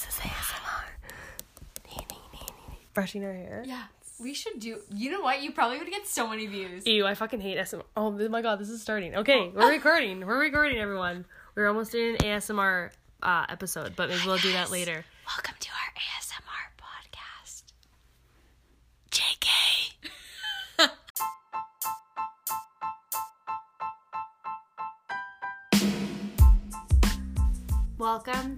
This 0.00 0.16
is 0.16 0.20
ASMR. 0.20 0.84
Brushing 2.94 3.22
our 3.22 3.34
hair. 3.34 3.62
Yeah, 3.66 3.84
we 4.18 4.32
should 4.32 4.58
do. 4.58 4.78
You 4.90 5.10
know 5.10 5.20
what? 5.20 5.42
You 5.42 5.52
probably 5.52 5.78
would 5.78 5.90
get 5.90 6.06
so 6.06 6.26
many 6.26 6.46
views. 6.46 6.86
Ew, 6.86 7.06
I 7.06 7.14
fucking 7.14 7.40
hate 7.40 7.58
ASMR. 7.58 7.82
Oh 7.98 8.10
my 8.10 8.40
god, 8.40 8.58
this 8.58 8.70
is 8.70 8.80
starting. 8.80 9.14
Okay, 9.16 9.50
we're 9.54 9.70
recording. 9.70 10.24
We're 10.26 10.40
recording, 10.40 10.78
everyone. 10.78 11.26
We're 11.54 11.68
almost 11.68 11.94
in 11.94 12.14
an 12.14 12.16
ASMR 12.16 12.90
uh, 13.22 13.44
episode, 13.50 13.94
but 13.94 14.08
maybe 14.08 14.22
we'll 14.24 14.38
do 14.38 14.52
that 14.52 14.70
later. 14.70 15.04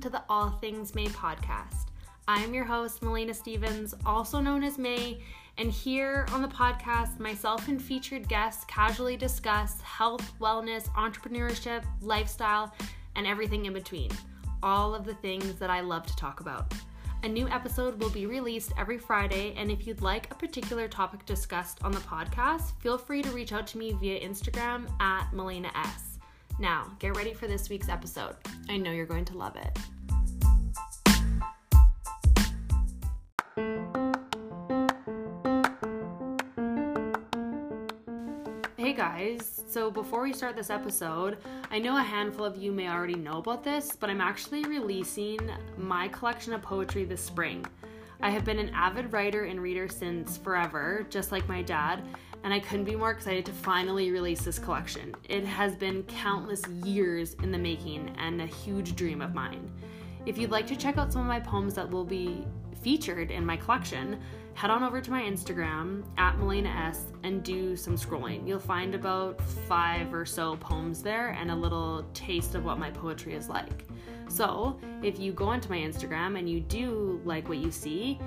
To 0.03 0.11
the 0.11 0.25
All 0.29 0.51
Things 0.51 0.97
May 0.97 1.07
podcast. 1.07 1.87
I'm 2.27 2.53
your 2.53 2.65
host, 2.65 3.03
Malayna 3.03 3.33
Stevens, 3.33 3.95
also 4.05 4.41
known 4.41 4.65
as 4.65 4.77
May, 4.77 5.21
and 5.59 5.71
here 5.71 6.27
on 6.33 6.43
the 6.43 6.49
podcast, 6.49 7.21
myself 7.21 7.69
and 7.69 7.81
featured 7.81 8.29
guests 8.29 8.65
casually 8.65 9.17
discuss 9.17 9.81
health, 9.81 10.33
wellness, 10.41 10.89
entrepreneurship, 10.95 11.85
lifestyle, 12.01 12.75
and 13.15 13.29
everything 13.29 13.67
in 13.67 13.73
between. 13.73 14.11
All 14.61 14.93
of 14.93 15.05
the 15.05 15.15
things 15.15 15.55
that 15.61 15.71
I 15.71 15.83
love 15.83 16.05
to 16.07 16.17
talk 16.17 16.41
about. 16.41 16.75
A 17.23 17.29
new 17.29 17.49
episode 17.49 18.03
will 18.03 18.11
be 18.11 18.27
released 18.27 18.73
every 18.77 18.99
Friday, 18.99 19.55
and 19.57 19.71
if 19.71 19.87
you'd 19.87 20.03
like 20.03 20.29
a 20.33 20.35
particular 20.35 20.89
topic 20.89 21.25
discussed 21.27 21.79
on 21.85 21.93
the 21.93 22.01
podcast, 22.01 22.73
feel 22.81 22.99
free 22.99 23.23
to 23.23 23.31
reach 23.31 23.53
out 23.53 23.69
to 23.69 23.79
me 23.79 23.93
via 23.93 24.19
Instagram 24.19 24.91
at 25.01 25.31
Malayna 25.31 25.71
S. 25.77 26.19
Now, 26.59 26.91
get 26.99 27.17
ready 27.17 27.35
for 27.35 27.47
this 27.47 27.69
week's 27.71 27.89
episode. 27.89 28.37
I 28.69 28.77
know 28.77 28.91
you're 28.91 29.07
going 29.07 29.25
to 29.27 29.39
love 29.39 29.57
it. 29.57 29.79
Hey 38.83 38.95
guys, 38.95 39.63
so 39.69 39.93
before 39.93 40.23
we 40.23 40.33
start 40.33 40.57
this 40.57 40.69
episode, 40.69 41.39
I 41.71 41.79
know 41.79 41.97
a 41.99 42.03
handful 42.03 42.45
of 42.45 42.57
you 42.57 42.73
may 42.73 42.89
already 42.89 43.15
know 43.15 43.39
about 43.39 43.63
this, 43.63 43.95
but 43.95 44.11
I'm 44.11 44.21
actually 44.21 44.65
releasing 44.65 45.39
my 45.79 46.09
collection 46.09 46.53
of 46.53 46.63
poetry 46.63 47.05
this 47.05 47.21
spring. 47.21 47.65
I 48.21 48.31
have 48.31 48.45
been 48.45 48.59
an 48.59 48.71
avid 48.75 49.13
writer 49.13 49.45
and 49.45 49.63
reader 49.63 49.87
since 49.87 50.37
forever, 50.37 51.07
just 51.11 51.31
like 51.31 51.47
my 51.47 51.63
dad, 51.63 52.03
and 52.43 52.53
I 52.53 52.59
couldn't 52.59 52.87
be 52.87 52.97
more 52.97 53.13
excited 53.13 53.47
to 53.47 53.53
finally 53.53 54.11
release 54.11 54.43
this 54.43 54.59
collection. 54.59 55.15
It 55.29 55.45
has 55.45 55.77
been 55.77 56.03
countless 56.03 56.67
years 56.85 57.35
in 57.35 57.53
the 57.53 57.59
making 57.59 58.13
and 58.19 58.43
a 58.43 58.47
huge 58.47 58.97
dream 58.97 59.23
of 59.23 59.33
mine. 59.33 59.71
If 60.27 60.39
you'd 60.39 60.51
like 60.51 60.67
to 60.67 60.75
check 60.75 60.99
out 60.99 61.13
some 61.13 61.23
of 61.23 61.29
my 61.29 61.39
poems 61.39 61.75
that 61.75 61.89
will 61.89 62.05
be 62.05 62.45
featured 62.83 63.31
in 63.31 63.47
my 63.47 63.57
collection, 63.57 64.21
head 64.55 64.71
on 64.71 64.83
over 64.83 65.01
to 65.01 65.11
my 65.11 65.23
Instagram 65.23 66.05
at 66.19 66.37
Malayna 66.37 66.89
S 66.89 67.07
and 67.23 67.43
do 67.43 67.77
some 67.77 67.97
scrolling. 67.97 68.47
You'll 68.47 68.59
find 68.59 68.95
about 68.95 69.41
five 69.41 70.13
or 70.13 70.25
so 70.25 70.57
poems 70.57 71.03
there 71.03 71.31
and 71.31 71.51
a 71.51 71.57
little 71.57 72.05
taste 72.15 72.55
of 72.55 72.65
what 72.65 72.79
my 72.79 72.91
poetry 72.91 73.35
is 73.35 73.49
like. 73.49 73.85
So, 74.29 74.79
if 75.03 75.19
you 75.19 75.33
go 75.33 75.47
onto 75.47 75.69
my 75.69 75.79
Instagram 75.79 76.39
and 76.39 76.49
you 76.49 76.61
do 76.61 77.21
like 77.25 77.49
what 77.49 77.59
you 77.59 77.71
see, 77.71 78.19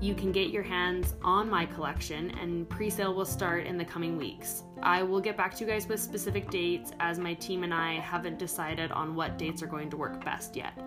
you 0.00 0.14
can 0.14 0.32
get 0.32 0.50
your 0.50 0.62
hands 0.62 1.14
on 1.22 1.48
my 1.48 1.64
collection 1.64 2.30
and 2.40 2.68
pre-sale 2.68 3.14
will 3.14 3.24
start 3.24 3.66
in 3.66 3.78
the 3.78 3.84
coming 3.84 4.18
weeks. 4.18 4.62
I 4.82 5.02
will 5.02 5.20
get 5.20 5.36
back 5.36 5.54
to 5.54 5.64
you 5.64 5.70
guys 5.70 5.86
with 5.86 6.00
specific 6.00 6.50
dates 6.50 6.92
as 7.00 7.18
my 7.18 7.32
team 7.34 7.64
and 7.64 7.72
I 7.72 7.94
haven't 7.94 8.38
decided 8.38 8.92
on 8.92 9.14
what 9.14 9.38
dates 9.38 9.62
are 9.62 9.66
going 9.66 9.88
to 9.90 9.96
work 9.96 10.22
best 10.22 10.56
yet. 10.56 10.78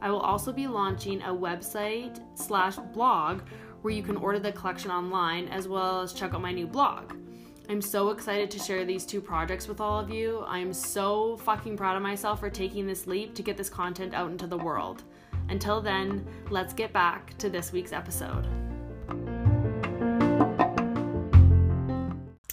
I 0.00 0.10
will 0.10 0.20
also 0.20 0.52
be 0.52 0.66
launching 0.66 1.22
a 1.22 1.28
website 1.28 2.20
slash 2.34 2.76
blog 2.76 3.42
where 3.86 3.94
you 3.94 4.02
can 4.02 4.16
order 4.16 4.40
the 4.40 4.50
collection 4.50 4.90
online 4.90 5.46
as 5.46 5.68
well 5.68 6.00
as 6.00 6.12
check 6.12 6.34
out 6.34 6.40
my 6.40 6.50
new 6.50 6.66
blog. 6.66 7.12
I'm 7.68 7.80
so 7.80 8.10
excited 8.10 8.50
to 8.50 8.58
share 8.58 8.84
these 8.84 9.06
two 9.06 9.20
projects 9.20 9.68
with 9.68 9.80
all 9.80 10.00
of 10.00 10.10
you. 10.10 10.42
I'm 10.48 10.72
so 10.72 11.36
fucking 11.36 11.76
proud 11.76 11.94
of 11.94 12.02
myself 12.02 12.40
for 12.40 12.50
taking 12.50 12.88
this 12.88 13.06
leap 13.06 13.36
to 13.36 13.44
get 13.44 13.56
this 13.56 13.70
content 13.70 14.12
out 14.12 14.32
into 14.32 14.48
the 14.48 14.58
world. 14.58 15.04
Until 15.50 15.80
then, 15.80 16.26
let's 16.50 16.74
get 16.74 16.92
back 16.92 17.38
to 17.38 17.48
this 17.48 17.70
week's 17.70 17.92
episode. 17.92 18.48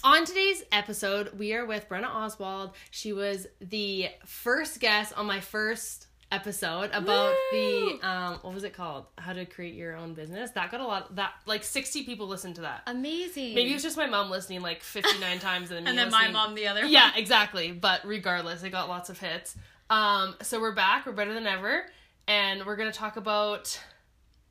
On 0.04 0.24
today's 0.24 0.62
episode, 0.70 1.36
we 1.36 1.52
are 1.52 1.66
with 1.66 1.88
Brenna 1.88 2.14
Oswald. 2.14 2.76
She 2.92 3.12
was 3.12 3.48
the 3.60 4.10
first 4.24 4.78
guest 4.78 5.12
on 5.18 5.26
my 5.26 5.40
first 5.40 6.06
episode 6.34 6.90
about 6.92 7.34
Woo! 7.52 7.98
the 7.98 8.06
um 8.08 8.38
what 8.42 8.52
was 8.54 8.64
it 8.64 8.72
called? 8.74 9.06
How 9.18 9.32
to 9.32 9.44
create 9.46 9.74
your 9.74 9.94
own 9.96 10.14
business. 10.14 10.50
That 10.52 10.70
got 10.70 10.80
a 10.80 10.86
lot 10.86 11.10
of, 11.10 11.16
that 11.16 11.32
like 11.46 11.62
60 11.64 12.04
people 12.04 12.26
listened 12.26 12.56
to 12.56 12.62
that. 12.62 12.82
Amazing. 12.86 13.54
Maybe 13.54 13.70
it 13.70 13.74
was 13.74 13.82
just 13.82 13.96
my 13.96 14.06
mom 14.06 14.30
listening 14.30 14.60
like 14.62 14.82
59 14.82 15.38
times 15.40 15.70
and 15.70 15.86
then, 15.86 15.88
and 15.88 15.98
then 15.98 16.10
my 16.10 16.28
mom 16.30 16.54
the 16.54 16.66
other. 16.66 16.84
yeah, 16.84 17.10
one. 17.10 17.18
exactly. 17.18 17.72
But 17.72 18.04
regardless, 18.04 18.62
it 18.62 18.70
got 18.70 18.88
lots 18.88 19.10
of 19.10 19.18
hits. 19.18 19.56
Um, 19.90 20.34
so 20.42 20.60
we're 20.60 20.74
back. 20.74 21.06
We're 21.06 21.12
better 21.12 21.34
than 21.34 21.46
ever, 21.46 21.84
and 22.26 22.64
we're 22.64 22.76
gonna 22.76 22.90
talk 22.92 23.16
about 23.16 23.78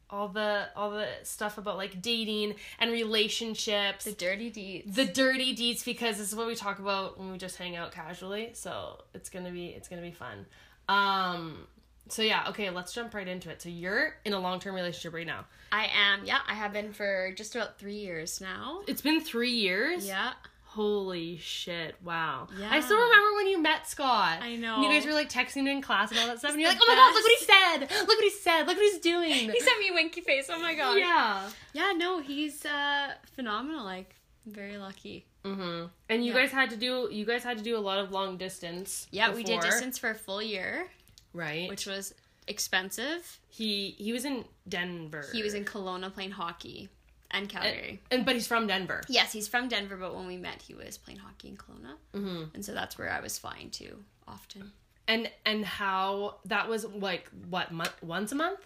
all 0.10 0.28
the 0.28 0.68
all 0.76 0.92
the 0.92 1.08
stuff 1.24 1.58
about 1.58 1.76
like 1.76 2.00
dating 2.00 2.54
and 2.80 2.92
relationships, 2.92 4.06
The 4.06 4.12
dirty 4.12 4.52
deeds. 4.52 4.96
the 4.96 5.06
dirty 5.06 5.54
deeds, 5.56 5.84
because 5.84 6.18
this 6.20 6.30
is 6.30 6.36
what 6.36 6.46
we 6.46 6.54
talk 6.56 6.78
about 6.80 7.18
when 7.20 7.32
we 7.32 7.38
just 7.40 7.58
hang 7.58 7.76
out 7.76 7.92
casually. 7.92 8.52
So 8.54 9.04
it's 9.16 9.30
gonna 9.30 9.50
be 9.52 9.68
it's 9.68 9.88
gonna 9.88 10.04
be 10.04 10.12
fun. 10.12 10.46
Um, 10.88 11.66
so 12.10 12.22
yeah, 12.22 12.46
okay, 12.50 12.70
let's 12.70 12.94
jump 12.94 13.14
right 13.14 13.28
into 13.28 13.50
it. 13.50 13.62
So 13.62 13.70
you're 13.70 14.16
in 14.26 14.34
a 14.34 14.40
long 14.40 14.60
term 14.60 14.76
relationship 14.76 15.14
right 15.14 15.28
now. 15.28 15.46
I 15.72 15.86
am. 15.96 16.26
Yeah, 16.26 16.40
I 16.48 16.54
have 16.54 16.74
been 16.74 16.94
for 16.94 17.32
just 17.36 17.56
about 17.56 17.80
three 17.80 17.96
years 17.98 18.40
now. 18.42 18.82
It's 18.88 19.02
been 19.02 19.22
three 19.22 19.52
years. 19.52 20.08
Yeah. 20.08 20.34
Holy 20.66 21.38
shit! 21.38 21.96
Wow. 22.04 22.48
Yeah. 22.60 22.68
I 22.72 22.80
still 22.80 22.98
remember 22.98 23.36
when 23.36 23.48
you 23.48 23.62
met 23.62 23.88
Scott. 23.88 24.40
I 24.42 24.56
know. 24.56 24.76
And 24.76 24.84
you 24.84 24.90
guys 24.90 25.06
were 25.06 25.14
like 25.14 25.30
texting 25.30 25.68
in 25.70 25.84
class 25.84 26.10
and 26.10 26.20
all 26.20 26.26
that 26.26 26.40
stuff, 26.40 26.54
and 26.54 26.60
you're 26.62 26.70
like, 26.72 26.80
"Oh 26.82 26.86
my 26.88 26.96
god, 26.96 27.14
look 27.14 27.24
what 27.24 27.40
he 27.40 27.46
said! 27.46 28.00
Look 28.00 28.08
what 28.08 28.24
he 28.24 28.30
said! 28.32 28.58
Look 28.66 28.78
what 28.78 28.84
he's 28.92 28.98
doing!" 29.00 29.52
He 29.52 29.60
sent 29.60 29.80
me 29.80 29.90
a 29.90 29.94
winky 29.94 30.22
face. 30.22 30.48
Oh 30.50 30.60
my 30.60 30.74
god. 30.74 30.98
yeah. 30.98 31.48
Yeah. 31.74 31.92
No, 31.96 32.22
he's 32.22 32.66
uh 32.66 33.12
phenomenal. 33.36 33.84
Like 33.86 34.16
very 34.48 34.78
lucky. 34.78 35.28
Mm-hmm. 35.46 35.86
And 36.10 36.26
you 36.26 36.34
Yeah. 36.34 36.40
guys 36.42 36.52
had 36.52 36.72
to 36.72 36.76
do 36.76 37.08
you 37.12 37.24
guys 37.26 37.44
had 37.44 37.60
to 37.60 37.64
do 37.64 37.78
a 37.78 37.80
lot 37.80 38.00
of 38.00 38.12
long 38.12 38.38
distance. 38.38 39.06
Yeah, 39.12 39.32
we 39.32 39.44
did 39.44 39.62
distance 39.62 40.00
for 40.00 40.10
a 40.10 40.16
full 40.16 40.42
year, 40.42 40.88
right? 41.34 41.70
which 41.70 41.86
was 41.86 42.14
expensive. 42.48 43.40
he 43.50 43.96
he 43.98 44.12
was 44.14 44.26
in 44.26 44.46
Denver. 44.68 45.26
He 45.34 45.44
was 45.44 45.54
in 45.54 45.66
Kelowna 45.66 46.14
playing 46.14 46.32
hockey 46.32 46.90
and 47.32 47.50
Calgary. 47.50 48.00
and 48.12 48.26
but 48.26 48.36
he's 48.36 48.48
from 48.48 48.68
Denver. 48.68 49.02
Yes, 49.08 49.32
he's 49.34 49.48
from 49.48 49.68
Denver, 49.68 49.98
but 49.98 50.16
when 50.16 50.28
we 50.28 50.38
met, 50.38 50.62
he 50.62 50.74
was 50.74 50.98
playing 50.98 51.20
hockey 51.20 51.48
in 51.50 51.58
Kelowna, 51.58 51.94
Mm-hmm. 52.14 52.44
and 52.54 52.64
so 52.66 52.74
that's 52.74 52.98
where 52.98 53.10
I 53.12 53.20
was 53.22 53.38
flying 53.38 53.70
to 53.72 53.98
often. 54.28 54.72
And 55.08 55.30
and 55.46 55.66
how 55.66 56.36
that 56.46 56.70
was 56.70 56.86
like 56.86 57.30
what 57.50 57.72
month 57.72 57.94
once 58.04 58.32
a 58.32 58.36
month? 58.36 58.60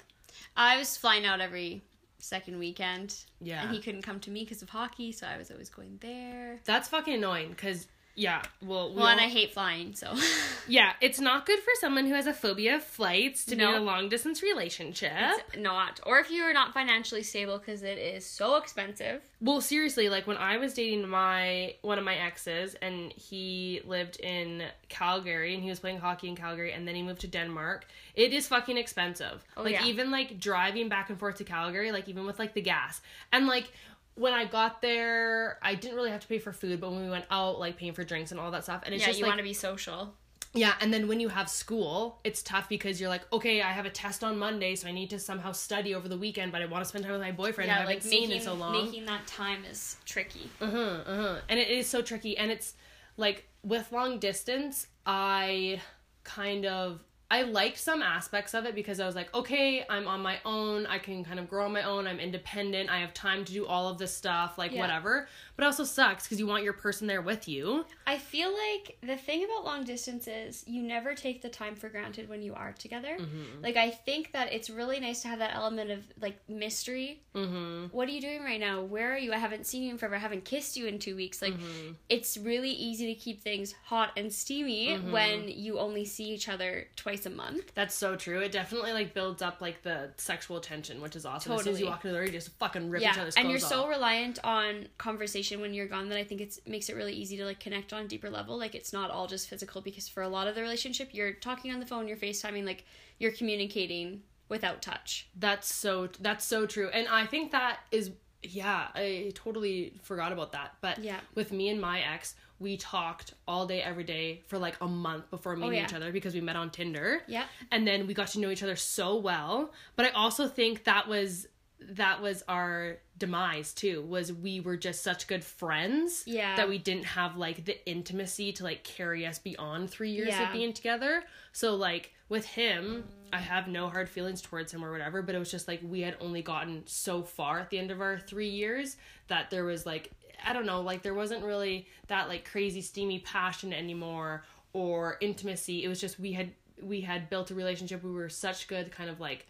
I 0.55 0.77
was 0.77 0.95
flying 0.97 1.25
out 1.25 1.39
every 1.41 1.81
second 2.19 2.59
weekend. 2.59 3.15
Yeah. 3.41 3.63
And 3.63 3.71
he 3.71 3.81
couldn't 3.81 4.01
come 4.03 4.19
to 4.21 4.29
me 4.31 4.43
because 4.43 4.61
of 4.61 4.69
hockey, 4.69 5.11
so 5.11 5.25
I 5.27 5.37
was 5.37 5.49
always 5.49 5.69
going 5.69 5.97
there. 6.01 6.59
That's 6.65 6.87
fucking 6.89 7.13
annoying 7.13 7.49
because 7.49 7.87
yeah, 8.17 8.41
well, 8.65 8.89
we 8.89 8.95
Well, 8.95 9.09
and 9.09 9.21
I 9.21 9.27
hate 9.27 9.53
flying, 9.53 9.93
so. 9.93 10.11
yeah, 10.67 10.93
it's 11.01 11.19
not 11.19 11.45
good 11.45 11.59
for 11.59 11.69
someone 11.79 12.07
who 12.07 12.15
has 12.15 12.25
a 12.25 12.33
phobia 12.33 12.77
of 12.77 12.83
flights 12.83 13.45
to 13.45 13.55
be 13.55 13.61
in 13.61 13.69
a 13.69 13.79
long 13.79 14.09
distance 14.09 14.41
relationship. 14.41 15.11
It's 15.13 15.57
not. 15.57 15.99
Or 16.03 16.17
if 16.17 16.31
you 16.31 16.41
are 16.41 16.51
not 16.51 16.73
financially 16.73 17.21
stable 17.21 17.59
because 17.59 17.83
it 17.83 17.99
is 17.99 18.25
so 18.25 18.55
expensive. 18.55 19.21
Well, 19.39 19.61
seriously, 19.61 20.09
like 20.09 20.25
when 20.25 20.37
I 20.37 20.57
was 20.57 20.73
dating 20.73 21.07
my 21.07 21.75
one 21.83 21.99
of 21.99 22.03
my 22.03 22.15
exes 22.15 22.73
and 22.81 23.13
he 23.13 23.81
lived 23.85 24.19
in 24.19 24.63
Calgary 24.89 25.53
and 25.53 25.61
he 25.61 25.69
was 25.69 25.79
playing 25.79 25.99
hockey 25.99 26.27
in 26.27 26.35
Calgary 26.35 26.73
and 26.73 26.87
then 26.87 26.95
he 26.95 27.03
moved 27.03 27.21
to 27.21 27.27
Denmark, 27.27 27.85
it 28.15 28.33
is 28.33 28.47
fucking 28.47 28.77
expensive. 28.77 29.45
Oh, 29.55 29.61
like 29.61 29.73
yeah. 29.73 29.85
even 29.85 30.09
like 30.09 30.39
driving 30.39 30.89
back 30.89 31.11
and 31.11 31.19
forth 31.19 31.35
to 31.35 31.43
Calgary, 31.43 31.91
like 31.91 32.09
even 32.09 32.25
with 32.25 32.39
like 32.39 32.55
the 32.55 32.61
gas. 32.61 32.99
And 33.31 33.45
like 33.45 33.71
when 34.17 34.33
I 34.33 34.45
got 34.45 34.81
there, 34.81 35.59
I 35.61 35.75
didn't 35.75 35.95
really 35.95 36.09
have 36.11 36.21
to 36.21 36.27
pay 36.27 36.39
for 36.39 36.51
food, 36.51 36.81
but 36.81 36.91
when 36.91 37.03
we 37.03 37.09
went 37.09 37.25
out, 37.29 37.59
like 37.59 37.77
paying 37.77 37.93
for 37.93 38.03
drinks 38.03 38.31
and 38.31 38.39
all 38.39 38.51
that 38.51 38.63
stuff. 38.63 38.81
And 38.85 38.93
it's 38.93 39.01
yeah, 39.01 39.07
just 39.07 39.19
you 39.19 39.25
like 39.25 39.31
want 39.31 39.39
to 39.39 39.43
be 39.43 39.53
social. 39.53 40.15
yeah, 40.53 40.73
and 40.81 40.91
then 40.91 41.07
when 41.07 41.19
you 41.19 41.29
have 41.29 41.49
school, 41.49 42.19
it's 42.23 42.41
tough 42.41 42.67
because 42.67 42.99
you're 42.99 43.09
like, 43.09 43.21
okay, 43.31 43.61
I 43.61 43.71
have 43.71 43.85
a 43.85 43.89
test 43.91 44.23
on 44.23 44.39
Monday, 44.39 44.75
so 44.75 44.87
I 44.87 44.91
need 44.91 45.09
to 45.11 45.19
somehow 45.19 45.51
study 45.51 45.93
over 45.93 46.07
the 46.07 46.17
weekend, 46.17 46.51
but 46.51 46.61
I 46.61 46.65
want 46.65 46.83
to 46.83 46.89
spend 46.89 47.03
time 47.03 47.13
with 47.13 47.21
my 47.21 47.31
boyfriend 47.31 47.69
who 47.69 47.75
I 47.75 47.79
yeah, 47.79 47.81
haven't 47.81 47.95
like 47.95 48.03
seen 48.03 48.29
making, 48.29 48.37
in 48.37 48.41
so 48.41 48.53
long. 48.55 48.85
making 48.85 49.05
that 49.05 49.27
time 49.27 49.63
is 49.69 49.97
tricky. 50.05 50.49
Uh-huh, 50.59 50.77
uh-huh. 51.05 51.35
And 51.49 51.59
it 51.59 51.69
is 51.69 51.87
so 51.87 52.01
tricky. 52.01 52.37
And 52.37 52.49
it's 52.51 52.73
like 53.17 53.47
with 53.63 53.91
long 53.91 54.17
distance, 54.19 54.87
I 55.05 55.81
kind 56.23 56.65
of 56.65 57.01
I 57.29 57.41
liked 57.41 57.77
some 57.77 58.01
aspects 58.01 58.53
of 58.53 58.65
it 58.65 58.73
because 58.73 59.01
I 59.01 59.05
was 59.05 59.13
like, 59.15 59.33
okay, 59.35 59.83
I'm 59.89 60.07
on 60.07 60.21
my 60.21 60.39
own. 60.45 60.85
I 60.85 60.97
can 60.97 61.25
kind 61.25 61.39
of 61.39 61.49
grow 61.49 61.65
on 61.65 61.73
my 61.73 61.83
own. 61.83 62.07
I'm 62.07 62.19
independent. 62.19 62.89
I 62.89 62.99
have 62.99 63.13
time 63.13 63.43
to 63.43 63.51
do 63.51 63.65
all 63.65 63.89
of 63.89 63.97
this 63.97 64.13
stuff, 64.13 64.57
like 64.57 64.71
Yeah. 64.71 64.79
whatever. 64.79 65.27
But 65.57 65.63
it 65.63 65.65
also 65.65 65.83
sucks 65.83 66.23
because 66.23 66.39
you 66.39 66.47
want 66.47 66.63
your 66.63 66.73
person 66.73 67.07
there 67.07 67.21
with 67.21 67.47
you. 67.49 67.85
I 68.05 68.19
feel 68.19 68.49
like 68.51 68.97
the 69.01 69.17
thing 69.17 69.43
about 69.43 69.65
long 69.65 69.83
distance 69.83 70.27
is 70.27 70.63
you 70.67 70.83
never 70.83 71.15
take 71.15 71.41
the 71.41 71.49
time 71.49 71.75
for 71.75 71.89
granted 71.89 72.29
when 72.29 72.41
you 72.43 72.53
are 72.53 72.73
together. 72.73 73.17
Mm-hmm. 73.19 73.63
Like 73.63 73.75
I 73.75 73.89
think 73.89 74.31
that 74.33 74.53
it's 74.53 74.69
really 74.69 74.99
nice 74.99 75.23
to 75.23 75.27
have 75.29 75.39
that 75.39 75.55
element 75.55 75.89
of 75.89 75.99
like 76.21 76.37
mystery. 76.47 77.21
Mm-hmm. 77.33 77.85
What 77.87 78.07
are 78.07 78.11
you 78.11 78.21
doing 78.21 78.43
right 78.43 78.59
now? 78.59 78.81
Where 78.83 79.13
are 79.13 79.17
you? 79.17 79.33
I 79.33 79.37
haven't 79.37 79.65
seen 79.65 79.81
you 79.83 79.89
in 79.91 79.97
forever. 79.97 80.15
I 80.15 80.19
haven't 80.19 80.45
kissed 80.45 80.77
you 80.77 80.85
in 80.85 80.99
two 80.99 81.15
weeks. 81.15 81.41
Like 81.41 81.55
Mm-hmm. 81.55 81.93
it's 82.07 82.37
really 82.37 82.69
easy 82.71 83.07
to 83.13 83.19
keep 83.19 83.41
things 83.41 83.73
hot 83.85 84.11
and 84.15 84.31
steamy 84.31 84.89
Mm-hmm. 84.89 85.11
when 85.11 85.47
you 85.47 85.79
only 85.79 86.05
see 86.05 86.25
each 86.25 86.47
other 86.49 86.87
twice 86.95 87.25
a 87.25 87.29
month. 87.31 87.71
That's 87.73 87.95
so 87.95 88.15
true. 88.15 88.41
It 88.41 88.51
definitely 88.51 88.93
like 88.93 89.13
builds 89.15 89.41
up 89.41 89.59
like 89.59 89.81
the 89.81 90.11
sexual 90.17 90.59
tension, 90.59 91.01
which 91.01 91.15
is 91.15 91.25
awesome. 91.25 91.53
As 91.53 91.63
soon 91.63 91.73
as 91.73 91.79
you 91.79 91.87
walk 91.87 92.03
into 92.05 92.09
the 92.09 92.13
door, 92.19 92.25
you 92.25 92.31
just 92.31 92.49
fucking 92.59 92.91
rip 92.91 93.01
each 93.01 93.15
yeah, 93.15 93.21
other's 93.21 93.35
and 93.37 93.49
you're 93.49 93.57
so 93.59 93.83
off. 93.83 93.89
reliant 93.89 94.37
on 94.43 94.87
conversation 94.97 95.46
when 95.55 95.73
you're 95.73 95.87
gone 95.87 96.09
that 96.09 96.17
I 96.17 96.23
think 96.23 96.41
it 96.41 96.59
makes 96.67 96.89
it 96.89 96.95
really 96.95 97.13
easy 97.13 97.37
to 97.37 97.45
like 97.45 97.59
connect 97.59 97.93
on 97.93 98.03
a 98.03 98.07
deeper 98.07 98.29
level. 98.29 98.57
Like 98.57 98.75
it's 98.75 98.91
not 98.91 99.09
all 99.09 99.27
just 99.27 99.47
physical 99.47 99.81
because 99.81 100.07
for 100.07 100.23
a 100.23 100.27
lot 100.29 100.47
of 100.47 100.55
the 100.55 100.61
relationship, 100.61 101.09
you're 101.13 101.31
talking 101.33 101.71
on 101.71 101.79
the 101.79 101.85
phone, 101.85 102.07
you're 102.07 102.17
FaceTiming, 102.17 102.65
like 102.65 102.85
you're 103.19 103.31
communicating 103.31 104.21
without 104.49 104.81
touch. 104.81 105.27
That's 105.37 105.73
so 105.73 106.09
that's 106.19 106.45
so 106.45 106.65
true. 106.65 106.89
And 106.93 107.07
I 107.07 107.25
think 107.25 107.51
that 107.51 107.79
is 107.91 108.11
yeah, 108.43 108.87
I 108.93 109.31
totally 109.35 109.93
forgot 110.03 110.31
about 110.31 110.51
that. 110.51 110.75
But 110.79 110.99
Yeah. 111.03 111.19
with 111.33 111.51
me 111.51 111.69
and 111.69 111.81
my 111.81 112.01
ex, 112.01 112.35
we 112.59 112.77
talked 112.77 113.33
all 113.47 113.65
day 113.65 113.81
every 113.81 114.03
day 114.03 114.41
for 114.47 114.57
like 114.59 114.75
a 114.79 114.87
month 114.87 115.29
before 115.31 115.55
meeting 115.55 115.69
Oh, 115.69 115.73
yeah. 115.73 115.85
each 115.85 115.93
other 115.93 116.11
because 116.11 116.33
we 116.35 116.41
met 116.41 116.55
on 116.55 116.69
Tinder. 116.69 117.23
Yeah. 117.27 117.45
And 117.71 117.85
then 117.87 118.05
we 118.07 118.13
got 118.13 118.27
to 118.29 118.39
know 118.39 118.49
each 118.51 118.61
other 118.63 118.75
so 118.75 119.15
well. 119.15 119.71
But 119.95 120.05
I 120.05 120.09
also 120.09 120.47
think 120.47 120.83
that 120.83 121.07
was 121.07 121.47
that 121.91 122.21
was 122.21 122.43
our 122.47 122.97
demise 123.19 123.73
too 123.73 124.01
was 124.03 124.33
we 124.33 124.59
were 124.59 124.77
just 124.77 125.03
such 125.03 125.27
good 125.27 125.43
friends 125.43 126.23
Yeah. 126.25 126.55
that 126.55 126.67
we 126.69 126.77
didn't 126.79 127.05
have 127.05 127.37
like 127.37 127.65
the 127.65 127.87
intimacy 127.89 128.51
to 128.53 128.63
like 128.63 128.83
carry 128.83 129.25
us 129.25 129.37
beyond 129.39 129.89
three 129.89 130.09
years 130.11 130.29
Yeah. 130.29 130.47
of 130.47 130.53
being 130.53 130.73
together 130.73 131.23
so 131.51 131.75
like 131.75 132.13
with 132.29 132.45
him 132.45 133.03
i 133.31 133.37
have 133.37 133.67
no 133.67 133.89
hard 133.89 134.09
feelings 134.09 134.41
towards 134.41 134.71
him 134.73 134.83
or 134.83 134.91
whatever 134.91 135.21
but 135.21 135.35
it 135.35 135.39
was 135.39 135.51
just 135.51 135.67
like 135.67 135.79
we 135.83 136.01
had 136.01 136.15
only 136.19 136.41
gotten 136.41 136.81
so 136.87 137.21
far 137.23 137.59
at 137.59 137.69
the 137.69 137.77
end 137.77 137.91
of 137.91 138.01
our 138.01 138.17
three 138.19 138.49
years 138.49 138.97
that 139.27 139.49
there 139.51 139.63
was 139.63 139.85
like 139.85 140.11
i 140.45 140.53
don't 140.53 140.65
know 140.65 140.81
like 140.81 141.01
there 141.03 141.13
wasn't 141.13 141.43
really 141.43 141.87
that 142.07 142.27
like 142.27 142.43
crazy 142.49 142.81
steamy 142.81 143.19
passion 143.19 143.71
anymore 143.71 144.43
or 144.73 145.17
intimacy 145.21 145.83
it 145.83 145.87
was 145.87 146.01
just 146.01 146.19
we 146.19 146.33
had 146.33 146.51
we 146.81 147.01
had 147.01 147.29
built 147.29 147.49
a 147.51 147.55
relationship 147.55 148.03
we 148.03 148.11
were 148.11 148.29
such 148.29 148.67
good 148.67 148.91
kind 148.91 149.09
of 149.09 149.19
like 149.19 149.47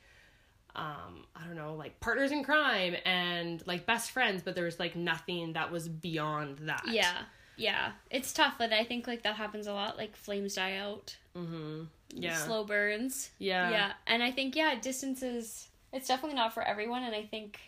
um 0.77 1.23
i 1.35 1.43
don't 1.45 1.55
know 1.55 1.73
like 1.75 1.99
partners 1.99 2.31
in 2.31 2.43
crime 2.43 2.95
and 3.05 3.65
like 3.65 3.85
best 3.85 4.11
friends 4.11 4.41
but 4.43 4.53
there 4.55 4.65
was 4.65 4.79
like 4.79 4.95
nothing 4.95 5.53
that 5.53 5.71
was 5.71 5.87
beyond 5.89 6.57
that 6.59 6.83
Yeah. 6.87 7.17
Yeah. 7.59 7.93
It's 8.11 8.33
tough, 8.33 8.53
but 8.59 8.71
I 8.71 8.83
think 8.83 9.07
like 9.07 9.23
that 9.23 9.35
happens 9.35 9.65
a 9.65 9.73
lot. 9.73 9.97
Like 9.97 10.15
flames 10.15 10.53
die 10.55 10.77
out. 10.77 11.15
mm-hmm 11.35 11.85
yeah 12.13 12.37
Slow 12.37 12.63
burns. 12.63 13.31
yeah 13.37 13.69
yeah 13.69 13.91
and 14.05 14.23
i 14.23 14.31
think 14.31 14.55
yeah 14.55 14.75
distance 14.79 15.21
is 15.21 15.67
it's 15.91 16.07
definitely 16.07 16.35
not 16.37 16.53
for 16.53 16.63
everyone 16.63 17.03
and 17.03 17.13
i 17.13 17.23
think 17.23 17.59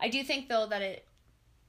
i 0.00 0.08
do 0.08 0.22
think 0.24 0.48
though 0.48 0.66
that 0.66 0.80
it 0.80 1.04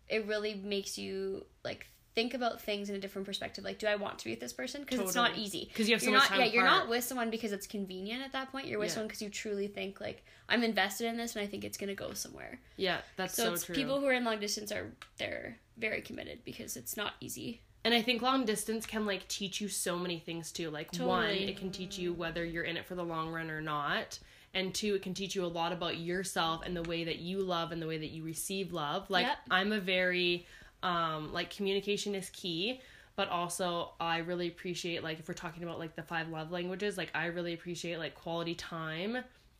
it 0.07 0.25
really 0.25 0.53
makes 0.53 0.97
you 0.97 1.45
like 1.65 1.87
think 2.15 2.33
about 2.33 2.61
things 2.61 2.89
in 2.89 2.95
a 2.95 2.99
different 2.99 3.25
perspective. 3.25 3.63
Like 3.63 3.79
do 3.79 3.87
i 3.87 3.95
want 3.95 4.19
to 4.19 4.25
be 4.25 4.31
with 4.31 4.39
this 4.39 4.53
person? 4.53 4.81
Because 4.81 4.99
it's 4.99 5.15
not 5.15 5.37
easy. 5.37 5.65
Because 5.67 5.89
you 5.89 5.95
have 5.95 6.01
so 6.01 6.09
you're 6.09 6.19
much 6.19 6.29
not 6.29 6.37
time 6.37 6.39
yeah 6.47 6.53
you're 6.53 6.63
not 6.63 6.87
with 6.89 7.03
someone 7.03 7.29
because 7.29 7.51
it's 7.51 7.67
convenient 7.67 8.21
at 8.23 8.31
that 8.33 8.51
point. 8.51 8.67
You're 8.67 8.79
with 8.79 8.89
Yeah. 8.89 8.93
someone 8.95 9.07
because 9.07 9.21
you 9.21 9.29
truly 9.29 9.67
think 9.67 9.99
like 9.99 10.23
i'm 10.49 10.63
invested 10.63 11.07
in 11.07 11.17
this 11.17 11.35
and 11.35 11.43
i 11.43 11.47
think 11.47 11.63
it's 11.63 11.77
going 11.77 11.89
to 11.89 11.95
go 11.95 12.13
somewhere. 12.13 12.59
Yeah 12.77 12.97
that's 13.17 13.33
so, 13.35 13.43
so, 13.45 13.53
it's 13.53 13.65
true. 13.65 13.75
people 13.75 13.99
who 13.99 14.05
are 14.07 14.13
in 14.13 14.23
long 14.23 14.39
distance 14.39 14.71
are 14.71 14.91
they're 15.17 15.57
very 15.77 16.01
committed 16.01 16.39
because 16.45 16.77
it's 16.77 16.95
not 16.97 17.13
easy. 17.19 17.61
And 17.85 17.93
i 17.93 18.01
think 18.01 18.21
long 18.21 18.45
distance 18.45 18.85
can 18.85 19.05
like 19.05 19.27
teach 19.27 19.59
you 19.59 19.67
so 19.67 19.97
many 19.97 20.19
things 20.19 20.51
too. 20.51 20.69
Like 20.69 20.95
one 20.97 21.29
it 21.29 21.57
can 21.57 21.71
teach 21.71 21.97
you 21.97 22.13
whether 22.13 22.45
you're 22.45 22.63
in 22.63 22.77
it 22.77 22.85
for 22.85 22.95
the 22.95 23.03
long 23.03 23.31
run 23.31 23.49
or 23.49 23.61
not. 23.61 24.19
And 24.55 24.71
two 24.73 24.93
it 24.93 25.01
can 25.01 25.15
teach 25.15 25.33
you 25.35 25.43
a 25.45 25.47
lot 25.47 25.71
about 25.73 25.97
yourself 25.97 26.61
and 26.63 26.77
the 26.77 26.83
way 26.83 27.05
that 27.05 27.17
you 27.17 27.39
love 27.39 27.71
and 27.71 27.81
the 27.81 27.87
way 27.87 27.97
that 27.97 28.11
you 28.11 28.23
receive 28.23 28.71
love. 28.71 29.09
Like 29.09 29.25
Yep. 29.25 29.37
i'm 29.51 29.71
a 29.73 29.79
very 29.79 30.45
um 30.83 31.33
like 31.33 31.49
communication 31.49 32.13
is 32.13 32.29
key 32.29 32.79
but 33.15 33.27
also 33.29 33.91
i 33.99 34.17
really 34.17 34.47
appreciate 34.47 35.03
like 35.03 35.19
if 35.19 35.27
we're 35.27 35.33
talking 35.33 35.63
about 35.63 35.79
like 35.79 35.95
the 35.95 36.03
five 36.03 36.29
love 36.29 36.51
languages 36.51 36.97
like 36.97 37.09
i 37.15 37.25
really 37.25 37.53
appreciate 37.53 37.97
like 37.97 38.13
quality 38.13 38.53
time 38.53 39.17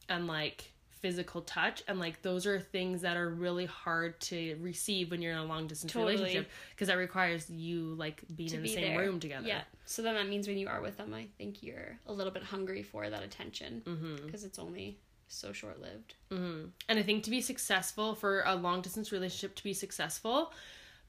and 0.10 0.28
like 0.28 0.70
physical 1.04 1.42
touch 1.42 1.84
and 1.90 2.00
like 2.00 2.22
those 2.22 2.48
are 2.48 2.62
things 2.62 3.02
that 3.02 3.18
are 3.18 3.30
really 3.30 3.66
hard 3.66 4.18
to 4.22 4.58
receive 4.62 5.12
when 5.12 5.22
you're 5.22 5.34
in 5.34 5.38
a 5.38 5.44
long 5.44 5.68
distance 5.68 5.92
Totally. 5.92 6.14
relationship 6.14 6.50
because 6.72 6.88
that 6.88 6.98
requires 6.98 7.50
you 7.50 7.94
like 7.96 8.24
being 8.34 8.50
to 8.52 8.56
in 8.56 8.64
the 8.64 8.70
be 8.70 8.74
same 8.74 8.94
there. 8.94 9.00
room 9.00 9.20
together 9.20 9.46
Yeah. 9.46 9.64
So 9.86 10.02
then 10.02 10.16
that 10.16 10.30
means 10.30 10.48
when 10.48 10.58
you 10.58 10.70
are 10.70 10.82
with 10.82 10.96
them, 10.96 11.14
I 11.14 11.28
think 11.38 11.62
you're 11.62 12.00
a 12.08 12.14
little 12.14 12.32
bit 12.32 12.42
hungry 12.42 12.84
for 12.84 13.10
that 13.10 13.22
attention 13.22 13.82
mm-hmm. 13.86 14.26
because 14.26 14.46
it's 14.46 14.58
only 14.58 14.98
so 15.28 15.52
short 15.52 15.82
lived. 15.82 16.14
Mm-hmm. 16.32 16.68
and 16.88 17.00
i 17.00 17.02
think 17.02 17.24
to 17.24 17.32
be 17.32 17.42
successful 17.42 18.16
for 18.16 18.44
a 18.46 18.56
long 18.56 18.82
distance 18.82 19.12
relationship 19.12 19.56
to 19.56 19.64
be 19.64 19.74
successful 19.74 20.54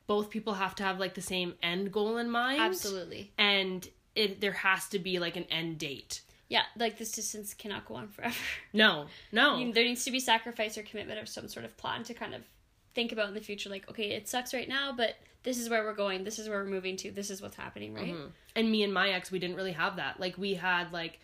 both 0.07 0.31
people 0.31 0.55
have 0.55 0.75
to 0.77 0.83
have 0.83 0.99
like 1.01 1.15
the 1.15 1.23
same 1.23 1.55
end 1.63 1.91
goal 1.93 2.17
in 2.19 2.31
mind 2.31 2.61
Absolutely. 2.61 3.33
and 3.39 3.89
it 4.15 4.41
there 4.41 4.53
has 4.53 4.89
to 4.89 4.99
be 4.99 5.19
like 5.19 5.37
an 5.37 5.45
end 5.51 5.79
date 5.79 6.21
Yeah, 6.49 6.63
like 6.77 6.99
this 6.99 7.13
distance 7.13 7.55
cannot 7.55 7.85
go 7.87 7.95
on 7.97 8.09
forever. 8.09 8.35
no 8.73 9.07
no 9.33 9.59
You- 9.59 9.73
there 9.73 9.85
needs 9.85 10.05
to 10.05 10.11
be 10.11 10.21
sacrifice 10.21 10.77
or 10.79 10.83
commitment 10.83 11.19
or 11.21 11.27
some 11.27 11.49
sort 11.49 11.65
of 11.65 11.77
plan 11.77 12.03
to 12.05 12.15
kind 12.15 12.35
of 12.35 12.43
think 12.95 13.11
about 13.11 13.27
in 13.27 13.35
the 13.35 13.41
future. 13.41 13.69
Like, 13.71 13.89
okay, 13.91 14.11
it 14.13 14.29
sucks 14.29 14.55
right 14.55 14.69
now, 14.69 14.93
but 14.97 15.17
this 15.43 15.59
is 15.59 15.69
where 15.69 15.83
we're 15.83 15.95
going. 15.95 16.23
This 16.23 16.39
is 16.39 16.49
where 16.49 16.59
we're 16.63 16.71
moving 16.71 16.97
to. 16.99 17.11
This 17.11 17.29
is 17.29 17.43
what's 17.43 17.57
happening, 17.57 17.93
right? 17.93 18.15
Mhm. 18.15 18.31
And 18.55 18.71
me 18.71 18.85
and 18.85 18.95
my 18.95 19.09
ex, 19.11 19.33
we 19.33 19.41
didn't 19.41 19.57
really 19.57 19.73
have 19.73 19.97
that. 19.97 20.21
Like 20.21 20.39
we 20.39 20.55
had 20.55 20.93
like 20.93 21.19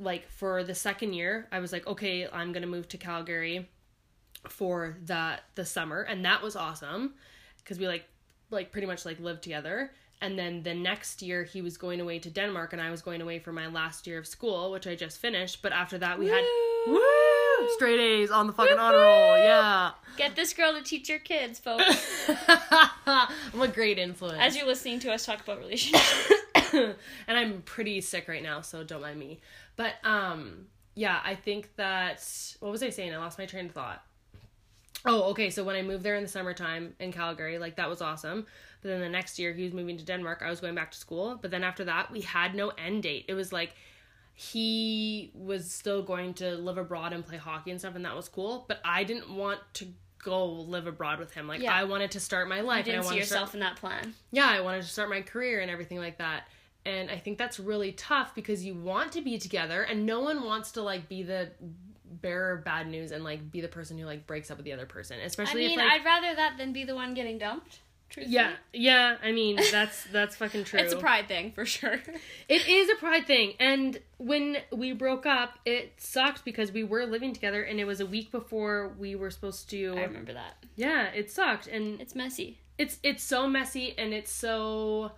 like 0.00 0.28
for 0.30 0.64
the 0.64 0.74
second 0.74 1.12
year, 1.12 1.46
I 1.52 1.60
was 1.60 1.70
like, 1.72 1.86
okay, 1.86 2.26
I'm 2.26 2.52
gonna 2.52 2.66
move 2.66 2.88
to 2.88 2.98
Calgary 2.98 3.68
for 4.48 4.96
that 5.04 5.44
the 5.54 5.64
summer, 5.64 6.00
and 6.02 6.24
that 6.24 6.42
was 6.42 6.56
awesome 6.56 7.14
because 7.62 7.78
we 7.78 7.86
like 7.86 8.04
like 8.50 8.72
pretty 8.72 8.86
much 8.86 9.04
like 9.04 9.20
lived 9.20 9.42
together. 9.42 9.92
And 10.22 10.38
then 10.38 10.62
the 10.62 10.74
next 10.74 11.22
year, 11.22 11.44
he 11.44 11.62
was 11.62 11.78
going 11.78 11.98
away 11.98 12.18
to 12.18 12.28
Denmark, 12.28 12.74
and 12.74 12.82
I 12.82 12.90
was 12.90 13.00
going 13.00 13.22
away 13.22 13.38
for 13.38 13.52
my 13.52 13.68
last 13.68 14.06
year 14.06 14.18
of 14.18 14.26
school, 14.26 14.70
which 14.70 14.86
I 14.86 14.94
just 14.94 15.18
finished. 15.18 15.62
But 15.62 15.72
after 15.72 15.96
that, 15.96 16.18
we 16.18 16.26
had 16.26 16.44
Woo! 16.86 16.92
woo 16.92 17.68
straight 17.68 18.00
A's 18.00 18.30
on 18.30 18.46
the 18.46 18.52
fucking 18.52 18.78
honor 18.78 18.98
roll. 18.98 19.36
Yeah, 19.36 19.92
Get 20.16 20.36
this 20.36 20.52
girl 20.52 20.74
to 20.74 20.82
teach 20.82 21.08
your 21.08 21.18
kids, 21.18 21.58
folks. 21.58 22.30
I'm 23.06 23.60
a 23.60 23.68
great 23.68 23.98
influence. 23.98 24.38
As 24.40 24.56
you're 24.56 24.66
listening 24.66 25.00
to 25.00 25.12
us 25.12 25.24
talk 25.24 25.40
about 25.40 25.58
relationships. 25.58 26.32
and 26.72 26.96
I'm 27.28 27.62
pretty 27.62 28.00
sick 28.00 28.28
right 28.28 28.42
now, 28.42 28.60
so 28.60 28.84
don't 28.84 29.02
mind 29.02 29.18
me. 29.18 29.40
But 29.76 29.94
um 30.04 30.66
yeah, 30.94 31.20
I 31.24 31.34
think 31.34 31.74
that 31.76 32.26
what 32.60 32.72
was 32.72 32.82
I 32.82 32.90
saying? 32.90 33.14
I 33.14 33.18
lost 33.18 33.38
my 33.38 33.46
train 33.46 33.66
of 33.66 33.72
thought. 33.72 34.02
Oh, 35.06 35.30
okay. 35.30 35.50
So 35.50 35.64
when 35.64 35.76
I 35.76 35.82
moved 35.82 36.02
there 36.04 36.16
in 36.16 36.22
the 36.22 36.28
summertime 36.28 36.94
in 36.98 37.10
Calgary, 37.12 37.58
like 37.58 37.76
that 37.76 37.88
was 37.88 38.02
awesome. 38.02 38.46
But 38.82 38.88
then 38.88 39.00
the 39.00 39.08
next 39.08 39.38
year 39.38 39.52
he 39.52 39.64
was 39.64 39.72
moving 39.72 39.96
to 39.98 40.04
Denmark. 40.04 40.42
I 40.44 40.50
was 40.50 40.60
going 40.60 40.74
back 40.74 40.90
to 40.92 40.98
school. 40.98 41.38
But 41.40 41.50
then 41.50 41.64
after 41.64 41.84
that, 41.84 42.10
we 42.10 42.20
had 42.20 42.54
no 42.54 42.68
end 42.70 43.02
date. 43.04 43.24
It 43.28 43.34
was 43.34 43.52
like 43.52 43.72
he 44.34 45.30
was 45.34 45.70
still 45.70 46.02
going 46.02 46.34
to 46.34 46.56
live 46.56 46.78
abroad 46.78 47.12
and 47.12 47.24
play 47.26 47.36
hockey 47.36 47.70
and 47.70 47.78
stuff, 47.80 47.94
and 47.94 48.04
that 48.04 48.16
was 48.16 48.28
cool. 48.28 48.64
But 48.68 48.80
I 48.84 49.04
didn't 49.04 49.30
want 49.34 49.60
to 49.74 49.86
go 50.22 50.46
live 50.46 50.86
abroad 50.86 51.18
with 51.18 51.32
him. 51.32 51.46
Like 51.48 51.60
Yeah. 51.60 51.74
I 51.74 51.84
wanted 51.84 52.10
to 52.12 52.20
start 52.20 52.48
my 52.48 52.60
life. 52.60 52.86
You 52.86 52.92
and 52.94 53.00
I 53.00 53.02
see 53.02 53.06
wanted 53.06 53.20
to 53.20 53.26
start- 53.26 53.38
yourself 53.40 53.54
in 53.54 53.60
that 53.60 53.76
plan. 53.76 54.14
yeah, 54.32 54.48
I 54.48 54.60
wanted 54.60 54.82
to 54.82 54.88
start 54.88 55.08
my 55.08 55.22
career 55.22 55.60
and 55.60 55.70
everything 55.70 55.98
like 55.98 56.18
that. 56.18 56.48
And 56.86 57.10
I 57.10 57.16
think 57.18 57.36
that's 57.38 57.60
really 57.60 57.92
tough 57.92 58.34
because 58.34 58.64
you 58.64 58.74
want 58.74 59.12
to 59.12 59.20
be 59.20 59.38
together 59.38 59.82
and 59.82 60.04
no 60.06 60.20
one 60.20 60.44
wants 60.44 60.72
to 60.72 60.82
like 60.82 61.08
be 61.08 61.22
the 61.22 61.50
bearer 62.22 62.52
of 62.52 62.64
bad 62.64 62.88
news 62.88 63.12
and 63.12 63.24
like 63.24 63.50
be 63.50 63.60
the 63.60 63.68
person 63.68 63.98
who 63.98 64.04
like 64.06 64.26
breaks 64.26 64.50
up 64.50 64.56
with 64.56 64.64
the 64.64 64.72
other 64.72 64.86
person. 64.86 65.18
Especially 65.20 65.64
I 65.66 65.68
mean, 65.68 65.78
if 65.80 65.84
like 65.86 66.00
I'd 66.00 66.04
rather 66.04 66.34
that 66.36 66.56
than 66.58 66.72
be 66.72 66.84
the 66.84 66.94
one 66.94 67.14
getting 67.14 67.38
dumped. 67.38 67.80
Truthfully. 68.08 68.34
Yeah, 68.34 68.52
yeah, 68.72 69.16
I 69.22 69.30
mean 69.30 69.60
that's 69.70 70.02
that's 70.12 70.34
fucking 70.34 70.64
true. 70.64 70.80
It's 70.80 70.92
a 70.92 70.96
pride 70.98 71.28
thing 71.28 71.52
for 71.52 71.64
sure. 71.64 72.00
It 72.48 72.66
is 72.68 72.90
a 72.90 72.96
pride 72.96 73.26
thing. 73.28 73.54
And 73.60 74.00
when 74.18 74.56
we 74.72 74.92
broke 74.92 75.26
up, 75.26 75.60
it 75.64 75.92
sucked 75.98 76.44
because 76.44 76.72
we 76.72 76.82
were 76.82 77.06
living 77.06 77.32
together 77.32 77.62
and 77.62 77.78
it 77.78 77.84
was 77.84 78.00
a 78.00 78.06
week 78.06 78.32
before 78.32 78.94
we 78.98 79.14
were 79.14 79.30
supposed 79.30 79.70
to 79.70 79.94
I 79.96 80.02
remember 80.02 80.32
that. 80.32 80.56
Yeah, 80.74 81.04
it 81.14 81.30
sucked. 81.30 81.68
And 81.68 82.00
It's 82.00 82.16
messy. 82.16 82.58
it's 82.78 82.98
it's 83.04 83.22
so 83.22 83.46
messy 83.48 83.94
and 83.96 84.12
it's 84.12 84.32
so 84.32 85.12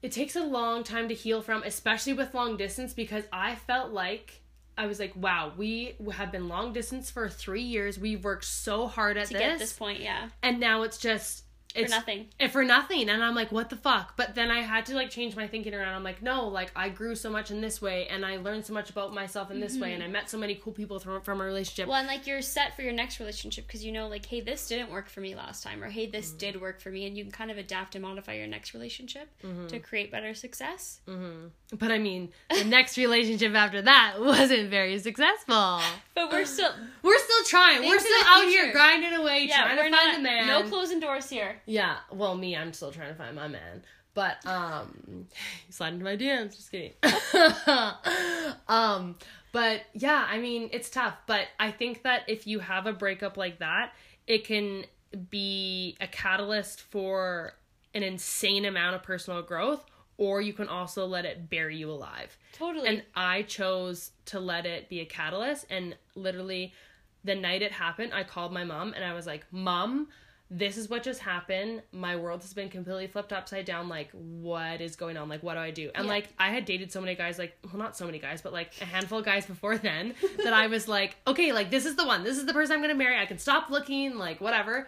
it 0.00 0.12
takes 0.12 0.34
a 0.36 0.42
long 0.44 0.84
time 0.84 1.08
to 1.08 1.14
heal 1.14 1.42
from 1.42 1.62
especially 1.64 2.12
with 2.14 2.32
long 2.32 2.56
distance 2.56 2.94
because 2.94 3.24
i 3.32 3.56
felt 3.56 3.92
like 3.92 4.40
i 4.78 4.86
was 4.86 4.98
like 4.98 5.12
wow 5.16 5.52
we 5.56 5.94
have 6.12 6.32
been 6.32 6.48
long 6.48 6.72
distance 6.72 7.10
for 7.10 7.28
three 7.28 7.62
years 7.62 7.98
we've 7.98 8.24
worked 8.24 8.44
so 8.44 8.86
hard 8.86 9.16
at 9.16 9.28
this. 9.28 9.28
To 9.28 9.34
this, 9.34 9.42
get 9.42 9.58
this 9.58 9.72
point, 9.72 10.00
yeah. 10.00 10.28
and 10.42 10.58
now 10.58 10.82
it's 10.82 10.98
just 10.98 11.44
it's 11.78 11.90
nothing. 11.90 12.26
and 12.40 12.50
for 12.50 12.64
nothing 12.64 13.08
and 13.08 13.22
i'm 13.22 13.34
like 13.34 13.50
what 13.52 13.70
the 13.70 13.76
fuck 13.76 14.14
but 14.16 14.34
then 14.34 14.50
i 14.50 14.60
had 14.60 14.84
to 14.86 14.94
like 14.94 15.10
change 15.10 15.34
my 15.36 15.46
thinking 15.46 15.74
around 15.74 15.94
i'm 15.94 16.04
like 16.04 16.22
no 16.22 16.46
like 16.48 16.70
i 16.76 16.88
grew 16.88 17.14
so 17.14 17.30
much 17.30 17.50
in 17.50 17.60
this 17.60 17.80
way 17.80 18.06
and 18.08 18.24
i 18.26 18.36
learned 18.36 18.64
so 18.64 18.72
much 18.72 18.90
about 18.90 19.12
myself 19.14 19.50
in 19.50 19.60
this 19.60 19.76
way 19.78 19.92
and 19.94 20.02
i 20.02 20.06
met 20.06 20.28
so 20.30 20.36
many 20.38 20.54
cool 20.54 20.72
people 20.72 20.98
from, 20.98 21.20
from 21.22 21.40
a 21.40 21.44
relationship 21.44 21.78
Mm-hmm. 21.84 21.90
Well, 21.90 21.98
and 22.00 22.08
like 22.08 22.26
you're 22.26 22.42
set 22.42 22.74
for 22.76 22.82
your 22.82 22.92
next 22.92 23.20
relationship 23.20 23.66
because 23.66 23.84
you 23.84 23.92
know, 23.92 24.08
like, 24.08 24.26
hey, 24.26 24.40
this 24.40 24.66
didn't 24.68 24.90
work 24.90 25.08
for 25.08 25.20
me 25.20 25.34
last 25.34 25.62
time, 25.62 25.82
or 25.82 25.88
hey, 25.88 26.06
this 26.06 26.28
Mm-hmm. 26.28 26.38
did 26.38 26.60
work 26.60 26.80
for 26.80 26.90
me, 26.90 27.06
and 27.06 27.16
you 27.16 27.24
can 27.24 27.30
kind 27.32 27.50
of 27.50 27.58
adapt 27.58 27.94
and 27.94 28.02
modify 28.04 28.34
your 28.34 28.46
next 28.46 28.74
relationship 28.74 29.28
Mm-hmm. 29.44 29.66
to 29.68 29.78
create 29.78 30.10
better 30.10 30.34
success. 30.34 31.00
but 31.06 31.90
i 31.92 31.98
mean 31.98 32.30
the 32.50 32.64
next 32.64 32.96
relationship 32.96 33.54
after 33.54 33.82
that 33.82 34.14
wasn't 34.20 34.70
very 34.70 34.98
successful 34.98 35.80
But 36.14 36.32
we're 36.32 36.44
still, 36.44 36.70
we're 37.02 37.18
still 37.18 37.44
trying 37.46 37.88
we're 37.88 37.98
still 37.98 38.22
out 38.26 38.44
future. 38.44 38.64
here 38.64 38.72
grinding 38.72 39.12
away 39.14 39.46
yeah, 39.48 39.62
trying 39.62 39.76
to 39.84 39.90
not 39.90 40.02
find 40.14 40.16
a 40.18 40.22
man 40.22 40.46
no 40.46 40.62
closing 40.68 41.00
doors 41.00 41.28
here. 41.30 41.56
Yeah, 41.68 41.98
well, 42.10 42.34
me, 42.34 42.56
I'm 42.56 42.72
still 42.72 42.90
trying 42.90 43.10
to 43.10 43.14
find 43.14 43.36
my 43.36 43.46
man. 43.46 43.82
But 44.14 44.44
um, 44.46 45.26
slide 45.70 45.92
into 45.92 46.04
my 46.04 46.16
DMs. 46.16 46.56
Just 46.56 46.72
kidding. 46.72 46.92
um, 48.68 49.16
but 49.52 49.82
yeah, 49.92 50.26
I 50.28 50.38
mean, 50.38 50.70
it's 50.72 50.88
tough. 50.88 51.14
But 51.26 51.42
I 51.60 51.70
think 51.70 52.02
that 52.04 52.22
if 52.26 52.46
you 52.46 52.58
have 52.60 52.86
a 52.86 52.92
breakup 52.92 53.36
like 53.36 53.58
that, 53.58 53.92
it 54.26 54.44
can 54.44 54.84
be 55.30 55.96
a 56.00 56.06
catalyst 56.06 56.80
for 56.80 57.54
an 57.94 58.02
insane 58.02 58.64
amount 58.64 58.96
of 58.96 59.02
personal 59.02 59.42
growth, 59.42 59.84
or 60.16 60.40
you 60.40 60.54
can 60.54 60.68
also 60.68 61.06
let 61.06 61.26
it 61.26 61.50
bury 61.50 61.76
you 61.76 61.90
alive. 61.90 62.36
Totally. 62.54 62.88
And 62.88 63.02
I 63.14 63.42
chose 63.42 64.12
to 64.26 64.40
let 64.40 64.64
it 64.66 64.88
be 64.88 65.00
a 65.00 65.06
catalyst. 65.06 65.66
And 65.68 65.96
literally, 66.14 66.72
the 67.24 67.34
night 67.34 67.60
it 67.60 67.72
happened, 67.72 68.12
I 68.14 68.24
called 68.24 68.52
my 68.52 68.64
mom 68.64 68.94
and 68.94 69.04
I 69.04 69.12
was 69.12 69.26
like, 69.26 69.46
Mom, 69.50 70.08
this 70.50 70.76
is 70.78 70.88
what 70.88 71.02
just 71.02 71.20
happened. 71.20 71.82
My 71.92 72.16
world 72.16 72.40
has 72.42 72.54
been 72.54 72.68
completely 72.70 73.06
flipped 73.06 73.32
upside 73.34 73.66
down. 73.66 73.88
Like, 73.88 74.10
what 74.12 74.80
is 74.80 74.96
going 74.96 75.16
on? 75.18 75.28
Like, 75.28 75.42
what 75.42 75.54
do 75.54 75.60
I 75.60 75.70
do? 75.70 75.90
And 75.94 76.06
Yeah. 76.06 76.10
like, 76.10 76.28
I 76.38 76.48
had 76.50 76.64
dated 76.64 76.90
so 76.90 77.00
many 77.00 77.14
guys, 77.14 77.38
like, 77.38 77.56
well, 77.64 77.76
not 77.76 77.96
so 77.96 78.06
many 78.06 78.18
guys, 78.18 78.40
but 78.40 78.52
like 78.54 78.72
a 78.80 78.86
handful 78.86 79.18
of 79.18 79.24
guys 79.26 79.44
before 79.44 79.76
then 79.76 80.14
that 80.44 80.54
I 80.54 80.68
was 80.68 80.88
like, 80.88 81.16
okay, 81.26 81.52
like, 81.52 81.70
this 81.70 81.84
is 81.84 81.96
the 81.96 82.06
one. 82.06 82.24
This 82.24 82.38
is 82.38 82.46
the 82.46 82.54
person 82.54 82.72
I'm 82.74 82.80
going 82.80 82.88
to 82.94 82.96
marry. 82.96 83.18
I 83.18 83.26
can 83.26 83.38
stop 83.38 83.68
looking, 83.70 84.16
like, 84.16 84.40
whatever. 84.40 84.86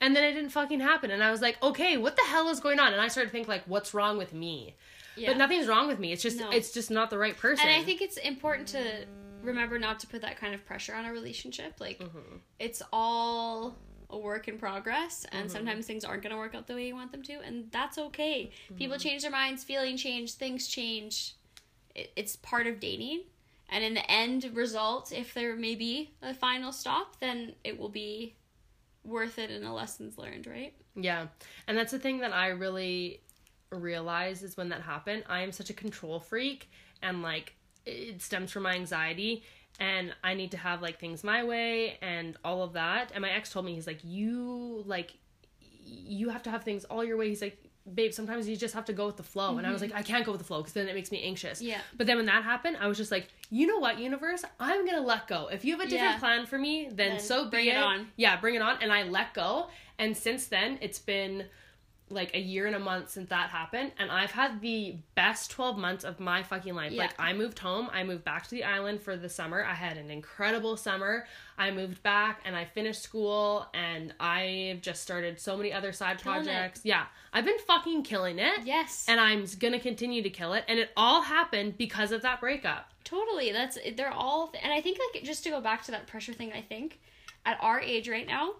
And 0.00 0.16
then 0.16 0.24
it 0.24 0.32
didn't 0.32 0.50
fucking 0.50 0.80
happen. 0.80 1.10
And 1.10 1.22
I 1.22 1.30
was 1.30 1.42
like, 1.42 1.62
okay, 1.62 1.96
what 1.98 2.16
the 2.16 2.22
hell 2.26 2.48
is 2.48 2.58
going 2.60 2.80
on? 2.80 2.92
And 2.92 3.00
I 3.00 3.08
started 3.08 3.28
to 3.28 3.32
think, 3.32 3.48
like, 3.48 3.62
what's 3.66 3.92
wrong 3.94 4.16
with 4.18 4.32
me? 4.32 4.76
yeah. 5.14 5.28
But 5.28 5.36
nothing's 5.36 5.68
wrong 5.68 5.88
with 5.88 5.98
me. 5.98 6.12
It's 6.12 6.22
just 6.22 6.38
No. 6.38 6.48
it's 6.50 6.72
just 6.72 6.90
not 6.90 7.10
the 7.10 7.18
right 7.18 7.36
person. 7.36 7.68
And 7.68 7.76
I 7.78 7.84
think 7.84 8.00
it's 8.00 8.16
important 8.16 8.68
to 8.68 9.04
remember 9.42 9.78
not 9.78 10.00
to 10.00 10.06
put 10.06 10.22
that 10.22 10.38
kind 10.38 10.54
of 10.54 10.64
pressure 10.64 10.94
on 10.94 11.04
a 11.04 11.12
relationship. 11.12 11.74
Like, 11.80 11.98
Mm-hmm. 11.98 12.36
it's 12.58 12.80
all 12.92 13.76
a 14.12 14.18
work 14.18 14.46
in 14.46 14.58
progress, 14.58 15.26
and 15.32 15.46
Mm-hmm. 15.46 15.52
sometimes 15.52 15.86
things 15.86 16.04
aren't 16.04 16.22
going 16.22 16.32
to 16.32 16.38
work 16.38 16.54
out 16.54 16.66
the 16.68 16.74
way 16.74 16.86
you 16.86 16.94
want 16.94 17.10
them 17.12 17.22
to, 17.22 17.40
and 17.40 17.70
that's 17.72 17.98
okay. 17.98 18.50
People 18.76 18.96
Mm-hmm. 18.96 19.02
change 19.02 19.22
their 19.22 19.30
minds, 19.30 19.64
feeling 19.64 19.96
change, 19.96 20.34
things 20.34 20.68
change. 20.68 21.34
It, 21.94 22.12
it's 22.14 22.36
part 22.36 22.66
of 22.66 22.78
dating. 22.78 23.22
And 23.68 23.82
in 23.82 23.94
the 23.94 24.08
end 24.10 24.50
result, 24.54 25.12
if 25.12 25.32
there 25.34 25.56
may 25.56 25.74
be 25.74 26.12
a 26.20 26.34
final 26.34 26.72
stop, 26.72 27.18
then 27.20 27.54
it 27.64 27.78
will 27.78 27.88
be 27.88 28.36
worth 29.02 29.38
it 29.38 29.50
and 29.50 29.64
a 29.64 29.72
lessons 29.72 30.18
learned, 30.18 30.46
right? 30.46 30.74
Yeah. 30.94 31.28
And 31.66 31.76
that's 31.78 31.90
the 31.92 31.98
thing 31.98 32.18
that 32.18 32.34
I 32.34 32.48
really 32.48 33.22
realized 33.70 34.44
is 34.44 34.56
when 34.58 34.68
that 34.68 34.82
happened, 34.82 35.24
I 35.28 35.40
am 35.40 35.52
such 35.52 35.70
a 35.70 35.72
control 35.72 36.20
freak 36.20 36.70
and 37.00 37.22
like 37.22 37.54
it 37.86 38.20
stems 38.22 38.52
from 38.52 38.64
my 38.64 38.74
anxiety 38.74 39.42
and 39.80 40.14
I 40.22 40.34
need 40.34 40.50
to 40.52 40.56
have 40.56 40.82
like 40.82 40.98
things 41.00 41.24
my 41.24 41.44
way 41.44 41.98
and 42.02 42.36
all 42.44 42.62
of 42.62 42.74
that. 42.74 43.12
And 43.14 43.22
my 43.22 43.30
ex 43.30 43.50
told 43.50 43.64
me 43.64 43.74
he's 43.74 43.86
like 43.86 44.00
you 44.04 44.82
like 44.86 45.12
you 45.84 46.28
have 46.30 46.42
to 46.44 46.50
have 46.50 46.64
things 46.64 46.84
all 46.84 47.04
your 47.04 47.16
way. 47.16 47.28
He's 47.28 47.42
like 47.42 47.58
babe, 47.94 48.12
sometimes 48.12 48.48
you 48.48 48.56
just 48.56 48.74
have 48.74 48.84
to 48.84 48.92
go 48.92 49.06
with 49.06 49.16
the 49.16 49.22
flow. 49.22 49.58
And 49.58 49.66
I 49.66 49.72
was 49.72 49.82
mm-hmm. 49.82 49.92
like 49.92 50.00
I 50.00 50.02
can't 50.02 50.24
go 50.24 50.32
with 50.32 50.40
the 50.40 50.46
flow 50.46 50.58
because 50.58 50.72
then 50.72 50.88
it 50.88 50.94
makes 50.94 51.10
me 51.10 51.22
anxious. 51.22 51.60
Yeah. 51.60 51.80
But 51.96 52.06
then 52.06 52.16
when 52.16 52.26
that 52.26 52.44
happened, 52.44 52.76
I 52.80 52.86
was 52.86 52.96
just 52.96 53.10
like, 53.10 53.28
you 53.50 53.66
know 53.66 53.78
what, 53.78 53.98
universe, 53.98 54.44
I'm 54.60 54.86
gonna 54.86 55.00
let 55.00 55.26
go. 55.26 55.48
If 55.48 55.64
you 55.64 55.72
have 55.72 55.80
a 55.80 55.88
different 55.88 56.14
Yeah. 56.14 56.18
plan 56.18 56.46
for 56.46 56.58
me, 56.58 56.86
then, 56.86 56.96
Then 56.96 57.20
so 57.20 57.44
be 57.44 57.50
bring 57.50 57.66
it 57.66 57.76
on. 57.76 58.08
Yeah, 58.16 58.40
bring 58.40 58.54
it 58.54 58.62
on. 58.62 58.78
And 58.80 58.92
I 58.92 59.02
let 59.02 59.34
go. 59.34 59.68
And 59.98 60.16
since 60.16 60.46
then, 60.46 60.78
it's 60.80 60.98
been 60.98 61.46
like 62.12 62.34
a 62.34 62.38
year 62.40 62.66
and 62.66 62.76
a 62.76 62.78
month 62.78 63.10
since 63.10 63.28
that 63.30 63.50
happened 63.50 63.92
and 63.98 64.10
i've 64.10 64.30
had 64.30 64.60
the 64.60 64.96
best 65.14 65.50
12 65.50 65.78
months 65.78 66.04
of 66.04 66.20
my 66.20 66.42
fucking 66.42 66.74
life 66.74 66.92
Yeah. 66.92 67.02
like 67.02 67.14
i 67.18 67.32
moved 67.32 67.58
home 67.58 67.88
i 67.92 68.04
moved 68.04 68.24
back 68.24 68.44
to 68.44 68.50
the 68.50 68.64
island 68.64 69.00
for 69.02 69.16
the 69.16 69.28
summer 69.28 69.64
i 69.64 69.74
had 69.74 69.96
an 69.96 70.10
incredible 70.10 70.76
summer 70.76 71.26
i 71.58 71.70
moved 71.70 72.02
back 72.02 72.40
and 72.44 72.54
i 72.54 72.64
finished 72.64 73.02
school 73.02 73.66
and 73.74 74.14
i've 74.20 74.80
just 74.80 75.02
started 75.02 75.40
so 75.40 75.56
many 75.56 75.72
other 75.72 75.92
side 75.92 76.18
Killing 76.18 76.40
it. 76.40 76.44
projects 76.44 76.80
yeah 76.84 77.04
i've 77.32 77.44
been 77.44 77.58
fucking 77.66 78.02
killing 78.02 78.38
it 78.38 78.60
Yes. 78.64 79.06
and 79.08 79.18
i'm 79.20 79.44
gonna 79.58 79.80
continue 79.80 80.22
to 80.22 80.30
kill 80.30 80.52
it 80.52 80.64
and 80.68 80.78
it 80.78 80.90
all 80.96 81.22
happened 81.22 81.76
because 81.78 82.12
of 82.12 82.22
that 82.22 82.40
breakup 82.40 82.88
Totally. 83.04 83.50
That's 83.50 83.76
they're 83.96 84.12
all 84.12 84.52
and 84.62 84.72
I 84.72 84.80
think 84.80 84.96
like 85.12 85.24
just 85.24 85.42
to 85.42 85.50
go 85.50 85.60
back 85.60 85.82
to 85.84 85.90
that 85.90 86.06
pressure 86.06 86.32
thing, 86.32 86.52
I 86.52 86.60
think 86.62 87.00
at 87.44 87.58
our 87.60 87.80
age 87.80 88.08
right 88.08 88.26
now, 88.26 88.52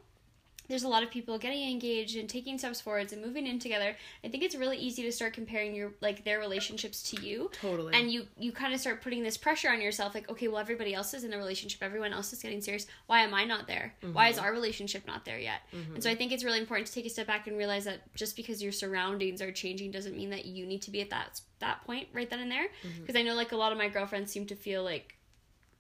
there's 0.73 0.85
a 0.85 0.89
lot 0.89 1.03
of 1.03 1.11
people 1.11 1.37
getting 1.39 1.71
engaged 1.71 2.17
and 2.17 2.29
taking 2.29 2.57
steps 2.57 2.81
forwards 2.81 3.13
and 3.13 3.21
moving 3.21 3.47
in 3.47 3.59
together. 3.59 3.95
I 4.25 4.29
think 4.29 4.43
it's 4.43 4.55
really 4.55 4.79
easy 4.79 5.03
to 5.03 5.13
start 5.13 5.35
comparing 5.35 5.75
your 5.75 5.93
like 6.01 6.25
their 6.25 6.39
relationships 6.39 7.03
to 7.11 7.21
you. 7.21 7.51
Totally. 7.61 7.93
And 7.93 8.11
you 8.11 8.27
you 8.39 8.53
kind 8.53 8.73
of 8.73 8.81
start 8.81 9.03
putting 9.03 9.23
this 9.23 9.37
pressure 9.37 9.71
on 9.71 9.83
yourself 9.83 10.15
like, 10.15 10.31
okay, 10.31 10.49
well 10.49 10.59
everybody 10.59 10.95
else 10.95 11.13
is 11.13 11.25
in 11.25 11.35
a 11.35 11.37
relationship, 11.37 11.83
everyone 11.83 12.15
else 12.15 12.33
is 12.33 12.41
getting 12.41 12.63
serious. 12.63 12.87
Why 13.07 13.21
am 13.21 13.35
I 13.35 13.45
not 13.45 13.67
there? 13.67 13.95
Why 14.13 14.29
is 14.29 14.37
mm-hmm. 14.37 14.47
our 14.47 14.53
relationship 14.53 15.07
not 15.07 15.27
there 15.27 15.39
yet? 15.39 15.61
And 15.73 16.03
so 16.03 16.09
I 16.09 16.13
mm-hmm. 16.13 16.19
think 16.19 16.33
it's 16.33 16.43
really 16.43 16.59
important 16.59 16.87
to 16.87 16.93
take 16.95 17.05
a 17.05 17.11
step 17.11 17.27
back 17.27 17.47
and 17.47 17.59
realize 17.59 17.85
that 17.85 18.01
just 18.15 18.35
because 18.35 18.63
your 18.63 18.73
surroundings 18.73 19.43
are 19.43 19.53
changing 19.53 19.91
doesn't 19.91 20.17
mean 20.17 20.31
that 20.31 20.47
you 20.47 20.65
need 20.65 20.81
to 20.83 20.91
be 20.91 21.03
at 21.03 21.11
that 21.11 21.43
that 21.59 21.85
point 21.85 22.09
right 22.15 22.31
then 22.31 22.41
and 22.41 22.51
there. 22.51 22.69
Mm-hmm. 22.83 23.01
Because 23.03 23.17
I 23.17 23.23
know 23.23 23.35
like 23.35 23.53
a 23.53 23.57
lot 23.57 23.73
of 23.73 23.79
my 23.79 23.89
girlfriends 23.89 24.33
seem 24.33 24.47
to 24.47 24.57
feel 24.57 24.83
like 24.83 25.17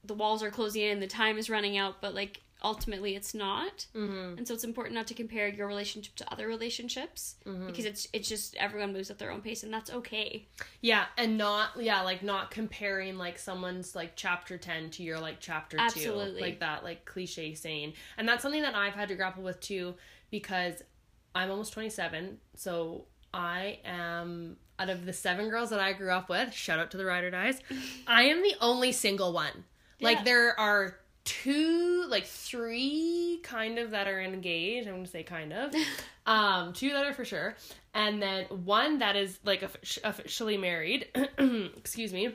the 0.05 0.15
walls 0.15 0.43
are 0.43 0.51
closing 0.51 0.83
in, 0.83 1.01
the 1.01 1.07
time 1.07 1.39
is 1.39 1.49
running 1.49 1.79
out, 1.79 2.03
but 2.03 2.15
like 2.15 2.43
ultimately 2.65 3.15
it's 3.17 3.35
not. 3.35 3.87
mm-hmm. 3.95 4.39
And 4.39 4.47
so 4.47 4.55
it's 4.55 4.65
important 4.65 4.95
not 4.95 5.07
to 5.09 5.15
compare 5.15 5.49
your 5.49 5.67
relationship 5.67 6.15
to 6.17 6.33
other 6.33 6.47
relationships 6.47 7.37
Mm-hmm. 7.47 7.67
because 7.67 7.85
it's 7.85 8.07
it's 8.13 8.29
just 8.29 8.55
everyone 8.57 8.93
moves 8.93 9.11
at 9.11 9.19
their 9.19 9.31
own 9.31 9.41
pace 9.41 9.63
and 9.63 9.73
that's 9.73 9.91
okay. 9.91 10.47
Yeah, 10.81 11.05
and 11.19 11.37
not 11.39 11.71
yeah, 11.81 12.03
like 12.03 12.23
not 12.23 12.51
comparing 12.51 13.19
like 13.19 13.39
someone's 13.39 13.95
like 13.95 14.13
chapter 14.17 14.57
10 14.59 14.91
to 14.91 15.03
your 15.03 15.19
like 15.19 15.37
chapter 15.41 15.77
2. 15.77 16.13
Like 16.41 16.61
that 16.61 16.85
like 16.85 17.05
cliche 17.05 17.55
saying. 17.55 17.95
And 18.17 18.29
that's 18.29 18.43
something 18.43 18.63
that 18.63 18.75
I've 18.75 18.95
had 18.95 19.09
to 19.09 19.15
grapple 19.15 19.43
with 19.43 19.61
too 19.61 19.95
because 20.31 20.83
I'm 21.35 21.51
almost 21.51 21.73
27, 21.73 22.39
so 22.57 23.07
I 23.35 23.79
am 23.85 24.57
out 24.79 24.89
of 24.91 25.07
the 25.07 25.13
seven 25.13 25.49
girls 25.49 25.71
that 25.71 25.81
I 25.81 25.93
grew 25.95 26.11
up 26.11 26.29
with, 26.29 26.53
shout 26.53 26.79
out 26.79 26.91
to 26.91 26.97
the 26.97 27.05
Rider 27.05 27.31
Dies, 27.31 27.59
I 28.07 28.25
am 28.25 28.43
the 28.43 28.55
only 28.61 28.93
single 28.93 29.33
one. 29.33 29.65
Like 30.01 30.19
Yeah. 30.19 30.25
there 30.25 30.61
are 30.61 30.97
two 31.25 32.05
like 32.09 32.27
three 32.27 33.41
kind 33.43 33.79
of 33.79 33.93
that 33.93 34.09
are 34.09 34.21
engaged 34.21 34.89
i'm 34.89 34.95
gonna 34.97 35.07
say 35.07 35.23
kind 35.23 35.53
of 35.53 35.73
um 36.27 36.73
two 36.73 36.91
that 36.91 37.07
are 37.07 37.13
for 37.13 37.25
sure 37.25 37.57
and 37.95 38.21
then 38.21 38.45
one 38.65 38.99
that 38.99 39.15
is 39.17 39.39
like 39.45 39.63
officially 39.63 40.57
married 40.57 41.07
excuse 41.77 42.13
me 42.13 42.35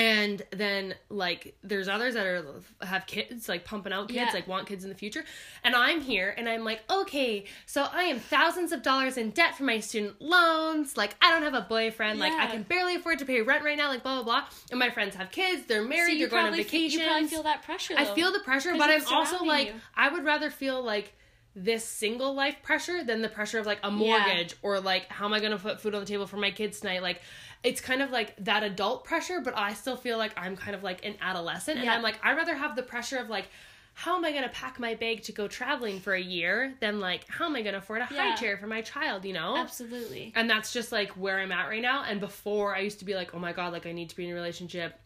and 0.00 0.42
then 0.50 0.94
like 1.10 1.54
there's 1.62 1.88
others 1.88 2.14
that 2.14 2.26
are 2.26 2.44
have 2.82 3.06
kids 3.06 3.48
like 3.48 3.64
pumping 3.64 3.92
out 3.92 4.08
kids 4.08 4.16
Yeah. 4.16 4.30
like 4.32 4.48
want 4.48 4.66
kids 4.66 4.82
in 4.84 4.88
the 4.88 4.96
future 4.96 5.24
and 5.62 5.74
i'm 5.76 6.00
here 6.00 6.34
and 6.38 6.48
i'm 6.48 6.64
like 6.64 6.80
okay 6.90 7.44
so 7.66 7.86
i 7.92 8.04
am 8.04 8.18
thousands 8.18 8.72
of 8.72 8.82
dollars 8.82 9.16
in 9.18 9.30
debt 9.30 9.56
for 9.56 9.64
my 9.64 9.78
student 9.80 10.20
loans 10.22 10.96
like 10.96 11.14
i 11.20 11.30
don't 11.30 11.42
have 11.42 11.54
a 11.54 11.66
boyfriend 11.68 12.18
like 12.18 12.32
i 12.32 12.46
can 12.46 12.62
barely 12.62 12.94
afford 12.94 13.18
to 13.18 13.24
pay 13.26 13.42
rent 13.42 13.62
right 13.64 13.76
now 13.76 13.88
like 13.88 14.02
blah 14.02 14.14
blah 14.22 14.24
blah 14.24 14.44
and 14.70 14.78
my 14.78 14.88
friends 14.90 15.14
have 15.16 15.30
kids 15.30 15.66
they're 15.66 15.82
married 15.82 16.06
So 16.06 16.12
you 16.12 16.18
they're 16.28 16.40
going 16.40 16.46
on 16.52 16.56
vacation 16.56 17.00
You 17.00 17.06
probably 17.06 17.28
feel 17.28 17.42
that 17.42 17.62
pressure. 17.62 17.94
I 17.98 18.04
feel 18.06 18.32
the 18.32 18.40
pressure 18.40 18.72
but 18.78 18.88
I'm 18.90 19.04
also 19.12 19.44
like 19.44 19.68
you. 19.68 19.74
I 19.94 20.08
would 20.08 20.24
rather 20.24 20.50
feel 20.50 20.82
like 20.82 21.12
this 21.56 21.84
single 21.84 22.32
life 22.32 22.54
pressure 22.62 23.02
than 23.02 23.22
the 23.22 23.28
pressure 23.28 23.58
of 23.58 23.66
like 23.66 23.80
a 23.82 23.90
mortgage 23.90 24.54
or 24.62 24.78
like 24.80 25.08
how 25.08 25.24
am 25.24 25.32
I 25.34 25.40
gonna 25.40 25.58
put 25.58 25.80
food 25.80 25.94
on 25.96 26.00
the 26.00 26.06
table 26.06 26.26
for 26.28 26.36
my 26.36 26.52
kids 26.52 26.78
tonight? 26.80 27.02
Like 27.02 27.20
it's 27.62 27.80
kind 27.80 28.00
of 28.02 28.10
like 28.10 28.34
that 28.44 28.62
adult 28.62 29.04
pressure, 29.04 29.40
but 29.40 29.56
I 29.56 29.74
still 29.74 29.96
feel 29.96 30.18
like 30.18 30.32
I'm 30.36 30.56
kind 30.56 30.74
of 30.74 30.82
like 30.82 31.04
an 31.04 31.16
adolescent 31.20 31.78
and 31.78 31.90
I'm 31.90 32.02
like 32.02 32.18
I'd 32.22 32.36
rather 32.36 32.54
have 32.54 32.76
the 32.76 32.82
pressure 32.82 33.18
of 33.18 33.28
like 33.28 33.48
how 33.92 34.16
am 34.16 34.24
I 34.24 34.32
gonna 34.32 34.48
pack 34.48 34.80
my 34.80 34.94
bag 34.94 35.24
to 35.24 35.32
go 35.32 35.46
traveling 35.46 36.00
for 36.00 36.14
a 36.14 36.20
year 36.20 36.74
than 36.80 37.00
like 37.00 37.28
how 37.28 37.46
am 37.46 37.56
I 37.56 37.62
gonna 37.62 37.78
afford 37.78 38.00
a 38.00 38.06
high 38.06 38.34
chair 38.34 38.56
for 38.56 38.66
my 38.66 38.80
child, 38.80 39.24
you 39.24 39.34
know? 39.34 39.56
Absolutely. 39.56 40.32
And 40.34 40.48
that's 40.48 40.72
just 40.72 40.90
like 40.90 41.10
where 41.12 41.38
I'm 41.38 41.52
at 41.52 41.68
right 41.68 41.82
now. 41.82 42.04
And 42.04 42.18
before 42.18 42.74
I 42.74 42.80
used 42.80 43.00
to 43.00 43.04
be 43.04 43.14
like, 43.14 43.34
oh 43.34 43.38
my 43.38 43.52
God, 43.52 43.72
like 43.72 43.86
I 43.86 43.92
need 43.92 44.08
to 44.08 44.16
be 44.16 44.24
in 44.24 44.30
a 44.30 44.34
relationship. 44.34 44.98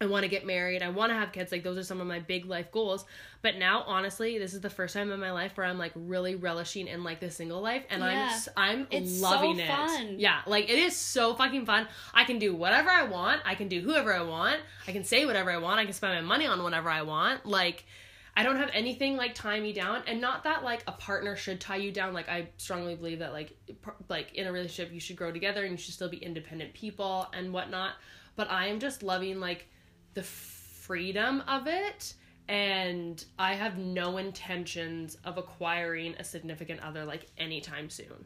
I 0.00 0.06
want 0.06 0.22
to 0.22 0.28
get 0.28 0.46
married. 0.46 0.82
I 0.82 0.90
want 0.90 1.10
to 1.10 1.14
have 1.16 1.32
kids. 1.32 1.50
Like 1.50 1.64
those 1.64 1.76
are 1.76 1.82
some 1.82 2.00
of 2.00 2.06
my 2.06 2.20
big 2.20 2.46
life 2.46 2.70
goals. 2.70 3.04
But 3.42 3.56
now, 3.56 3.82
honestly, 3.86 4.38
this 4.38 4.54
is 4.54 4.60
the 4.60 4.70
first 4.70 4.94
time 4.94 5.10
in 5.10 5.18
my 5.18 5.32
life 5.32 5.56
where 5.56 5.66
I'm 5.66 5.76
like 5.78 5.90
really 5.96 6.36
relishing 6.36 6.86
in 6.86 7.02
like 7.02 7.18
the 7.18 7.30
single 7.32 7.60
life, 7.60 7.84
and 7.90 8.04
I'm 8.04 8.16
Yeah. 8.16 8.26
s- 8.32 8.48
I'm 8.56 8.86
It's 8.92 9.20
loving 9.20 9.56
so 9.56 9.62
it. 9.64 9.66
fun. 9.66 10.14
Yeah, 10.18 10.40
like 10.46 10.68
it 10.70 10.78
is 10.78 10.94
so 10.96 11.34
fucking 11.34 11.66
fun. 11.66 11.88
I 12.14 12.24
can 12.24 12.38
do 12.38 12.54
whatever 12.54 12.90
I 12.90 13.04
want. 13.04 13.42
I 13.44 13.56
can 13.56 13.66
do 13.68 13.80
whoever 13.80 14.14
I 14.14 14.22
want. 14.22 14.60
I 14.86 14.92
can 14.92 15.02
say 15.02 15.26
whatever 15.26 15.50
I 15.50 15.58
want. 15.58 15.80
I 15.80 15.84
can 15.84 15.92
spend 15.92 16.14
my 16.14 16.20
money 16.20 16.46
on 16.46 16.62
whatever 16.62 16.88
I 16.90 17.02
want. 17.02 17.44
Like. 17.46 17.84
I 18.36 18.44
don't 18.44 18.54
have 18.58 18.70
anything 18.72 19.16
like 19.16 19.34
tie 19.34 19.58
me 19.58 19.72
down, 19.72 20.04
and 20.06 20.20
not 20.20 20.44
that 20.44 20.62
like 20.62 20.84
a 20.86 20.92
partner 20.92 21.34
should 21.34 21.60
tie 21.60 21.78
you 21.78 21.90
down. 21.90 22.14
Like 22.14 22.28
I 22.28 22.50
strongly 22.56 22.94
believe 22.94 23.18
that 23.18 23.32
like 23.32 23.56
par- 23.82 23.96
like 24.08 24.32
in 24.34 24.46
a 24.46 24.52
relationship 24.52 24.94
you 24.94 25.00
should 25.00 25.16
grow 25.16 25.32
together 25.32 25.62
and 25.64 25.72
you 25.72 25.76
should 25.76 25.94
still 25.94 26.08
be 26.08 26.18
independent 26.18 26.72
people 26.72 27.26
and 27.32 27.52
whatnot. 27.52 27.94
But 28.36 28.48
I 28.48 28.68
am 28.68 28.78
just 28.78 29.02
loving 29.02 29.40
like 29.40 29.66
the 30.18 30.24
freedom 30.24 31.42
of 31.46 31.68
it, 31.68 32.14
and 32.48 33.24
I 33.38 33.54
have 33.54 33.78
no 33.78 34.18
intentions 34.18 35.16
of 35.24 35.38
acquiring 35.38 36.16
a 36.18 36.24
significant 36.24 36.80
other 36.80 37.04
like 37.04 37.26
anytime 37.38 37.88
soon. 37.88 38.24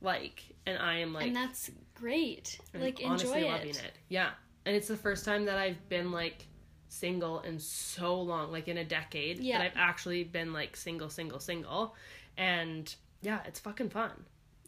Like, 0.00 0.44
and 0.64 0.78
I 0.78 0.98
am 0.98 1.12
like 1.12 1.26
and 1.26 1.34
that's 1.34 1.72
great. 1.94 2.60
I'm 2.72 2.80
Like 2.82 3.00
enjoy 3.00 3.48
honestly 3.48 3.70
it. 3.70 3.76
it. 3.84 3.92
Yeah. 4.08 4.30
And 4.64 4.76
it's 4.76 4.86
the 4.86 4.96
first 4.96 5.24
time 5.24 5.44
that 5.46 5.58
I've 5.58 5.88
been 5.88 6.12
like 6.12 6.46
single 6.88 7.40
in 7.40 7.58
so 7.58 8.20
long, 8.20 8.52
like 8.52 8.68
in 8.68 8.78
a 8.78 8.84
decade, 8.84 9.40
Yeah. 9.40 9.58
that 9.58 9.64
I've 9.64 9.76
actually 9.76 10.22
been 10.22 10.52
like 10.52 10.76
single, 10.76 11.10
single, 11.10 11.40
single. 11.40 11.96
And 12.36 12.94
yeah, 13.22 13.40
it's 13.46 13.58
fucking 13.58 13.90
fun. 13.90 14.12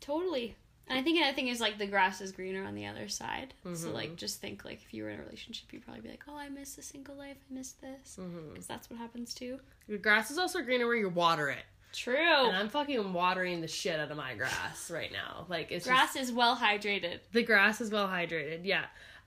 Totally. 0.00 0.56
And 0.88 0.99
I 0.99 1.02
think 1.02 1.19
another 1.19 1.35
thing 1.35 1.49
is 1.49 1.61
like 1.61 1.78
the 1.78 1.87
grass 1.87 2.21
is 2.21 2.31
greener 2.33 2.64
on 2.64 2.75
the 2.76 2.87
other 2.87 3.09
side. 3.09 3.55
So 3.64 3.88
Mhm. 3.88 3.95
like 3.95 4.16
just 4.16 4.40
think 4.40 4.64
like 4.64 4.81
if 4.83 4.95
you 4.95 5.02
were 5.02 5.11
in 5.11 5.19
a 5.19 5.23
relationship, 5.23 5.73
you'd 5.73 5.85
probably 5.85 6.02
be 6.02 6.09
like, 6.11 6.23
oh, 6.28 6.37
I 6.37 6.49
miss 6.49 6.75
the 6.76 6.83
single 6.83 7.16
life. 7.16 7.37
I 7.50 7.55
miss 7.55 7.73
this 7.73 8.19
because 8.52 8.66
that's 8.69 8.88
what 8.88 8.99
happens 8.99 9.35
too. 9.35 9.59
Your 9.88 9.99
grass 9.99 10.31
is 10.31 10.38
also 10.38 10.62
greener 10.62 10.87
where 10.87 10.95
you 10.97 11.09
water 11.09 11.49
it. 11.49 11.64
True. 11.93 12.47
And 12.47 12.57
I'm 12.57 12.69
fucking 12.69 13.12
watering 13.12 13.61
the 13.62 13.69
shit 13.69 13.99
out 13.99 14.11
of 14.11 14.16
my 14.16 14.35
grass 14.35 14.90
right 14.90 15.11
now. 15.12 15.47
Like 15.49 15.73
it's 15.73 15.87
Grass 15.87 16.14
just, 16.14 16.28
is 16.28 16.33
well 16.33 16.57
hydrated. 16.57 17.21
the 17.33 17.43
grass 17.43 17.81
is 17.81 17.90
well 17.90 18.07
hydrated. 18.07 18.61
Yeah. 18.64 18.85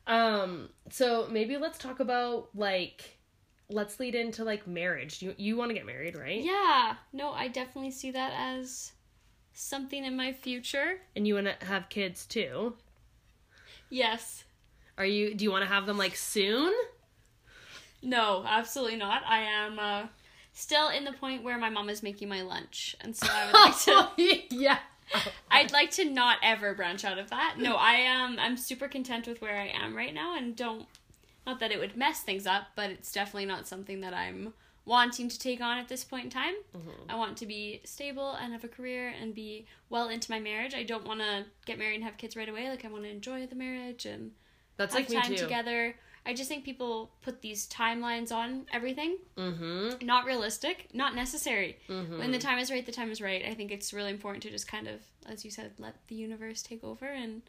Um 0.08 0.70
so 0.90 1.28
maybe 1.30 1.58
let's 1.58 1.78
talk 1.78 2.00
about 2.00 2.50
like 2.56 3.18
let's 3.70 4.00
lead 4.00 4.16
into 4.16 4.44
like 4.44 4.66
marriage. 4.66 5.22
You 5.22 5.36
you 5.38 5.58
want 5.58 5.70
to 5.72 5.74
get 5.76 5.86
married, 5.86 6.16
right? 6.16 6.42
Yeah. 6.42 6.96
No, 7.12 7.32
I 7.32 7.48
definitely 7.50 7.92
see 7.92 8.12
that 8.12 8.32
as 8.36 8.94
something 9.60 10.06
in 10.06 10.16
my 10.16 10.32
future. 10.32 11.02
And 11.16 11.28
you 11.28 11.36
want 11.36 11.48
to 11.48 11.66
have 11.66 11.90
kids 11.90 12.26
too. 12.26 12.76
Yes. 13.90 14.46
Are 14.98 15.06
you 15.06 15.34
do 15.34 15.44
you 15.44 15.52
want 15.52 15.64
to 15.64 15.70
have 15.70 15.86
them 15.86 15.98
like 15.98 16.16
soon? 16.16 16.74
No, 18.02 18.46
absolutely 18.48 18.96
not. 18.96 19.24
I 19.28 19.40
am 19.40 19.78
uh, 19.78 20.04
still 20.54 20.90
in 20.90 21.04
the 21.04 21.12
point 21.12 21.44
where 21.44 21.58
my 21.58 21.70
mom 21.70 21.90
is 21.90 22.02
making 22.02 22.30
my 22.30 22.42
lunch, 22.42 22.96
and 23.02 23.16
so 23.16 23.28
I 23.30 23.46
would 23.46 23.54
like 23.54 23.80
to. 23.82 24.56
yeah. 24.56 24.80
I'd 25.52 25.72
like 25.72 25.92
to 25.92 26.06
not 26.06 26.38
ever 26.44 26.74
branch 26.74 27.04
out 27.04 27.18
of 27.18 27.30
that. 27.32 27.56
No, 27.58 27.76
I 27.76 27.94
am. 27.94 28.38
I'm 28.40 28.56
super 28.56 28.88
content 28.88 29.28
with 29.28 29.42
where 29.42 29.58
I 29.58 29.68
am 29.68 29.96
right 29.96 30.14
now, 30.14 30.38
and 30.38 30.56
don't. 30.56 30.86
Not 31.46 31.60
that 31.60 31.72
it 31.72 31.80
would 31.80 31.98
mess 31.98 32.22
things 32.22 32.46
up, 32.46 32.68
but 32.76 32.92
it's 32.92 33.12
definitely 33.12 33.48
not 33.48 33.68
something 33.68 34.02
that 34.02 34.14
I'm 34.14 34.54
wanting 34.90 35.30
to 35.30 35.38
take 35.38 35.62
on 35.62 35.78
at 35.78 35.88
this 35.88 36.04
point 36.04 36.26
in 36.26 36.30
time. 36.32 36.56
I 37.08 37.16
want 37.16 37.38
to 37.38 37.46
be 37.46 37.80
stable 37.86 38.32
and 38.32 38.52
have 38.54 38.64
a 38.64 38.68
career 38.68 39.14
and 39.22 39.36
be 39.36 39.68
well 39.90 40.10
into 40.10 40.32
my 40.32 40.40
marriage. 40.40 40.74
I 40.74 40.82
don't 40.82 41.06
want 41.06 41.20
to 41.20 41.46
get 41.68 41.78
married 41.78 41.96
and 41.96 42.04
have 42.04 42.18
kids 42.18 42.36
right 42.36 42.50
away. 42.50 42.70
Like 42.70 42.84
I 42.84 42.88
want 42.88 43.04
to 43.04 43.10
enjoy 43.10 43.46
the 43.46 43.56
marriage 43.56 44.08
and 44.08 44.32
That's 44.78 44.96
have 44.96 45.04
like 45.04 45.10
me 45.12 45.22
time 45.22 45.36
together. 45.36 45.96
I 46.26 46.34
just 46.34 46.50
think 46.50 46.66
people 46.66 47.12
put 47.22 47.42
these 47.42 47.70
timelines 47.70 48.32
on 48.32 48.66
everything. 48.74 49.20
Mm-hmm. 49.38 50.06
Not 50.06 50.26
realistic, 50.26 50.88
not 50.92 51.14
necessary. 51.14 51.78
Mm-hmm. 51.88 52.18
When 52.18 52.32
the 52.32 52.40
time 52.40 52.58
is 52.58 52.72
right, 52.72 52.86
the 52.86 52.92
time 52.92 53.12
is 53.12 53.22
right. 53.22 53.46
I 53.48 53.54
think 53.54 53.72
it's 53.72 53.94
really 53.94 54.12
important 54.12 54.42
to 54.44 54.50
just 54.50 54.68
kind 54.68 54.88
of, 54.88 55.02
as 55.28 55.46
you 55.46 55.52
said, 55.52 55.74
let 55.78 55.96
the 56.08 56.16
universe 56.16 56.64
take 56.64 56.84
over 56.84 57.06
and 57.06 57.44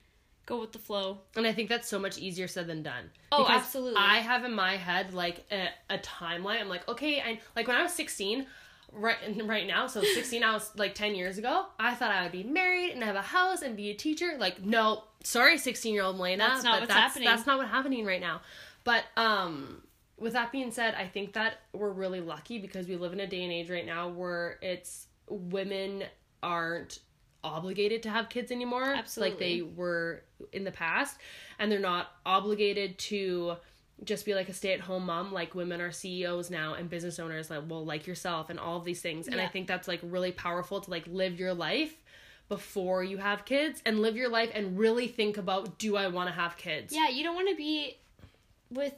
go 0.46 0.60
with 0.60 0.72
the 0.72 0.78
flow. 0.78 1.18
And 1.36 1.46
I 1.46 1.52
think 1.52 1.68
that's 1.68 1.88
so 1.88 1.98
much 1.98 2.18
easier 2.18 2.48
said 2.48 2.66
than 2.66 2.82
done. 2.82 3.10
Oh, 3.32 3.44
Because 3.44 3.62
absolutely. 3.62 4.00
I 4.00 4.16
have 4.18 4.44
in 4.44 4.52
my 4.54 4.76
head 4.76 5.14
like 5.14 5.44
a, 5.52 5.68
a 5.88 5.98
timeline. 5.98 6.60
I'm 6.60 6.68
like, 6.68 6.88
okay, 6.88 7.20
I 7.20 7.40
like 7.54 7.68
when 7.68 7.76
I 7.76 7.82
was 7.82 7.92
16, 7.92 8.46
right 8.92 9.16
right 9.44 9.66
now, 9.66 9.86
so 9.86 10.02
16 10.02 10.42
I 10.42 10.52
was 10.52 10.70
like 10.76 10.94
10 10.94 11.14
years 11.14 11.38
ago, 11.38 11.66
I 11.78 11.94
thought 11.94 12.10
I 12.10 12.22
would 12.24 12.32
be 12.32 12.42
married 12.42 12.90
and 12.92 13.04
have 13.04 13.16
a 13.16 13.22
house 13.22 13.62
and 13.62 13.76
be 13.76 13.90
a 13.90 13.94
teacher. 13.94 14.36
Like, 14.38 14.62
no, 14.64 15.04
sorry 15.22 15.56
16-year-old 15.56 16.16
Malayna, 16.16 16.38
That's 16.38 16.64
not 16.64 16.72
but 16.72 16.80
what's 16.80 16.88
that's 16.94 17.00
happening. 17.00 17.26
that's 17.26 17.46
not 17.46 17.58
what's 17.58 17.70
happening 17.70 18.04
right 18.04 18.20
now. 18.20 18.40
But 18.84 19.04
um 19.16 19.82
with 20.18 20.32
that 20.34 20.52
being 20.52 20.70
said, 20.70 20.94
I 20.96 21.06
think 21.06 21.32
that 21.34 21.54
we're 21.72 21.92
really 21.92 22.20
lucky 22.20 22.58
because 22.58 22.86
we 22.86 22.96
live 22.96 23.12
in 23.14 23.20
a 23.20 23.26
day 23.26 23.42
and 23.42 23.52
age 23.52 23.70
right 23.70 23.86
now 23.86 24.08
where 24.08 24.58
it's 24.60 25.06
women 25.28 26.04
aren't 26.42 26.98
obligated 27.42 28.02
to 28.02 28.10
have 28.10 28.28
kids 28.28 28.50
anymore 28.52 28.96
like 29.16 29.38
they 29.38 29.62
were 29.62 30.22
in 30.52 30.64
the 30.64 30.70
past 30.70 31.16
and 31.58 31.70
they're 31.72 31.78
not 31.78 32.12
obligated 32.26 32.98
to 32.98 33.56
just 34.04 34.24
be 34.24 34.34
like 34.34 34.48
a 34.48 34.52
stay-at-home 34.52 35.06
mom 35.06 35.32
like 35.32 35.54
women 35.54 35.80
are 35.80 35.92
CEOs 35.92 36.50
now 36.50 36.74
and 36.74 36.88
business 36.88 37.18
owners 37.18 37.50
like 37.50 37.62
well 37.68 37.84
like 37.84 38.06
yourself 38.06 38.50
and 38.50 38.58
all 38.58 38.76
of 38.76 38.84
these 38.84 39.02
things. 39.02 39.28
And 39.28 39.40
I 39.40 39.46
think 39.46 39.66
that's 39.66 39.88
like 39.88 40.00
really 40.02 40.32
powerful 40.32 40.80
to 40.80 40.90
like 40.90 41.06
live 41.06 41.38
your 41.38 41.54
life 41.54 41.94
before 42.48 43.04
you 43.04 43.18
have 43.18 43.44
kids 43.44 43.82
and 43.84 44.00
live 44.00 44.16
your 44.16 44.28
life 44.28 44.50
and 44.54 44.78
really 44.78 45.06
think 45.06 45.36
about 45.36 45.78
do 45.78 45.96
I 45.96 46.08
want 46.08 46.28
to 46.28 46.34
have 46.34 46.56
kids? 46.56 46.94
Yeah, 46.94 47.08
you 47.08 47.22
don't 47.22 47.34
want 47.34 47.48
to 47.50 47.56
be 47.56 47.96
with 48.70 48.94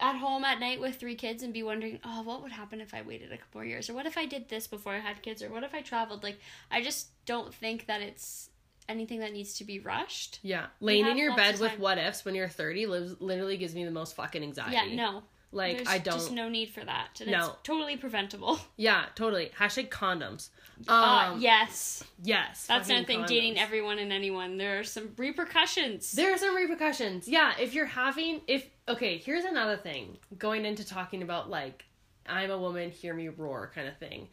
at 0.00 0.16
home 0.16 0.44
at 0.44 0.60
night 0.60 0.80
with 0.80 0.96
three 0.96 1.14
kids 1.14 1.42
and 1.42 1.52
be 1.52 1.62
wondering, 1.62 1.98
oh, 2.04 2.22
what 2.22 2.42
would 2.42 2.52
happen 2.52 2.80
if 2.80 2.92
I 2.92 3.02
waited 3.02 3.32
a 3.32 3.38
couple 3.38 3.60
more 3.60 3.64
years, 3.64 3.88
or 3.88 3.94
what 3.94 4.06
if 4.06 4.18
I 4.18 4.26
did 4.26 4.48
this 4.48 4.66
before 4.66 4.92
I 4.92 4.98
had 5.00 5.22
kids, 5.22 5.42
or 5.42 5.50
what 5.50 5.62
if 5.64 5.74
I 5.74 5.80
traveled? 5.80 6.22
Like, 6.22 6.38
I 6.70 6.82
just 6.82 7.08
don't 7.24 7.52
think 7.54 7.86
that 7.86 8.00
it's 8.02 8.50
anything 8.88 9.20
that 9.20 9.32
needs 9.32 9.54
to 9.54 9.64
be 9.64 9.80
rushed. 9.80 10.38
yeah. 10.42 10.66
Laying 10.80 11.06
in 11.06 11.18
your 11.18 11.34
bed 11.34 11.58
with 11.58 11.78
what 11.78 11.98
ifs 11.98 12.24
when 12.24 12.34
you're 12.34 12.48
30 12.48 12.86
lives 12.86 13.16
literally 13.20 13.56
gives 13.56 13.74
me 13.74 13.84
the 13.84 13.90
most 13.90 14.14
fucking 14.14 14.42
anxiety. 14.42 14.76
Yeah, 14.90 14.94
no, 14.94 15.22
like 15.56 15.76
there's 15.78 15.88
I 15.88 15.98
don't 15.98 16.14
just 16.14 16.32
no 16.32 16.48
need 16.48 16.70
for 16.70 16.84
that, 16.84 17.20
and 17.20 17.30
No. 17.30 17.38
it's 17.38 17.56
totally 17.64 17.96
preventable. 17.96 18.58
yeah 18.76 19.06
totally 19.14 19.50
hashtag 19.58 19.88
condoms 19.88 20.50
uh, 20.88 21.30
um 21.32 21.40
yes, 21.40 22.04
yes 22.22 22.66
that's 22.66 22.88
another 22.90 23.06
thing. 23.06 23.24
Dating 23.26 23.58
everyone 23.58 23.98
and 23.98 24.12
anyone, 24.12 24.58
there 24.58 24.78
are 24.80 24.84
some 24.84 25.10
repercussions. 25.16 26.12
There 26.12 26.32
are 26.34 26.38
some 26.38 26.54
repercussions. 26.54 27.26
Yeah, 27.26 27.54
if 27.58 27.72
you're 27.74 27.86
having 27.86 28.42
if 28.46 28.66
okay, 28.86 29.16
here's 29.18 29.44
another 29.44 29.76
thing. 29.78 30.18
Going 30.38 30.66
into 30.66 30.86
talking 30.86 31.22
about 31.22 31.48
like 31.48 31.84
I'm 32.26 32.50
a 32.50 32.58
woman, 32.58 32.90
hear 32.90 33.14
me 33.14 33.28
roar 33.28 33.70
kind 33.74 33.88
of 33.88 33.96
thing. 33.96 34.28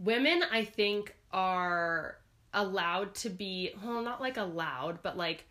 Women 0.00 0.42
I 0.50 0.64
think 0.64 1.14
are 1.32 2.16
allowed 2.52 3.14
to 3.16 3.30
be 3.30 3.70
well, 3.84 4.02
not 4.02 4.20
like 4.20 4.36
allowed, 4.36 5.02
but 5.02 5.16
like 5.16 5.46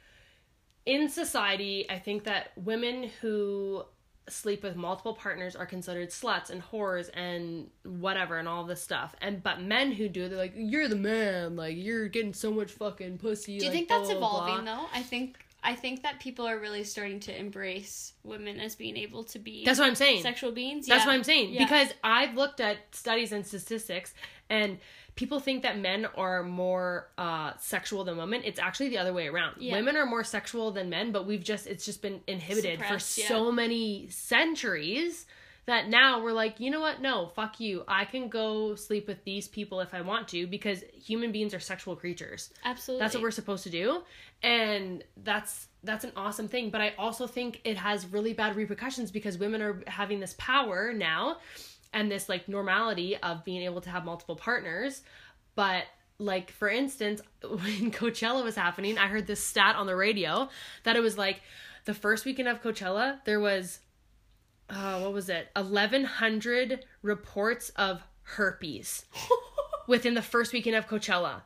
in 0.86 1.08
society, 1.10 1.86
I 1.90 2.00
think 2.00 2.26
that 2.26 2.52
women 2.58 3.10
who 3.22 3.86
sleep 4.30 4.64
with 4.64 4.76
multiple 4.76 5.14
partners 5.14 5.56
are 5.56 5.66
considered 5.66 6.10
sluts 6.10 6.50
and 6.50 6.62
whores 6.62 7.10
and 7.14 7.70
whatever 7.84 8.38
and 8.38 8.48
all 8.48 8.64
this 8.64 8.82
stuff. 8.82 9.16
And 9.22 9.42
but 9.42 9.62
men 9.62 9.92
who 9.92 10.10
do, 10.10 10.28
they're 10.30 10.38
like, 10.38 10.54
you're 10.56 10.88
the 10.88 10.96
man, 10.96 11.56
like 11.56 11.76
you're 11.78 12.08
getting 12.08 12.34
so 12.34 12.52
much 12.52 12.72
fucking 12.72 13.18
pussy. 13.18 13.58
Do 13.58 13.66
you 13.66 13.72
like, 13.72 13.78
think 13.78 13.90
that's 13.90 14.10
blah, 14.10 14.20
blah, 14.20 14.30
blah." 14.30 14.46
evolving 14.46 14.66
though? 14.66 14.86
I 14.94 15.02
think 15.04 15.38
I 15.68 15.76
think 15.76 16.04
that 16.04 16.22
people 16.22 16.48
are 16.48 16.58
really 16.58 16.86
starting 16.86 17.20
to 17.22 17.38
embrace 17.38 18.14
women 18.24 18.58
as 18.58 18.76
being 18.76 18.96
able 18.96 19.26
to 19.26 19.38
be 19.38 19.66
That's 19.66 19.78
what 19.78 19.90
I'm 19.90 19.96
saying. 19.96 20.22
sexual 20.24 20.54
beings. 20.54 20.88
That's 20.88 21.02
yeah. 21.02 21.08
what 21.08 21.14
I'm 21.14 21.26
saying. 21.26 21.52
Yeah. 21.52 21.66
Because 21.66 21.90
I've 22.06 22.36
looked 22.36 22.62
at 22.62 22.78
studies 22.92 23.34
and 23.34 23.46
statistics, 23.46 24.14
and 24.50 24.78
people 25.16 25.42
think 25.42 25.64
that 25.64 25.78
men 25.78 26.06
are 26.16 26.42
more 26.42 27.10
uh, 27.18 27.52
sexual 27.60 28.06
than 28.06 28.16
women. 28.16 28.44
It's 28.46 28.62
actually 28.62 28.88
the 28.88 28.98
other 28.98 29.12
way 29.12 29.28
around. 29.28 29.56
Yeah. 29.60 29.74
Women 29.74 29.98
are 29.98 30.06
more 30.06 30.24
sexual 30.24 30.72
than 30.72 30.90
men, 30.90 31.12
but 31.12 31.28
we've 31.28 31.44
just 31.44 31.68
it's 31.68 31.84
just 31.84 32.02
been 32.02 32.22
inhibited 32.28 32.80
Suppressed, 32.80 33.20
for 33.20 33.28
so 33.28 33.52
many 33.52 34.08
centuries 34.10 35.26
that 35.68 35.90
now 35.90 36.24
we're 36.24 36.32
like, 36.32 36.62
you 36.62 36.72
know 36.72 36.80
what? 36.80 37.02
No, 37.02 37.28
fuck 37.28 37.60
you. 37.60 37.84
I 37.90 38.06
can 38.06 38.30
go 38.30 38.74
sleep 38.76 39.06
with 39.06 39.24
these 39.26 39.50
people 39.50 39.82
if 39.82 39.94
I 39.94 40.00
want 40.00 40.30
to 40.30 40.48
because 40.48 40.82
human 40.94 41.34
beings 41.34 41.54
are 41.54 41.60
sexual 41.60 41.96
creatures. 41.96 42.52
Absolutely. 42.64 43.04
That's 43.04 43.14
what 43.14 43.22
we're 43.22 43.32
supposed 43.32 43.64
to 43.64 43.70
do, 43.70 44.02
and 44.42 45.04
that's 45.24 45.68
that's 45.84 46.06
an 46.06 46.14
awesome 46.16 46.48
thing. 46.48 46.70
But 46.70 46.80
I 46.80 46.94
also 46.98 47.28
think 47.28 47.60
it 47.66 47.78
has 47.78 48.08
really 48.08 48.34
bad 48.34 48.56
repercussions 48.56 49.12
because 49.12 49.38
women 49.38 49.62
are 49.62 49.84
having 49.88 50.22
this 50.22 50.36
power 50.38 50.94
now, 50.94 51.38
and 51.92 52.10
this 52.10 52.30
like 52.30 52.48
normality 52.48 53.18
of 53.18 53.44
being 53.44 53.62
able 53.64 53.82
to 53.82 53.90
have 53.90 54.06
multiple 54.06 54.38
partners. 54.38 55.02
But 55.56 55.84
like 56.18 56.50
for 56.50 56.70
instance, 56.70 57.22
when 57.42 57.92
Coachella 57.92 58.42
was 58.42 58.56
happening, 58.56 58.98
I 58.98 59.08
heard 59.08 59.28
this 59.28 59.44
stat 59.44 59.76
on 59.76 59.86
the 59.86 59.98
radio 59.98 60.48
that 60.84 60.96
it 60.96 61.02
was 61.02 61.18
like 61.18 61.42
the 61.84 61.94
first 61.94 62.24
weekend 62.24 62.48
of 62.48 62.64
Coachella 62.64 63.20
there 63.26 63.42
was. 63.42 63.80
Uh, 64.70 65.00
what 65.00 65.14
was 65.14 65.30
it? 65.30 65.48
1,100 65.56 66.86
reports 67.02 67.70
of 67.76 68.02
herpes 68.24 69.06
within 69.88 70.14
the 70.14 70.22
first 70.22 70.52
weekend 70.54 70.76
of 70.76 70.88
Coachella. 70.88 71.42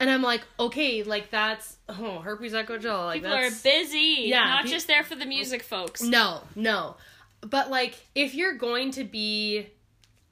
And 0.00 0.08
I'm 0.08 0.22
like, 0.22 0.42
okay, 0.60 1.02
like 1.02 1.30
that's 1.30 1.76
oh 1.88 2.20
herpes 2.20 2.54
at 2.54 2.66
Coachella. 2.68 3.06
Like 3.06 3.22
People 3.22 3.36
are 3.36 3.50
busy. 3.50 4.22
Yeah, 4.26 4.44
Not 4.44 4.64
pe- 4.64 4.70
just 4.70 4.86
there 4.86 5.02
for 5.02 5.16
the 5.16 5.26
music, 5.26 5.62
folks. 5.62 6.02
no, 6.02 6.42
no. 6.54 6.96
But 7.40 7.68
like 7.70 7.96
if 8.14 8.34
you're 8.34 8.54
going 8.54 8.92
to 8.92 9.04
be 9.04 9.66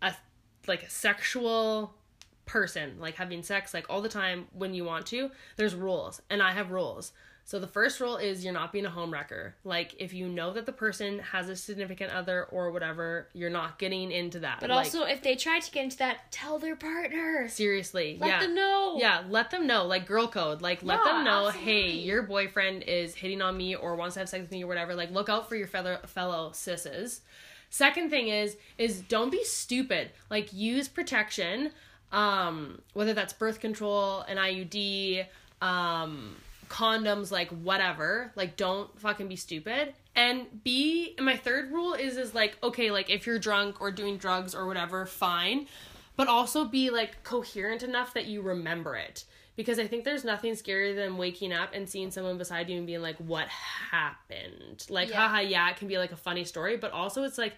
a 0.02 0.14
like 0.68 0.84
a 0.84 0.90
sexual 0.90 1.94
person, 2.46 2.94
like 3.00 3.16
having 3.16 3.42
sex 3.42 3.74
like 3.74 3.86
all 3.90 4.00
the 4.00 4.08
time 4.08 4.46
when 4.52 4.72
you 4.72 4.84
want 4.84 5.06
to, 5.06 5.30
there's 5.56 5.74
rules. 5.74 6.22
And 6.30 6.40
I 6.42 6.52
have 6.52 6.70
rules. 6.70 7.12
So 7.48 7.60
the 7.60 7.68
first 7.68 8.00
rule 8.00 8.16
is 8.16 8.44
you're 8.44 8.52
not 8.52 8.72
being 8.72 8.86
a 8.86 8.90
homewrecker. 8.90 9.52
Like 9.62 9.94
if 10.00 10.12
you 10.12 10.28
know 10.28 10.52
that 10.54 10.66
the 10.66 10.72
person 10.72 11.20
has 11.20 11.48
a 11.48 11.54
significant 11.54 12.10
other 12.12 12.42
or 12.46 12.72
whatever, 12.72 13.28
you're 13.34 13.50
not 13.50 13.78
getting 13.78 14.10
into 14.10 14.40
that. 14.40 14.58
But 14.60 14.70
Like, 14.70 14.86
also, 14.86 15.04
if 15.04 15.22
they 15.22 15.36
try 15.36 15.60
to 15.60 15.70
get 15.70 15.84
into 15.84 15.96
that, 15.98 16.32
tell 16.32 16.58
their 16.58 16.74
partner. 16.74 17.46
seriously, 17.48 18.18
Let 18.20 18.26
yeah. 18.28 18.40
them 18.40 18.56
know. 18.56 18.96
Yeah, 18.98 19.22
let 19.28 19.52
them 19.52 19.64
know. 19.68 19.84
Like 19.86 20.06
girl 20.06 20.26
code. 20.26 20.60
Like 20.60 20.82
let 20.82 20.98
Yeah, 21.06 21.12
them 21.12 21.24
know, 21.24 21.46
absolutely. 21.46 21.72
hey, 21.72 21.90
your 21.92 22.22
boyfriend 22.24 22.82
is 22.82 23.14
hitting 23.14 23.40
on 23.40 23.56
me 23.56 23.76
or 23.76 23.94
wants 23.94 24.14
to 24.14 24.20
have 24.20 24.28
sex 24.28 24.42
with 24.42 24.50
me 24.50 24.64
or 24.64 24.66
whatever. 24.66 24.96
Like 24.96 25.12
look 25.12 25.28
out 25.28 25.48
for 25.48 25.54
your 25.54 25.68
fellow 25.68 25.98
fellow 26.06 26.50
sisses. 26.50 27.20
Second 27.70 28.10
thing 28.10 28.26
is 28.26 28.56
is 28.76 29.02
don't 29.02 29.30
be 29.30 29.44
stupid. 29.44 30.10
Like 30.30 30.52
use 30.52 30.88
protection. 30.88 31.70
Um, 32.10 32.82
whether 32.92 33.14
that's 33.14 33.32
birth 33.32 33.60
control, 33.60 34.22
an 34.22 34.36
IUD, 34.36 35.26
um, 35.60 36.36
condoms, 36.68 37.30
like 37.30 37.48
whatever. 37.50 38.32
Like 38.36 38.56
don't 38.56 38.98
fucking 39.00 39.28
be 39.28 39.36
stupid. 39.36 39.94
And 40.14 40.46
B, 40.64 41.14
and 41.16 41.26
my 41.26 41.36
third 41.36 41.70
rule 41.72 41.94
is 41.94 42.16
is 42.16 42.34
like 42.34 42.56
okay, 42.62 42.90
like 42.90 43.10
if 43.10 43.26
you're 43.26 43.38
drunk 43.38 43.80
or 43.80 43.90
doing 43.90 44.16
drugs 44.16 44.54
or 44.54 44.66
whatever, 44.66 45.06
fine 45.06 45.66
but 46.18 46.28
also 46.28 46.64
be 46.64 46.88
like 46.88 47.22
coherent 47.24 47.82
enough 47.82 48.14
that 48.14 48.24
you 48.24 48.40
remember 48.40 48.96
it 48.96 49.26
because 49.54 49.78
i 49.78 49.86
think 49.86 50.02
there's 50.02 50.24
nothing 50.24 50.54
scarier 50.54 50.96
than 50.96 51.18
waking 51.18 51.52
up 51.52 51.68
and 51.74 51.86
seeing 51.86 52.10
someone 52.10 52.38
beside 52.38 52.70
you 52.70 52.78
and 52.78 52.86
being 52.86 53.02
like 53.02 53.18
what 53.18 53.46
happened 53.48 54.86
like 54.88 55.10
Yeah. 55.10 55.28
haha 55.28 55.40
yeah 55.40 55.68
it 55.70 55.76
can 55.76 55.88
be 55.88 55.98
like 55.98 56.12
a 56.12 56.16
funny 56.16 56.44
story 56.44 56.78
but 56.78 56.92
also 56.92 57.24
it's 57.24 57.36
like 57.36 57.54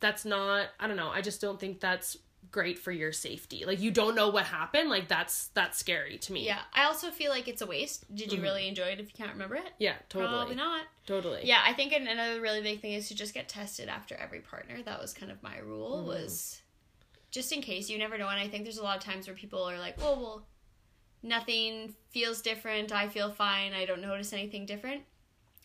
that's 0.00 0.24
not 0.24 0.68
i 0.80 0.86
don't 0.86 0.96
know 0.96 1.10
i 1.10 1.20
just 1.20 1.42
don't 1.42 1.60
think 1.60 1.78
that's 1.78 2.16
great 2.50 2.78
for 2.78 2.92
your 2.92 3.12
safety 3.12 3.64
like 3.66 3.80
you 3.80 3.90
don't 3.90 4.14
know 4.14 4.28
what 4.28 4.44
happened 4.44 4.88
like 4.90 5.08
that's 5.08 5.48
that's 5.54 5.78
scary 5.78 6.18
to 6.18 6.32
me 6.32 6.44
Yeah, 6.46 6.60
I 6.74 6.84
also 6.84 7.10
feel 7.10 7.30
like 7.30 7.48
it's 7.48 7.62
a 7.62 7.66
waste. 7.66 8.04
Did 8.14 8.32
you 8.32 8.40
really 8.42 8.68
enjoy 8.68 8.84
it 8.86 9.00
if 9.00 9.06
you 9.06 9.14
can't 9.16 9.32
remember 9.32 9.56
it? 9.56 9.72
yeah 9.78 9.92
Mm-hmm. 9.92 10.02
totally 10.08 10.32
Probably 10.36 10.54
not. 10.56 10.82
totally 11.06 11.40
Yeah, 11.44 11.60
I 11.64 11.72
think 11.72 11.92
another 11.92 12.40
really 12.40 12.60
big 12.62 12.80
thing 12.80 12.92
is 12.92 13.08
to 13.08 13.14
just 13.14 13.34
get 13.34 13.48
tested 13.48 13.88
after 13.88 14.14
every 14.16 14.40
partner. 14.40 14.76
That 14.84 15.00
was 15.00 15.12
kind 15.12 15.30
of 15.32 15.42
my 15.42 15.58
rule 15.58 15.98
Mm-hmm. 15.98 16.08
was 16.08 16.60
just 17.30 17.50
in 17.52 17.60
case 17.62 17.88
you 17.90 17.98
never 17.98 18.16
know. 18.18 18.28
And 18.28 18.38
I 18.38 18.46
think 18.48 18.64
there's 18.64 18.78
a 18.78 18.82
lot 18.84 18.96
of 18.96 19.02
times 19.02 19.26
where 19.26 19.34
people 19.34 19.62
are 19.64 19.78
like, 19.78 19.98
"Well, 19.98 20.16
well, 20.20 20.46
nothing 21.22 21.94
feels 22.10 22.40
different. 22.42 22.92
I 22.92 23.08
feel 23.08 23.30
fine. 23.30 23.72
I 23.72 23.84
don't 23.86 24.00
notice 24.02 24.32
anything 24.32 24.66
different." 24.66 25.02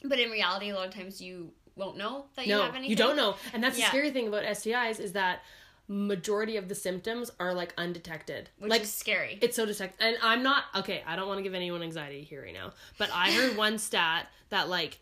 But 0.04 0.20
in 0.20 0.30
reality, 0.32 0.70
a 0.70 0.76
lot 0.76 0.88
of 0.88 0.94
times 0.94 1.22
you 1.22 1.52
won't 1.76 1.98
know 1.98 2.26
that 2.36 2.46
you 2.48 2.56
no 2.56 2.62
have 2.64 2.72
anything. 2.76 2.90
you 2.90 2.96
don't 2.96 3.16
know 3.16 3.36
and 3.54 3.64
that's 3.64 3.78
Yeah. 3.80 3.86
the 3.86 3.90
scary 3.90 4.12
thing 4.12 4.28
about 4.28 4.44
stis 4.44 5.00
is 5.00 5.14
that 5.14 5.44
majority 5.92 6.56
of 6.56 6.70
the 6.70 6.76
symptoms 6.76 7.32
are 7.40 7.52
like 7.54 7.74
undetected 7.76 8.50
which 8.60 8.70
like 8.70 8.84
is 8.84 8.94
scary. 8.94 9.40
It's 9.42 9.56
so 9.56 9.66
detect 9.66 10.00
and 10.00 10.16
I'm 10.22 10.44
not 10.44 10.66
okay, 10.76 11.02
I 11.06 11.16
don't 11.16 11.28
want 11.28 11.40
to 11.40 11.44
give 11.44 11.56
anyone 11.56 11.82
anxiety 11.82 12.22
here 12.24 12.44
right 12.44 12.54
now. 12.54 12.74
But 13.00 13.10
I 13.12 13.32
heard 13.32 13.58
one 13.58 13.78
stat 13.90 14.28
that 14.50 14.70
like 14.70 15.00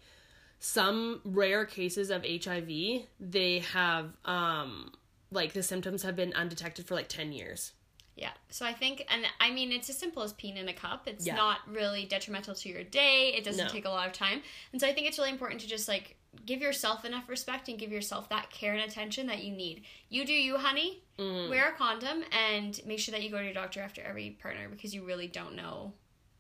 some 0.60 1.22
rare 1.24 1.66
cases 1.66 2.10
of 2.10 2.26
HIV, 2.26 3.04
they 3.20 3.60
have 3.74 4.12
um 4.26 4.92
like 5.30 5.54
the 5.54 5.62
symptoms 5.64 6.04
have 6.04 6.16
been 6.16 6.34
undetected 6.34 6.88
for 6.88 6.96
like 6.96 7.10
10 7.10 7.34
years. 7.34 7.74
Yeah. 8.16 8.32
So 8.50 8.66
I 8.66 8.74
think, 8.74 9.06
and 9.10 9.24
I 9.40 9.52
mean, 9.52 9.72
it's 9.72 9.90
as 9.90 9.98
simple 9.98 10.24
as 10.24 10.34
peeing 10.34 10.56
in 10.58 10.68
a 10.70 10.74
cup. 10.74 11.08
It's 11.08 11.26
Yeah. 11.28 11.36
not 11.36 11.60
really 11.68 12.06
detrimental 12.06 12.56
to 12.56 12.70
your 12.70 12.84
day. 12.84 13.34
It 13.36 13.44
doesn't 13.44 13.68
No. 13.68 13.72
take 13.72 13.86
a 13.86 13.90
lot 13.90 14.08
of 14.08 14.14
time. 14.14 14.42
And 14.72 14.82
so 14.82 14.88
I 14.88 14.94
think 14.94 15.06
it's 15.08 15.18
really 15.20 15.30
important 15.30 15.62
to 15.62 15.68
just 15.68 15.88
like 15.88 16.16
give 16.46 16.62
yourself 16.62 17.06
enough 17.06 17.30
respect 17.30 17.68
and 17.70 17.80
give 17.80 17.92
yourself 17.92 18.30
that 18.30 18.50
care 18.50 18.74
and 18.74 18.82
attention 18.82 19.28
that 19.28 19.44
you 19.44 19.52
need. 19.52 19.84
You 20.10 20.26
do 20.26 20.34
you, 20.34 20.58
honey. 20.58 21.02
Mm. 21.18 21.50
Wear 21.50 21.70
a 21.70 21.74
condom 21.74 22.24
and 22.32 22.80
make 22.86 23.00
sure 23.00 23.12
that 23.14 23.24
you 23.24 23.30
go 23.30 23.38
to 23.38 23.44
your 23.44 23.54
doctor 23.54 23.82
after 23.82 24.02
every 24.02 24.38
partner 24.42 24.70
because 24.70 24.94
you 24.94 25.04
really 25.04 25.28
don't 25.28 25.56
know 25.56 25.94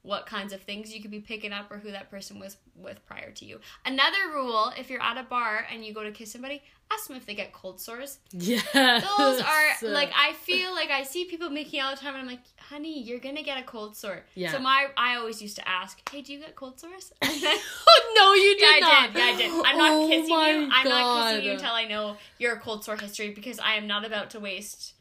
what 0.03 0.25
kinds 0.25 0.53
of 0.53 0.61
things 0.61 0.93
you 0.93 1.01
could 1.01 1.11
be 1.11 1.19
picking 1.19 1.51
up 1.51 1.69
or 1.71 1.77
who 1.79 1.91
that 1.91 2.09
person 2.09 2.39
was 2.39 2.55
with 2.75 3.05
prior 3.05 3.31
to 3.31 3.43
you. 3.45 3.59
Another 3.85 4.29
rule 4.33 4.71
if 4.77 4.89
you're 4.89 5.01
at 5.01 5.17
a 5.17 5.23
bar 5.23 5.65
and 5.71 5.83
you 5.83 5.93
go 5.93 6.03
to 6.03 6.11
kiss 6.11 6.31
somebody, 6.31 6.61
ask 6.89 7.07
them 7.07 7.17
if 7.17 7.25
they 7.25 7.33
get 7.35 7.51
cold 7.51 7.81
sores 7.81 8.19
Yeah. 8.31 8.61
those 8.73 9.41
are 9.41 9.67
like 9.91 10.09
I 10.15 10.31
feel 10.33 10.71
like 10.73 10.89
I 10.91 11.03
see 11.03 11.25
people 11.25 11.49
making 11.49 11.81
all 11.81 11.91
the 11.93 11.97
time 11.99 12.13
and 12.13 12.21
I'm 12.21 12.27
like, 12.27 12.39
honey, 12.57 13.01
you're 13.03 13.19
gonna 13.19 13.43
get 13.43 13.59
a 13.59 13.63
cold 13.63 13.97
sore. 13.97 14.23
Yeah. 14.35 14.51
So 14.53 14.59
my 14.59 14.87
I 14.95 15.15
always 15.17 15.41
used 15.41 15.57
to 15.57 15.67
ask, 15.67 15.99
Hey, 16.09 16.21
do 16.21 16.31
you 16.31 16.39
get 16.39 16.55
cold 16.55 16.79
sores? 16.79 17.11
no, 17.23 18.33
you 18.33 18.55
did 18.57 18.61
yeah, 18.61 18.73
did 18.75 18.83
I 18.83 19.07
did. 19.07 19.17
Yeah, 19.17 19.23
I 19.25 19.35
did. 19.35 19.51
I'm 19.65 19.77
not 19.77 19.91
Oh 19.91 20.07
kissing 20.07 20.29
my 20.35 20.49
you. 20.51 20.69
I'm 20.71 20.87
not 20.87 21.31
kissing 21.31 21.45
you 21.45 21.51
until 21.53 21.71
I 21.73 21.85
know 21.85 22.15
your 22.39 22.55
cold 22.57 22.85
sore 22.85 22.95
history 22.95 23.31
because 23.31 23.59
I 23.59 23.73
am 23.75 23.87
not 23.87 24.05
about 24.05 24.29
to 24.31 24.39
waste 24.39 24.93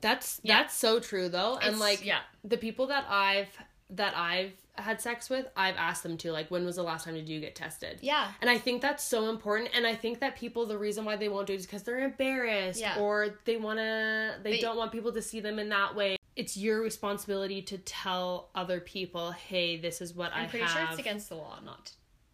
That's 0.00 0.40
Yeah. 0.42 0.62
that's 0.62 0.74
so 0.76 1.00
true 1.00 1.28
though. 1.28 1.54
And 1.56 1.74
It's- 1.74 1.80
like 1.80 2.04
yeah. 2.06 2.20
the 2.44 2.56
people 2.56 2.86
that 2.86 3.04
I've 3.10 3.48
that 3.92 4.16
I've 4.16 4.52
had 4.76 5.00
sex 5.00 5.28
with, 5.28 5.46
I've 5.56 5.76
asked 5.76 6.02
them 6.02 6.16
to 6.18 6.32
like 6.32 6.50
when 6.50 6.64
was 6.64 6.76
the 6.76 6.82
last 6.82 7.04
time 7.04 7.14
did 7.14 7.28
you 7.28 7.40
get 7.40 7.54
tested? 7.54 7.98
Yeah. 8.02 8.30
And 8.40 8.48
I 8.48 8.56
think 8.58 8.80
that's 8.82 9.04
so 9.04 9.28
important. 9.28 9.70
And 9.74 9.86
I 9.86 9.94
think 9.94 10.20
that 10.20 10.36
people, 10.36 10.64
the 10.66 10.78
reason 10.78 11.04
why 11.04 11.16
they 11.16 11.28
won't 11.28 11.46
do 11.46 11.52
it 11.52 11.56
is 11.56 11.66
because 11.66 11.82
they're 11.82 12.00
embarrassed 12.00 12.80
Yeah. 12.80 12.98
or 12.98 13.34
they 13.44 13.56
want 13.56 13.78
to, 13.78 14.36
they, 14.42 14.52
They- 14.52 14.60
don't 14.60 14.76
want 14.76 14.92
people 14.92 15.12
to 15.12 15.22
see 15.22 15.40
them 15.40 15.58
in 15.58 15.68
that 15.70 15.94
way. 15.94 16.16
It's 16.36 16.56
your 16.56 16.80
responsibility 16.80 17.60
to 17.62 17.78
tell 17.78 18.48
other 18.54 18.80
people, 18.80 19.32
hey, 19.32 19.76
this 19.76 20.00
is 20.00 20.14
what 20.14 20.32
I'm 20.32 20.44
I 20.44 20.48
pretty 20.48 20.64
have. 20.64 20.72
sure 20.72 20.86
it's 20.90 20.98
against 21.00 21.28
the 21.28 21.34
law 21.36 21.58
not 21.64 21.90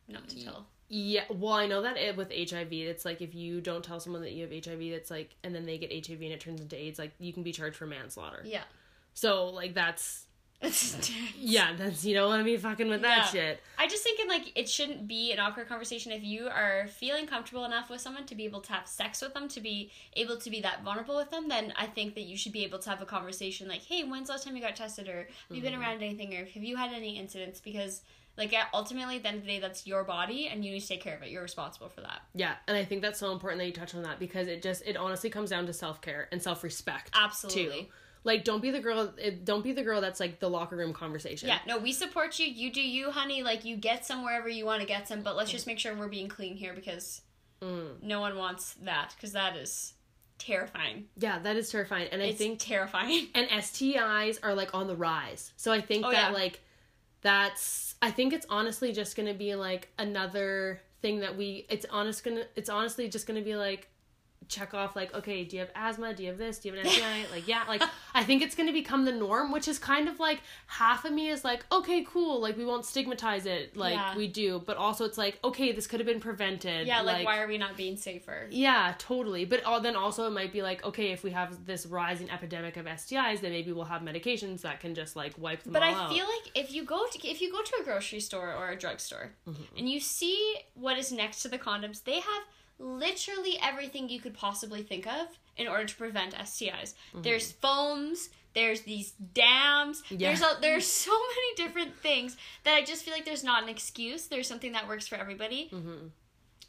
not 0.09 0.29
to 0.29 0.45
tell. 0.45 0.67
Yeah, 0.89 1.25
well, 1.31 1.55
I 1.55 1.67
know 1.67 1.83
that 1.83 1.97
it 1.97 2.17
with 2.17 2.31
HIV, 2.31 2.73
it's 2.73 3.05
like 3.05 3.21
if 3.21 3.35
you 3.35 3.61
don't 3.61 3.83
tell 3.83 3.99
someone 3.99 4.23
that 4.23 4.31
you 4.33 4.43
have 4.47 4.53
HIV, 4.53 4.81
it's 4.83 5.11
like, 5.11 5.35
and 5.43 5.53
then 5.53 5.65
they 5.65 5.79
get 5.79 5.91
HIV 6.07 6.21
and 6.21 6.31
it 6.31 6.39
turns 6.39 6.61
into 6.61 6.77
AIDS, 6.77 6.97
like 7.01 7.11
you 7.19 7.33
can 7.33 7.43
be 7.43 7.51
charged 7.51 7.75
for 7.75 7.87
manslaughter. 7.87 8.43
Yeah. 8.45 8.63
So, 9.15 9.47
like, 9.47 9.75
that's, 9.75 10.26
yeah, 11.39 11.75
that's, 11.77 12.05
you 12.05 12.15
don't 12.15 12.29
want 12.29 12.41
to 12.41 12.45
be 12.45 12.57
fucking 12.57 12.89
with 12.89 13.03
that 13.03 13.19
Yeah. 13.19 13.25
shit. 13.27 13.63
I 13.79 13.87
just 13.87 14.03
thinking 14.03 14.27
like 14.29 14.53
it 14.55 14.69
shouldn't 14.69 15.07
be 15.07 15.33
an 15.33 15.39
awkward 15.39 15.69
conversation 15.69 16.13
if 16.13 16.25
you 16.25 16.49
are 16.49 16.89
feeling 16.89 17.27
comfortable 17.27 17.65
enough 17.65 17.91
with 17.91 18.01
someone 18.01 18.25
to 18.27 18.35
be 18.35 18.45
able 18.45 18.61
to 18.63 18.73
have 18.73 18.89
sex 18.89 19.21
with 19.21 19.35
them, 19.35 19.49
to 19.49 19.61
be 19.61 19.91
able 20.15 20.39
to 20.39 20.51
be 20.51 20.61
that 20.63 20.83
vulnerable 20.83 21.17
with 21.17 21.31
them, 21.31 21.49
then 21.49 21.73
I 21.77 21.87
think 21.87 22.15
that 22.15 22.23
you 22.23 22.37
should 22.37 22.53
be 22.53 22.65
able 22.65 22.79
to 22.81 22.91
have 22.91 23.03
a 23.03 23.07
conversation 23.07 23.69
like, 23.69 23.83
hey, 23.83 24.03
when's 24.03 24.29
the 24.29 24.33
last 24.33 24.45
time 24.45 24.57
you 24.57 24.63
got 24.63 24.77
tested? 24.77 25.09
Or 25.09 25.19
have 25.19 25.29
you 25.51 25.63
been 25.63 25.73
mm-hmm. 25.73 25.83
around 25.83 26.03
anything? 26.03 26.35
Or 26.35 26.47
have 26.47 26.65
you 26.65 26.77
had 26.77 26.93
any 26.93 27.19
incidents? 27.19 27.61
Because 27.61 28.01
like 28.37 28.55
ultimately 28.75 29.17
at 29.17 29.23
the 29.23 29.29
end 29.29 29.39
of 29.39 29.45
the 29.45 29.49
day 29.49 29.59
that's 29.59 29.87
your 29.87 30.05
body 30.05 30.49
and 30.49 30.65
you 30.65 30.73
need 30.73 30.81
to 30.81 30.89
take 30.89 31.03
care 31.03 31.17
of 31.17 31.23
it. 31.23 31.31
You're 31.31 31.43
responsible 31.43 31.89
for 31.89 32.01
that. 32.03 32.23
Yeah, 32.35 32.55
and 32.67 32.77
I 32.77 32.85
think 32.85 33.03
that's 33.03 33.19
so 33.19 33.33
important 33.33 33.61
that 33.61 33.67
you 33.67 33.73
touch 33.73 33.95
on 33.95 34.03
that 34.03 34.19
because 34.19 34.47
it 34.47 34.63
just, 34.63 34.83
it 34.87 34.97
honestly 34.97 35.31
comes 35.31 35.51
down 35.51 35.67
to 35.67 35.73
self 35.73 36.01
care 36.01 36.29
and 36.33 36.43
self 36.43 36.63
respect. 36.63 37.11
Absolutely. 37.15 37.83
Too. 37.83 37.87
Like, 38.27 38.43
don't 38.45 38.61
be 38.61 38.71
the 38.73 38.81
girl, 38.81 39.15
don't 39.45 39.63
be 39.63 39.73
the 39.73 39.85
girl 39.85 40.01
that's 40.01 40.19
like 40.21 40.41
the 40.41 40.51
locker 40.51 40.77
room 40.77 40.93
conversation. 40.93 41.49
Yeah, 41.49 41.61
no, 41.67 41.79
we 41.79 41.93
support 41.93 42.39
you. 42.41 42.47
You 42.47 42.73
do 42.73 42.83
you, 42.83 43.13
honey. 43.13 43.43
Like 43.45 43.65
you 43.65 43.77
get 43.77 44.05
some 44.05 44.25
wherever 44.25 44.49
you 44.49 44.67
want 44.67 44.81
to 44.81 44.87
get 44.87 45.07
some, 45.07 45.23
but 45.23 45.37
let's 45.37 45.51
just 45.53 45.67
make 45.67 45.79
sure 45.79 45.95
we're 45.95 46.09
being 46.09 46.29
clean 46.29 46.57
here 46.57 46.75
because 46.75 47.23
Mm. 47.63 48.03
no 48.03 48.21
one 48.21 48.37
wants 48.37 48.75
that 48.83 49.15
because 49.17 49.33
that 49.33 49.57
is 49.57 49.95
terrifying. 50.39 51.07
Yeah, 51.17 51.39
that 51.39 51.57
is 51.57 51.71
terrifying. 51.71 52.09
And 52.13 52.21
I 52.21 52.27
It's 52.27 52.39
think 52.39 52.59
terrifying. 52.59 53.29
and 53.35 53.49
STIs 53.49 54.39
are 54.43 54.55
like 54.55 54.75
on 54.75 54.87
the 54.89 54.97
rise. 54.97 55.53
So 55.57 55.73
I 55.73 55.81
think 55.81 56.05
Oh, 56.05 56.11
that 56.11 56.33
yeah. 56.33 56.37
like 56.37 56.61
that's 57.23 57.95
I 58.03 58.11
think 58.11 58.33
it's 58.33 58.47
honestly 58.51 58.93
just 58.93 59.17
going 59.17 59.29
to 59.29 59.35
be 59.35 59.55
like 59.55 59.89
another 59.99 60.83
thing 61.03 61.21
that 61.21 61.37
we 61.37 61.67
it's 61.71 61.87
honest 61.91 62.25
to 62.25 62.45
it's 62.57 62.69
honestly 62.69 63.09
just 63.09 63.27
going 63.27 63.39
to 63.39 63.45
be 63.45 63.57
like 63.57 63.89
check 64.49 64.75
off 64.75 64.95
like 64.97 65.15
okay 65.15 65.45
do 65.45 65.57
you 65.57 65.61
have 65.61 65.71
asthma 65.75 66.15
do 66.15 66.23
you 66.23 66.29
have 66.29 66.39
this 66.39 66.59
do 66.59 66.69
you 66.69 66.75
have 66.75 66.85
an 66.85 66.91
STI 66.93 67.27
like 67.33 67.47
yeah 67.49 67.63
like 67.69 67.83
I 68.15 68.23
think 68.25 68.43
it's 68.43 68.55
going 68.55 68.67
to 68.69 68.73
become 68.73 69.05
the 69.05 69.13
norm 69.13 69.51
which 69.53 69.69
is 69.69 69.79
kind 69.79 70.09
of 70.09 70.19
like 70.21 70.41
half 70.67 71.05
of 71.05 71.13
me 71.13 71.29
is 71.29 71.45
like 71.45 71.65
okay 71.73 72.05
cool 72.09 72.41
like 72.41 72.57
we 72.57 72.65
won't 72.65 72.85
stigmatize 72.85 73.47
it 73.47 73.77
like 73.77 73.95
Yeah. 73.95 74.17
we 74.17 74.29
do 74.29 74.63
but 74.65 74.77
also 74.77 75.05
it's 75.05 75.19
like 75.19 75.39
okay 75.45 75.73
this 75.73 75.87
could 75.87 76.01
have 76.01 76.07
been 76.07 76.21
prevented 76.21 76.87
Yeah, 76.87 77.01
like, 77.03 77.25
why 77.27 77.39
are 77.41 77.49
we 77.49 77.59
not 77.59 77.77
being 77.77 77.97
safer? 77.97 78.47
yeah, 78.51 78.95
totally. 78.99 79.45
But 79.45 79.65
all, 79.65 79.81
then 79.81 79.97
also 79.97 80.27
it 80.27 80.31
might 80.31 80.53
be 80.53 80.63
like, 80.63 80.85
okay, 80.85 81.13
if 81.13 81.23
we 81.25 81.31
have 81.33 81.67
this 81.67 81.87
rising 81.87 82.31
epidemic 82.31 82.77
of 82.77 82.87
STIs, 82.87 83.41
then 83.41 83.51
maybe 83.53 83.73
we'll 83.73 83.85
have 83.85 84.03
medications 84.03 84.61
that 84.63 84.81
can 84.81 84.95
just 84.95 85.17
like 85.17 85.35
wipe 85.39 85.63
them 85.63 85.73
But 85.73 85.83
I 85.83 85.93
out. 85.93 86.11
feel 86.13 86.25
like 86.27 86.53
if 86.55 86.73
you 86.73 86.85
go 86.85 87.05
to 87.11 87.27
if 87.29 87.41
you 87.41 87.51
go 87.51 87.63
to 87.63 87.73
a 87.81 87.85
grocery 87.85 88.21
store 88.21 88.53
or 88.55 88.71
a 88.71 88.77
drugstore 88.77 89.33
Mm-hmm. 89.49 89.79
and 89.79 89.89
you 89.89 90.01
see 90.01 90.57
what 90.75 90.99
is 90.99 91.11
next 91.13 91.43
to 91.43 91.49
the 91.49 91.59
condoms, 91.59 92.05
they 92.05 92.21
have 92.21 92.43
literally 92.79 93.59
everything 93.63 94.09
you 94.09 94.21
could 94.21 94.35
possibly 94.35 94.83
think 94.83 95.07
of 95.07 95.27
in 95.57 95.67
order 95.69 95.85
to 95.85 95.97
prevent 95.97 96.35
STIs. 96.35 96.95
Mm-hmm. 97.13 97.23
There's 97.23 97.53
foams, 97.53 98.29
there's 98.55 98.83
these 98.83 99.13
dams, 99.13 100.03
Yeah. 100.11 100.29
there's 100.29 100.43
a, 100.43 100.59
there's 100.61 100.87
so 101.07 101.11
many 101.13 101.55
different 101.69 101.97
things 101.99 102.37
that 102.65 102.75
I 102.75 102.85
just 102.85 103.05
feel 103.05 103.15
like 103.15 103.25
there's 103.25 103.45
not 103.45 103.63
an 103.63 103.69
excuse. 103.69 104.27
There's 104.27 104.49
something 104.49 104.73
that 104.73 104.89
works 104.89 105.07
for 105.07 105.17
everybody. 105.17 105.71
Mhm. 105.73 106.11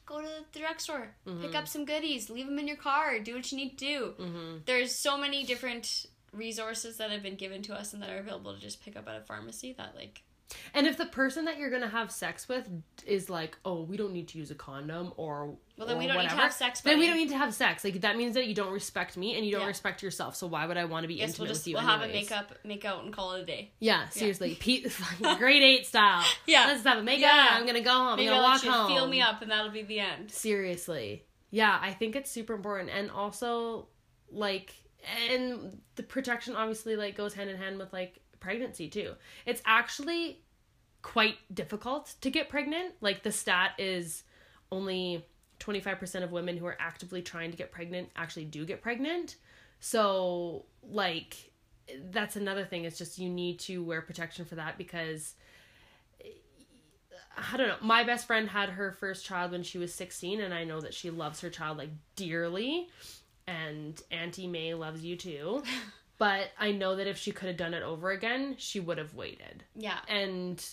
Go 0.06 0.22
to 0.22 0.28
the 0.54 0.60
drugstore, 0.60 1.14
Mm-hmm. 1.26 1.42
pick 1.42 1.56
up 1.56 1.68
some 1.68 1.84
goodies, 1.84 2.30
leave 2.30 2.46
them 2.46 2.60
in 2.60 2.68
your 2.68 2.78
car, 2.78 3.20
do 3.20 3.36
what 3.36 3.52
you 3.52 3.58
need 3.58 3.78
to 3.78 3.86
do. 3.86 4.14
Mhm. 4.18 4.66
There's 4.66 4.96
so 4.96 5.18
many 5.18 5.44
different 5.44 6.06
resources 6.32 6.98
that 6.98 7.10
have 7.12 7.24
been 7.24 7.36
given 7.36 7.62
to 7.64 7.74
us 7.74 7.94
and 7.94 8.02
that 8.02 8.10
are 8.10 8.20
available 8.20 8.54
to 8.54 8.60
just 8.60 8.82
pick 8.84 8.96
up 8.96 9.08
at 9.08 9.16
a 9.16 9.22
pharmacy 9.22 9.74
that 9.74 9.96
like 9.96 10.22
And 10.74 10.88
if 10.88 10.98
the 10.98 11.06
person 11.06 11.46
that 11.46 11.58
you're 11.58 11.70
gonna 11.70 11.90
have 11.90 12.10
sex 12.12 12.48
with 12.48 12.70
is 13.06 13.30
like, 13.30 13.58
oh, 13.66 13.84
we 13.84 13.98
don't 13.98 14.14
need 14.14 14.30
to 14.30 14.38
use 14.38 14.50
a 14.50 14.56
condom 14.56 15.12
or 15.18 15.58
Well, 15.78 15.88
then 15.88 15.98
or 15.98 16.00
we 16.00 16.08
don't 16.08 16.18
need 16.20 16.30
to 16.30 16.36
have 16.38 16.54
sex, 16.54 16.80
Then 16.82 17.00
we 17.00 17.08
don't 17.08 17.18
need 17.18 17.30
to 17.30 17.38
have 17.38 17.54
sex. 17.54 17.84
Like 17.84 18.00
that 18.02 18.16
means 18.16 18.36
that 18.36 18.48
you 18.48 18.54
don't 18.56 18.72
respect 18.72 19.18
me 19.18 19.36
and 19.36 19.46
you 19.46 19.52
don't 19.52 19.62
Yeah. 19.62 19.68
respect 19.68 20.02
yourself. 20.02 20.36
So 20.38 20.48
why 20.48 20.66
would 20.66 20.78
I 20.78 20.86
want 20.86 21.04
to 21.04 21.08
be 21.10 21.16
Yes, 21.16 21.30
intimate 21.32 21.40
we'll 21.46 21.48
just 21.54 21.62
with 21.64 21.68
you? 21.68 21.76
we'll 21.76 21.84
have 21.86 22.02
a 22.02 22.06
anyways? 22.06 22.30
makeup, 22.30 22.54
make 22.64 22.86
out, 22.86 23.04
and 23.04 23.12
call 23.12 23.34
it 23.34 23.42
a 23.42 23.46
day. 23.46 23.72
Yeah, 23.80 24.08
seriously, 24.10 24.56
Pete, 24.60 24.96
grade 25.38 25.64
eight 25.64 25.86
style. 25.86 26.24
Yeah. 26.46 26.68
let's 26.68 26.84
have 26.84 27.00
a 27.00 27.04
makeup. 27.04 27.22
Yeah. 27.22 27.48
I'm 27.52 27.66
gonna 27.66 27.82
go 27.82 27.92
home. 27.92 28.16
Maybe 28.18 28.30
I'm 28.30 28.36
I'll 28.36 28.42
gonna 28.42 28.54
let 28.54 28.66
walk 28.66 28.74
home. 28.88 28.88
feel 28.96 29.08
me 29.08 29.22
up, 29.22 29.42
and 29.42 29.52
that'll 29.52 29.72
be 29.72 29.84
the 29.84 30.00
end. 30.00 30.32
Seriously. 30.32 31.26
Yeah, 31.52 31.78
I 31.82 31.92
think 31.94 32.16
it's 32.16 32.32
super 32.32 32.54
important. 32.54 32.90
And 32.90 33.10
also, 33.12 33.88
like, 34.32 34.74
and 35.32 35.82
the 35.96 36.04
protection 36.04 36.56
obviously, 36.56 36.96
like, 36.96 37.16
goes 37.16 37.34
hand 37.34 37.50
in 37.50 37.58
hand 37.58 37.78
with, 37.80 37.94
like, 37.94 38.20
pregnancy, 38.40 38.90
too. 38.90 39.14
It's 39.46 39.62
actually 39.66 40.42
quite 41.02 41.36
difficult 41.54 42.16
to 42.22 42.30
get 42.30 42.50
pregnant. 42.50 42.96
Like, 43.02 43.24
the 43.24 43.32
stat 43.32 43.72
is 43.78 44.24
only 44.72 45.26
25% 45.60 46.24
of 46.24 46.32
women 46.32 46.58
who 46.58 46.66
are 46.66 46.78
actively 46.80 47.22
trying 47.22 47.52
to 47.52 47.58
get 47.58 47.72
pregnant 47.72 48.10
actually 48.16 48.46
do 48.46 48.66
get 48.66 48.82
pregnant. 48.82 49.36
So, 49.80 50.66
like, 50.84 51.52
that's 52.12 52.36
another 52.36 52.66
thing. 52.66 52.86
It's 52.86 52.98
just 52.98 53.18
you 53.18 53.30
need 53.30 53.60
to 53.60 53.84
wear 53.84 54.02
protection 54.02 54.46
for 54.46 54.56
that 54.56 54.78
because 54.78 55.36
I 57.38 57.58
don't 57.58 57.68
know. 57.68 57.78
My 57.82 58.04
best 58.04 58.26
friend 58.26 58.50
had 58.50 58.70
her 58.70 58.92
first 58.92 59.26
child 59.26 59.52
when 59.52 59.64
she 59.64 59.78
was 59.78 59.94
16, 59.94 60.42
and 60.42 60.54
I 60.54 60.64
know 60.64 60.82
that 60.82 60.94
she 60.94 61.10
loves 61.10 61.42
her 61.42 61.50
child 61.50 61.78
like 61.78 61.92
dearly. 62.16 62.90
And 63.46 64.02
Auntie 64.12 64.48
May 64.48 64.74
loves 64.74 65.04
you 65.04 65.16
too. 65.16 65.64
But 66.18 66.50
I 66.60 66.72
know 66.72 66.96
that 66.96 67.06
if 67.08 67.18
she 67.18 67.32
could 67.32 67.48
have 67.48 67.58
done 67.58 67.74
it 67.74 67.84
over 67.84 68.10
again, 68.12 68.56
she 68.58 68.80
would 68.80 68.98
have 68.98 69.14
waited. 69.14 69.64
Yeah. 69.76 70.00
And 70.08 70.64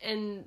and 0.00 0.44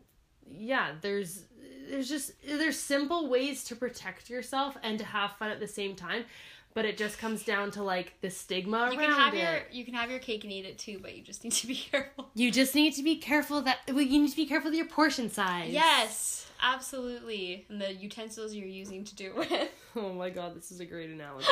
yeah, 0.49 0.93
there's 1.01 1.43
there's 1.89 2.07
just 2.09 2.31
there's 2.47 2.79
simple 2.79 3.29
ways 3.29 3.63
to 3.65 3.75
protect 3.75 4.29
yourself 4.29 4.77
and 4.81 4.97
to 4.99 5.05
have 5.05 5.31
fun 5.37 5.49
at 5.51 5.59
the 5.59 5.67
same 5.67 5.95
time. 5.95 6.25
But 6.73 6.83
it 6.83 6.97
just 6.97 7.17
comes 7.19 7.43
down 7.43 7.71
to 7.71 7.83
like 7.83 8.13
the 8.19 8.29
stigma 8.29 8.89
You 8.91 8.99
around 8.99 9.09
can 9.09 9.11
have 9.11 9.33
it. 9.33 9.39
your 9.39 9.59
you 9.71 9.85
can 9.85 9.93
have 9.93 10.09
your 10.09 10.19
cake 10.19 10.43
and 10.43 10.51
eat 10.51 10.65
it 10.65 10.77
too, 10.77 10.99
but 11.01 11.15
you 11.15 11.21
just 11.23 11.43
need 11.43 11.53
to 11.53 11.67
be 11.67 11.75
careful. 11.91 12.29
You 12.33 12.51
just 12.51 12.75
need 12.75 12.93
to 12.95 13.03
be 13.03 13.15
careful 13.17 13.61
that 13.61 13.79
well, 13.87 14.01
you 14.01 14.21
need 14.21 14.29
to 14.31 14.35
be 14.35 14.45
careful 14.45 14.71
with 14.71 14.77
your 14.77 14.87
portion 14.87 15.29
size. 15.29 15.71
Yes, 15.71 16.47
absolutely. 16.61 17.65
And 17.69 17.81
the 17.81 17.93
utensils 17.93 18.53
you're 18.53 18.67
using 18.67 19.03
to 19.05 19.15
do 19.15 19.25
it 19.27 19.35
with. 19.35 19.69
Oh 19.97 20.11
my 20.11 20.29
god, 20.29 20.53
this 20.57 20.71
is 20.71 20.81
a 20.81 20.85
great 20.85 21.09
analogy. 21.09 21.47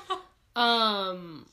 um 0.56 1.46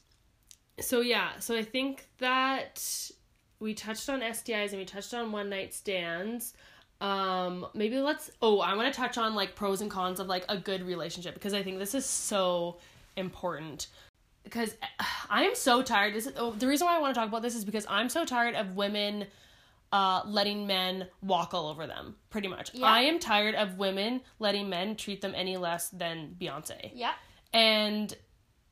so 0.80 1.02
yeah, 1.02 1.40
so 1.40 1.56
I 1.56 1.64
think 1.64 2.08
that 2.20 3.12
we 3.60 3.74
touched 3.74 4.10
on 4.10 4.22
STIs 4.22 4.70
and 4.70 4.80
we 4.80 4.86
touched 4.86 5.14
on 5.14 5.32
one 5.32 5.50
night 5.50 5.74
stands. 5.74 6.54
Um 7.02 7.68
maybe 7.74 8.00
let's 8.00 8.32
oh, 8.42 8.60
I 8.60 8.76
want 8.76 8.94
to 8.94 8.98
touch 8.98 9.18
on 9.18 9.36
like 9.36 9.56
pros 9.56 9.82
and 9.82 9.92
cons 9.92 10.20
of 10.20 10.28
like 10.28 10.46
a 10.48 10.58
good 10.58 10.82
relationship 10.84 11.34
because 11.34 11.54
I 11.54 11.62
think 11.62 11.78
this 11.80 11.94
is 11.94 12.06
so 12.06 12.78
important. 13.16 13.88
Because 14.44 14.76
I'm 15.30 15.56
so 15.56 15.82
tired. 15.82 16.14
This 16.14 16.28
is, 16.28 16.34
oh, 16.38 16.52
the 16.52 16.68
reason 16.68 16.86
why 16.86 16.96
I 16.96 17.00
want 17.00 17.14
to 17.14 17.20
talk 17.20 17.28
about 17.28 17.42
this 17.42 17.56
is 17.56 17.66
because 17.66 17.86
I'm 17.90 18.10
so 18.10 18.26
tired 18.26 18.56
of 18.56 18.76
women 18.76 19.26
uh, 19.92 20.22
letting 20.26 20.68
men 20.68 21.08
walk 21.22 21.54
all 21.54 21.68
over 21.68 21.88
them, 21.88 22.16
pretty 22.30 22.48
much. 22.48 22.74
Yeah. 22.74 22.86
I 22.86 23.02
am 23.02 23.20
tired 23.20 23.56
of 23.56 23.78
women 23.78 24.22
letting 24.40 24.70
men 24.70 24.96
treat 24.96 25.22
them 25.22 25.34
any 25.36 25.58
less 25.58 25.90
than 25.90 26.36
Beyonce. 26.40 26.92
yeah. 26.94 27.14
And 27.54 28.14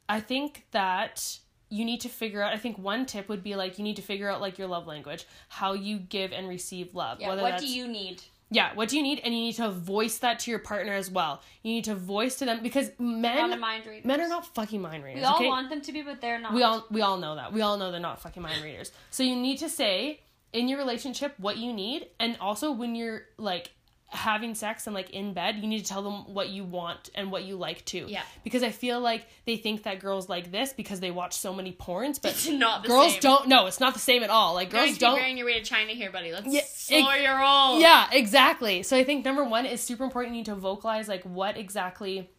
I 0.10 0.20
think 0.20 0.66
that 0.72 1.40
you 1.74 1.86
need 1.86 2.02
to 2.02 2.10
figure 2.10 2.44
out, 2.44 2.54
I 2.54 2.58
think 2.58 2.78
one 2.78 3.08
tip 3.08 3.28
would 3.30 3.44
be 3.44 3.56
like, 3.56 3.80
you 3.80 3.84
need 3.84 3.96
to 3.96 4.04
figure 4.04 4.30
out 4.30 4.42
like 4.42 4.60
your 4.60 4.68
love 4.68 4.86
language, 4.86 5.26
how 5.50 5.74
you 5.74 5.98
give 5.98 6.32
and 6.32 6.48
receive 6.48 6.94
love. 6.94 7.20
Yeah. 7.20 7.42
what 7.42 7.58
do 7.58 7.68
you 7.68 7.88
need? 7.88 8.22
Yeah, 8.52 8.76
what 8.76 8.90
do 8.90 8.98
you 8.98 9.02
need? 9.02 9.20
And 9.24 9.34
you 9.34 9.40
need 9.40 9.56
to 9.56 9.72
voice 9.72 10.20
that 10.20 10.38
to 10.42 10.52
your 10.52 10.60
partner 10.60 10.94
as 10.94 11.10
well. 11.10 11.42
You 11.64 11.74
need 11.74 11.86
to 11.86 11.96
voice 11.96 12.36
to 12.36 12.46
them 12.46 12.62
because 12.62 12.92
men, 13.00 13.50
Not 13.50 13.58
a 13.58 13.60
mind 13.60 13.88
reader. 13.88 14.08
men 14.08 14.22
are 14.22 14.28
not 14.28 14.54
fucking 14.54 14.80
mind 14.80 15.04
readers. 15.04 15.22
We 15.22 15.26
all 15.26 15.36
okay? 15.38 15.48
want 15.48 15.72
them 15.72 15.82
to 15.82 15.92
be, 15.92 16.04
but 16.04 16.22
they're 16.22 16.40
not. 16.40 16.54
We 16.54 16.62
all 16.62 16.86
we 16.92 17.02
all 17.02 17.18
know 17.18 17.34
that. 17.36 17.52
We 17.52 17.62
all 17.62 17.78
know 17.78 17.90
they're 17.90 18.00
not 18.00 18.22
fucking 18.22 18.44
mind 18.44 18.64
readers. 18.64 18.92
So 19.10 19.24
you 19.24 19.36
need 19.36 19.58
to 19.58 19.70
say 19.70 20.20
in 20.52 20.68
your 20.68 20.78
relationship 20.78 21.34
what 21.40 21.58
you 21.58 21.74
need 21.74 22.10
and 22.20 22.38
also 22.40 22.72
when 22.72 22.94
you're 22.94 23.24
like 23.38 23.72
having 24.14 24.56
sex 24.56 24.86
and 24.88 24.94
like 24.94 25.10
in 25.10 25.34
bed, 25.34 25.58
you 25.58 25.68
need 25.68 25.80
to 25.80 25.86
tell 25.86 26.04
them 26.04 26.34
what 26.34 26.50
you 26.50 26.64
want 26.64 27.10
and 27.16 27.32
what 27.32 27.44
you 27.44 27.56
like 27.58 27.84
too. 27.84 28.06
Yeah. 28.08 28.22
Because 28.44 28.64
I 28.64 28.70
feel 28.70 29.00
like 29.00 29.26
they 29.46 29.58
think 29.58 29.84
that 29.84 30.00
girls 30.00 30.30
like 30.30 30.52
this 30.52 30.72
because 30.72 31.00
they 31.00 31.12
watch 31.12 31.34
so 31.36 31.54
many 31.54 31.74
porns, 31.74 32.22
but 32.22 32.32
It's 32.32 32.48
not 32.48 32.84
the 32.84 32.90
girls 32.90 33.14
same. 33.14 33.22
don't 33.22 33.48
no, 33.48 33.66
it's 33.66 33.80
not 33.80 33.94
the 33.94 34.00
same 34.00 34.24
at 34.24 34.30
all. 34.30 34.54
Like 34.54 34.70
girls 34.70 34.98
don't 34.98 35.14
wearing 35.16 35.36
your 35.38 35.48
way 35.48 35.60
to 35.60 35.66
China 35.66 35.92
here, 35.94 36.12
buddy. 36.12 36.32
Let's 36.32 36.48
Yeah, 36.48 36.62
slow 36.68 37.14
your 37.16 37.38
roll. 37.38 37.80
yeah, 37.80 38.08
exactly. 38.12 38.84
So 38.84 38.96
I 38.96 39.04
think 39.04 39.26
number 39.26 39.44
one 39.44 39.66
is 39.66 39.82
super 39.82 40.04
important. 40.04 40.36
You 40.36 40.40
need 40.42 40.46
to 40.46 40.56
vocalize 40.56 41.08
like 41.08 41.24
what 41.24 41.58
exactly 41.58 42.30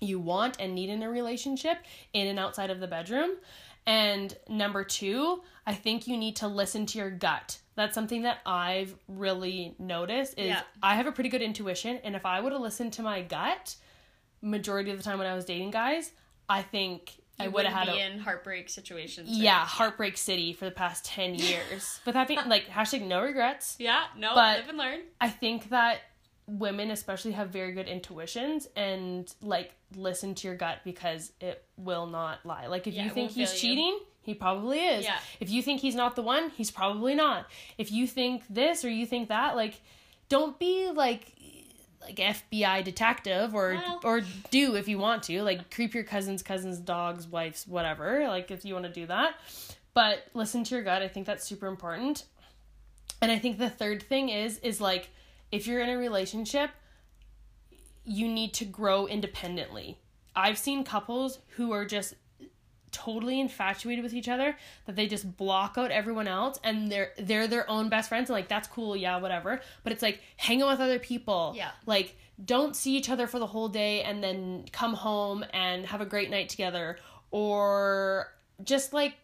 you 0.00 0.18
want 0.18 0.56
and 0.58 0.74
need 0.74 0.88
in 0.90 1.02
a 1.04 1.08
relationship 1.08 1.78
in 2.12 2.26
and 2.26 2.38
outside 2.38 2.70
of 2.70 2.80
the 2.80 2.88
bedroom. 2.88 3.30
And 3.86 4.36
number 4.48 4.84
two, 4.84 5.42
I 5.66 5.74
think 5.74 6.06
you 6.06 6.16
need 6.16 6.36
to 6.36 6.48
listen 6.48 6.86
to 6.86 6.98
your 6.98 7.10
gut. 7.10 7.58
That's 7.74 7.94
something 7.94 8.22
that 8.22 8.38
I've 8.44 8.94
really 9.08 9.74
noticed 9.78 10.38
is 10.38 10.48
Yeah. 10.48 10.62
I 10.82 10.96
have 10.96 11.06
a 11.06 11.12
pretty 11.12 11.30
good 11.30 11.42
intuition 11.42 11.98
and 12.04 12.14
if 12.14 12.26
I 12.26 12.40
would 12.40 12.52
have 12.52 12.60
listened 12.60 12.92
to 12.94 13.02
my 13.02 13.22
gut 13.22 13.76
majority 14.40 14.90
of 14.90 14.98
the 14.98 15.02
time 15.04 15.18
when 15.18 15.26
I 15.26 15.34
was 15.34 15.44
dating 15.44 15.70
guys, 15.70 16.10
I 16.48 16.62
think 16.62 17.12
I 17.38 17.48
would 17.48 17.64
have 17.64 17.86
had 17.88 17.92
be 17.94 17.98
a 18.00 18.06
in 18.06 18.18
heartbreak 18.18 18.68
situations. 18.68 19.28
yeah, 19.30 19.64
heartbreak 19.64 20.16
city 20.16 20.52
for 20.52 20.64
the 20.66 20.70
past 20.70 21.04
10 21.06 21.34
years. 21.34 22.00
but 22.04 22.14
that 22.14 22.28
being 22.28 22.40
like 22.46 22.66
hashtag 22.66 23.06
no 23.06 23.22
regrets. 23.22 23.76
Yeah. 23.78 24.04
No. 24.16 24.34
But- 24.34 24.58
live 24.58 24.68
and 24.68 24.78
learn. 24.78 25.00
I 25.20 25.28
think 25.30 25.70
that 25.70 26.00
women 26.46 26.90
especially 26.90 27.32
have 27.32 27.48
very 27.50 27.72
good 27.72 27.86
intuitions 27.88 28.66
and 28.76 29.32
like 29.40 29.72
listen 29.96 30.34
to 30.34 30.48
your 30.48 30.56
gut 30.56 30.78
because 30.84 31.32
it 31.40 31.64
will 31.76 32.06
not 32.06 32.44
lie. 32.44 32.66
Like 32.66 32.86
if 32.86 32.94
Yeah, 32.94 33.04
you 33.04 33.10
think 33.10 33.30
he's 33.30 33.54
cheating, 33.58 33.86
you. 34.00 34.06
He 34.22 34.34
probably 34.34 34.78
is. 34.78 35.04
Yeah. 35.04 35.18
If 35.40 35.50
you 35.50 35.62
think 35.62 35.80
he's 35.80 35.94
not 35.94 36.16
the 36.16 36.22
one, 36.22 36.50
he's 36.50 36.70
probably 36.70 37.14
not. 37.14 37.46
If 37.78 37.90
you 37.92 38.06
think 38.06 38.44
this 38.48 38.84
or 38.84 38.88
you 38.90 39.06
think 39.06 39.28
that, 39.28 39.56
like 39.56 39.80
don't 40.28 40.58
be 40.58 40.90
like 40.90 41.32
like 42.00 42.16
FBI 42.16 42.82
detective 42.82 43.54
or 43.54 43.74
Well- 43.74 44.00
or 44.04 44.22
do 44.50 44.74
if 44.76 44.88
you 44.88 44.98
want 44.98 45.22
to 45.24 45.42
like 45.42 45.70
creep 45.72 45.94
your 45.94 46.04
cousins, 46.04 46.42
cousins, 46.42 46.78
dogs, 46.78 47.26
wives, 47.26 47.66
whatever. 47.66 48.26
Like 48.28 48.50
if 48.50 48.64
you 48.64 48.74
want 48.74 48.86
to 48.86 48.92
do 48.92 49.06
that, 49.06 49.34
but 49.94 50.24
listen 50.34 50.64
to 50.64 50.74
your 50.74 50.84
gut. 50.84 51.02
I 51.02 51.08
think 51.08 51.26
that's 51.26 51.44
super 51.44 51.66
important. 51.66 52.24
And 53.20 53.30
I 53.30 53.38
think 53.38 53.58
the 53.58 53.70
third 53.70 54.02
thing 54.02 54.30
is 54.30 54.58
is 54.58 54.80
like 54.80 55.10
if 55.52 55.66
you're 55.66 55.80
in 55.80 55.90
a 55.90 55.96
relationship, 55.98 56.70
you 58.04 58.26
need 58.26 58.52
to 58.54 58.64
grow 58.64 59.06
independently. 59.06 59.98
I've 60.34 60.58
seen 60.58 60.82
couples 60.82 61.38
who 61.56 61.72
are 61.72 61.84
just 61.84 62.14
totally 62.92 63.40
infatuated 63.40 64.04
with 64.04 64.14
each 64.14 64.28
other 64.28 64.56
that 64.86 64.94
they 64.94 65.06
just 65.06 65.36
block 65.36 65.76
out 65.76 65.90
everyone 65.90 66.28
else 66.28 66.60
and 66.62 66.92
they're 66.92 67.12
they're 67.18 67.48
their 67.48 67.68
own 67.68 67.88
best 67.88 68.08
friends 68.08 68.30
and 68.30 68.34
like 68.34 68.48
that's 68.48 68.68
cool 68.68 68.96
yeah 68.96 69.18
whatever. 69.18 69.60
But 69.82 69.92
it's 69.92 70.02
like 70.02 70.20
hang 70.36 70.62
out 70.62 70.70
with 70.70 70.80
other 70.80 70.98
people. 70.98 71.54
Yeah. 71.56 71.70
like 71.86 72.16
don't 72.42 72.74
see 72.76 72.96
each 72.96 73.10
other 73.10 73.26
for 73.26 73.38
the 73.38 73.46
whole 73.46 73.68
day 73.68 74.02
and 74.02 74.22
then 74.22 74.64
come 74.72 74.94
home 74.94 75.44
and 75.52 75.86
have 75.86 76.00
a 76.00 76.06
great 76.06 76.30
night 76.30 76.48
together. 76.48 76.98
Or 77.30 78.32
just 78.62 78.92
like 78.92 79.14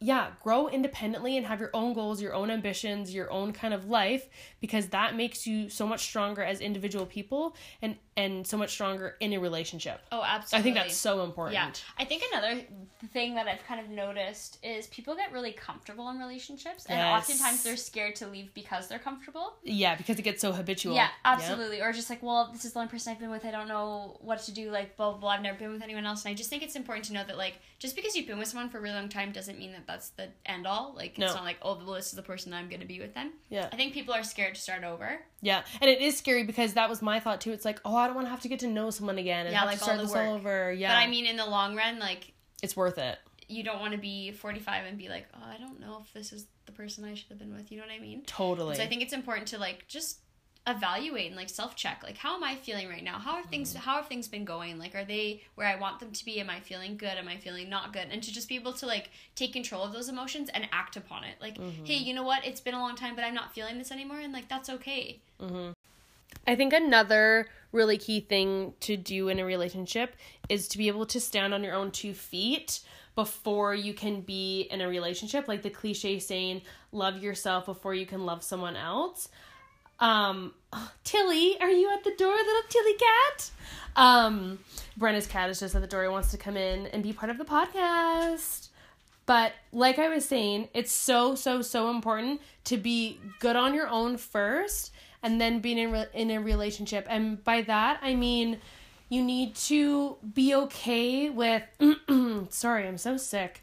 yeah 0.00 0.28
grow 0.42 0.68
independently 0.68 1.36
and 1.36 1.44
have 1.44 1.58
your 1.58 1.70
own 1.74 1.92
goals 1.92 2.22
your 2.22 2.32
own 2.32 2.52
ambitions 2.52 3.12
your 3.12 3.28
own 3.32 3.52
kind 3.52 3.74
of 3.74 3.86
life 3.88 4.28
because 4.60 4.88
that 4.88 5.16
makes 5.16 5.44
you 5.44 5.68
so 5.68 5.86
much 5.88 6.00
stronger 6.00 6.42
as 6.42 6.60
individual 6.60 7.04
people. 7.04 7.56
And 7.82 7.96
and 8.18 8.46
so 8.46 8.56
much 8.56 8.70
stronger 8.70 9.16
in 9.20 9.32
a 9.32 9.38
relationship 9.38 10.00
Oh, 10.12 10.22
absolutely. 10.22 10.58
i 10.58 10.62
think 10.62 10.74
that's 10.76 10.96
so 10.96 11.22
important 11.24 11.54
Yeah, 11.54 11.70
I 11.98 12.04
think 12.04 12.22
another 12.32 12.60
thing 13.12 13.34
that 13.36 13.46
I've 13.46 13.64
kind 13.66 13.80
of 13.80 13.88
noticed 13.90 14.58
is 14.62 14.86
people 14.88 15.14
get 15.14 15.32
really 15.32 15.52
comfortable 15.52 16.08
in 16.10 16.18
relationships, 16.18 16.84
and 16.86 16.98
Yes. 16.98 17.22
oftentimes 17.22 17.62
they're 17.62 17.76
scared 17.76 18.16
to 18.16 18.26
leave 18.26 18.52
because 18.54 18.88
they're 18.88 18.98
comfortable. 18.98 19.54
yeah 19.62 19.94
because 19.94 20.18
it 20.18 20.22
gets 20.22 20.40
so 20.40 20.52
habitual 20.52 20.94
Yeah, 20.94 21.08
absolutely. 21.24 21.80
Or 21.80 21.92
just 21.92 22.10
like, 22.10 22.22
well, 22.22 22.50
this 22.52 22.64
is 22.64 22.72
the 22.72 22.80
only 22.80 22.90
person 22.90 23.12
I've 23.12 23.20
been 23.20 23.30
with. 23.30 23.44
I 23.44 23.50
don't 23.52 23.68
know 23.68 24.18
what 24.20 24.40
to 24.46 24.52
do. 24.52 24.70
Like, 24.70 24.96
blah 24.96 25.10
blah 25.12 25.20
blah. 25.20 25.30
I've 25.30 25.42
never 25.42 25.58
been 25.58 25.72
with 25.72 25.82
anyone 25.82 26.04
else, 26.06 26.24
and 26.24 26.32
I 26.32 26.34
just 26.34 26.50
think 26.50 26.62
it's 26.62 26.74
important 26.76 27.04
to 27.06 27.12
know 27.12 27.24
that 27.24 27.38
like, 27.38 27.54
just 27.78 27.94
because 27.94 28.16
you've 28.16 28.26
been 28.26 28.38
with 28.38 28.48
someone 28.48 28.68
for 28.68 28.78
a 28.78 28.80
really 28.80 28.94
long 28.96 29.08
time 29.08 29.30
doesn't 29.32 29.58
mean 29.58 29.72
that 29.72 29.86
that's 29.86 30.08
the 30.10 30.28
end 30.44 30.66
all. 30.66 30.92
Like, 30.96 31.16
No. 31.18 31.26
it's 31.26 31.34
not 31.34 31.44
like, 31.44 31.58
oh, 31.62 31.76
well, 31.84 31.94
this 31.94 32.06
is 32.06 32.12
the 32.12 32.22
person 32.22 32.52
I'm 32.52 32.68
going 32.68 32.80
to 32.80 32.86
be 32.86 32.98
with 33.00 33.14
them. 33.14 33.32
yeah 33.48 33.68
I 33.72 33.76
think 33.76 33.92
people 33.94 34.12
are 34.14 34.24
scared 34.24 34.56
to 34.56 34.60
start 34.60 34.82
over. 34.82 35.20
Yeah, 35.40 35.62
and 35.80 35.88
it 35.88 36.00
is 36.02 36.18
scary 36.18 36.42
because 36.42 36.72
that 36.74 36.88
was 36.90 37.00
my 37.00 37.20
thought 37.20 37.40
too. 37.40 37.52
It's 37.52 37.64
like, 37.64 37.80
oh, 37.84 37.94
I 37.94 38.07
don't 38.08 38.16
want 38.16 38.26
to 38.26 38.30
have 38.30 38.40
to 38.40 38.48
get 38.48 38.60
to 38.60 38.66
know 38.66 38.90
someone 38.90 39.18
again 39.18 39.46
and 39.46 39.52
Yeah, 39.52 39.60
have 39.60 39.68
like 39.68 39.78
to 39.78 39.84
start 39.84 39.98
all 39.98 40.04
this 40.04 40.14
all 40.14 40.34
over. 40.34 40.72
Yeah, 40.72 40.88
But 40.88 40.96
I 40.98 41.06
mean, 41.06 41.26
in 41.26 41.36
the 41.36 41.46
long 41.46 41.76
run, 41.76 41.98
like, 41.98 42.32
it's 42.62 42.76
worth 42.76 42.98
it. 42.98 43.18
you 43.48 43.62
don't 43.62 43.80
want 43.80 43.92
to 43.92 43.98
be 43.98 44.32
45 44.32 44.86
and 44.86 44.98
be 44.98 45.08
like, 45.08 45.26
oh, 45.34 45.46
I 45.46 45.58
don't 45.58 45.80
know 45.80 46.02
if 46.04 46.12
this 46.12 46.32
is 46.32 46.46
the 46.66 46.72
person 46.72 47.04
I 47.04 47.14
should 47.14 47.28
have 47.28 47.38
been 47.38 47.54
with. 47.54 47.70
You 47.70 47.78
know 47.78 47.84
what 47.84 47.92
I 47.92 47.98
mean? 47.98 48.22
Totally. 48.26 48.74
So 48.74 48.82
I 48.82 48.86
think 48.86 49.02
it's 49.02 49.12
important 49.12 49.48
to 49.48 49.58
like 49.58 49.86
just 49.88 50.18
evaluate 50.66 51.28
and 51.28 51.36
like 51.36 51.48
self 51.48 51.74
check 51.74 52.02
like 52.04 52.18
how 52.18 52.36
am 52.36 52.44
i 52.44 52.54
feeling 52.54 52.88
right 52.88 53.02
now? 53.02 53.18
How 53.18 53.36
are 53.36 53.42
things 53.42 53.72
mm. 53.72 53.78
how 53.78 53.96
have 53.96 54.06
things 54.06 54.28
been 54.28 54.44
going? 54.44 54.78
Like 54.78 54.94
are 54.94 55.04
they 55.04 55.42
where 55.54 55.66
i 55.66 55.76
want 55.76 55.98
them 55.98 56.12
to 56.12 56.24
be? 56.24 56.40
Am 56.40 56.50
i 56.50 56.60
feeling 56.60 56.98
good? 56.98 57.16
Am 57.16 57.26
i 57.26 57.36
feeling 57.36 57.70
not 57.70 57.94
good? 57.94 58.08
And 58.10 58.22
to 58.22 58.30
just 58.30 58.48
be 58.48 58.56
able 58.56 58.74
to 58.74 58.86
like 58.86 59.10
take 59.34 59.54
control 59.54 59.82
of 59.82 59.94
those 59.94 60.10
emotions 60.10 60.50
and 60.52 60.68
act 60.70 60.96
upon 60.96 61.24
it. 61.24 61.36
Like 61.40 61.56
mm-hmm. 61.56 61.84
hey 61.84 61.94
you 61.94 62.12
know 62.12 62.22
what? 62.22 62.44
It's 62.44 62.60
been 62.60 62.74
a 62.74 62.80
long 62.80 62.96
time 62.96 63.14
but 63.16 63.24
i'm 63.24 63.34
not 63.34 63.54
feeling 63.54 63.78
this 63.78 63.90
anymore 63.90 64.18
and 64.18 64.32
like 64.32 64.48
that's 64.48 64.68
okay 64.68 65.20
mm-hmm. 65.40 65.70
I 66.46 66.54
think 66.54 66.72
another 66.72 67.48
really 67.72 67.98
key 67.98 68.20
thing 68.20 68.74
to 68.80 68.96
do 68.96 69.28
in 69.28 69.38
a 69.38 69.44
relationship 69.44 70.16
is 70.48 70.68
to 70.68 70.78
be 70.78 70.88
able 70.88 71.06
to 71.06 71.20
stand 71.20 71.52
on 71.52 71.62
your 71.62 71.74
own 71.74 71.90
two 71.90 72.14
feet 72.14 72.80
before 73.14 73.74
you 73.74 73.92
can 73.92 74.20
be 74.20 74.62
in 74.70 74.80
a 74.80 74.88
relationship. 74.88 75.48
Like 75.48 75.62
the 75.62 75.70
cliche 75.70 76.18
saying, 76.18 76.62
love 76.92 77.22
yourself 77.22 77.66
before 77.66 77.94
you 77.94 78.06
can 78.06 78.24
love 78.24 78.42
someone 78.42 78.76
else. 78.76 79.28
Um, 80.00 80.54
Tilly, 81.04 81.60
are 81.60 81.70
you 81.70 81.92
at 81.92 82.04
the 82.04 82.14
door, 82.16 82.34
little 82.34 82.62
Tilly 82.68 82.94
cat? 82.94 83.50
Um, 83.96 84.60
Brenna's 84.96 85.26
cat 85.26 85.50
is 85.50 85.60
just 85.60 85.74
at 85.74 85.80
the 85.80 85.88
door. 85.88 86.02
He 86.02 86.08
wants 86.08 86.30
to 86.30 86.38
come 86.38 86.56
in 86.56 86.86
and 86.86 87.02
be 87.02 87.12
part 87.12 87.30
of 87.30 87.38
the 87.38 87.44
podcast. 87.44 88.68
But 89.26 89.52
like 89.72 89.98
I 89.98 90.08
was 90.08 90.24
saying, 90.24 90.68
it's 90.72 90.92
so 90.92 91.34
so 91.34 91.60
so 91.60 91.90
important 91.90 92.40
to 92.64 92.78
be 92.78 93.20
good 93.40 93.56
on 93.56 93.74
your 93.74 93.88
own 93.88 94.16
first, 94.16 94.92
and 95.22 95.40
then 95.40 95.60
being 95.60 95.78
in 95.78 95.92
re- 95.92 96.06
in 96.12 96.30
a 96.30 96.40
relationship. 96.40 97.06
And 97.08 97.42
by 97.42 97.62
that 97.62 98.00
I 98.02 98.14
mean 98.14 98.58
you 99.08 99.22
need 99.22 99.54
to 99.54 100.18
be 100.34 100.54
okay 100.54 101.30
with. 101.30 101.62
sorry, 102.50 102.86
I'm 102.86 102.98
so 102.98 103.16
sick. 103.16 103.62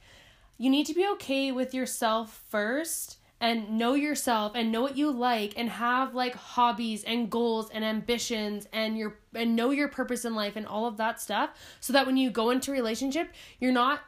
You 0.58 0.70
need 0.70 0.86
to 0.88 0.94
be 0.94 1.08
okay 1.14 1.52
with 1.52 1.74
yourself 1.74 2.44
first 2.50 3.18
and 3.42 3.78
know 3.78 3.94
yourself 3.94 4.54
and 4.56 4.72
know 4.72 4.82
what 4.82 4.98
you 4.98 5.12
like 5.12 5.54
and 5.58 5.70
have 5.70 6.16
like 6.16 6.36
hobbies 6.36 7.04
and 7.04 7.30
goals 7.30 7.70
and 7.70 7.84
ambitions 7.84 8.68
and 8.72 8.98
your 8.98 9.18
and 9.34 9.56
know 9.56 9.72
your 9.72 9.88
purpose 9.88 10.24
in 10.24 10.36
life 10.36 10.56
and 10.56 10.66
all 10.66 10.86
of 10.86 10.98
that 10.98 11.20
stuff 11.20 11.50
so 11.80 11.92
that 11.92 12.06
when 12.06 12.16
you 12.16 12.30
go 12.30 12.50
into 12.50 12.72
relationship 12.72 13.30
you're 13.60 13.74
not 13.74 14.02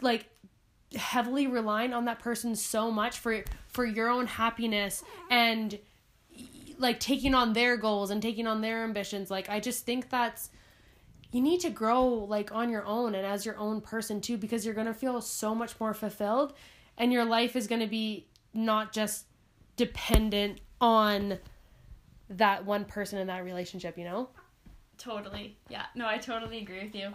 like 0.00 0.28
heavily 0.94 1.46
relying 1.46 1.92
on 1.92 2.04
that 2.04 2.20
person 2.20 2.54
so 2.54 2.90
much 2.90 3.18
for 3.18 3.42
for 3.66 3.84
your 3.84 4.08
own 4.08 4.26
happiness 4.26 5.02
and 5.30 5.78
like 6.80 6.98
taking 6.98 7.34
on 7.34 7.52
their 7.52 7.76
goals 7.76 8.10
and 8.10 8.20
taking 8.22 8.46
on 8.46 8.60
their 8.60 8.82
ambitions 8.82 9.30
like 9.30 9.48
i 9.48 9.60
just 9.60 9.84
think 9.84 10.08
that's 10.08 10.50
you 11.32 11.40
need 11.40 11.60
to 11.60 11.70
grow 11.70 12.06
like 12.08 12.52
on 12.52 12.70
your 12.70 12.84
own 12.86 13.14
and 13.14 13.24
as 13.24 13.46
your 13.46 13.56
own 13.58 13.80
person 13.80 14.20
too 14.20 14.36
because 14.36 14.64
you're 14.64 14.74
going 14.74 14.86
to 14.86 14.94
feel 14.94 15.20
so 15.20 15.54
much 15.54 15.78
more 15.78 15.94
fulfilled 15.94 16.54
and 16.98 17.12
your 17.12 17.24
life 17.24 17.56
is 17.56 17.66
going 17.66 17.80
to 17.80 17.86
be 17.86 18.26
not 18.52 18.92
just 18.92 19.26
dependent 19.76 20.60
on 20.80 21.38
that 22.28 22.64
one 22.64 22.84
person 22.84 23.18
in 23.18 23.26
that 23.28 23.44
relationship 23.44 23.96
you 23.96 24.04
know? 24.04 24.28
Totally. 24.98 25.56
Yeah. 25.68 25.86
No 25.94 26.06
i 26.06 26.18
totally 26.18 26.58
agree 26.58 26.82
with 26.82 26.94
you. 26.94 27.14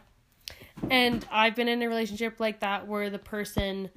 And 0.90 1.26
I've 1.32 1.56
been 1.56 1.68
in 1.68 1.82
a 1.82 1.88
relationship 1.88 2.40
like 2.40 2.60
that 2.60 2.88
where 2.88 3.10
the 3.10 3.20
person 3.20 3.90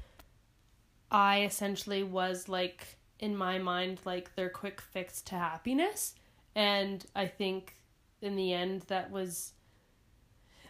I 1.11 1.45
essentially 1.45 2.03
was 2.03 2.49
like 2.49 2.98
in 3.19 3.37
my 3.37 3.59
mind 3.59 4.01
like 4.05 4.35
their 4.35 4.49
quick 4.49 4.81
fix 4.81 5.21
to 5.23 5.35
happiness. 5.35 6.15
And 6.55 7.05
I 7.15 7.27
think 7.27 7.77
in 8.21 8.37
the 8.37 8.53
end 8.53 8.83
that 8.89 9.11
was 9.11 9.53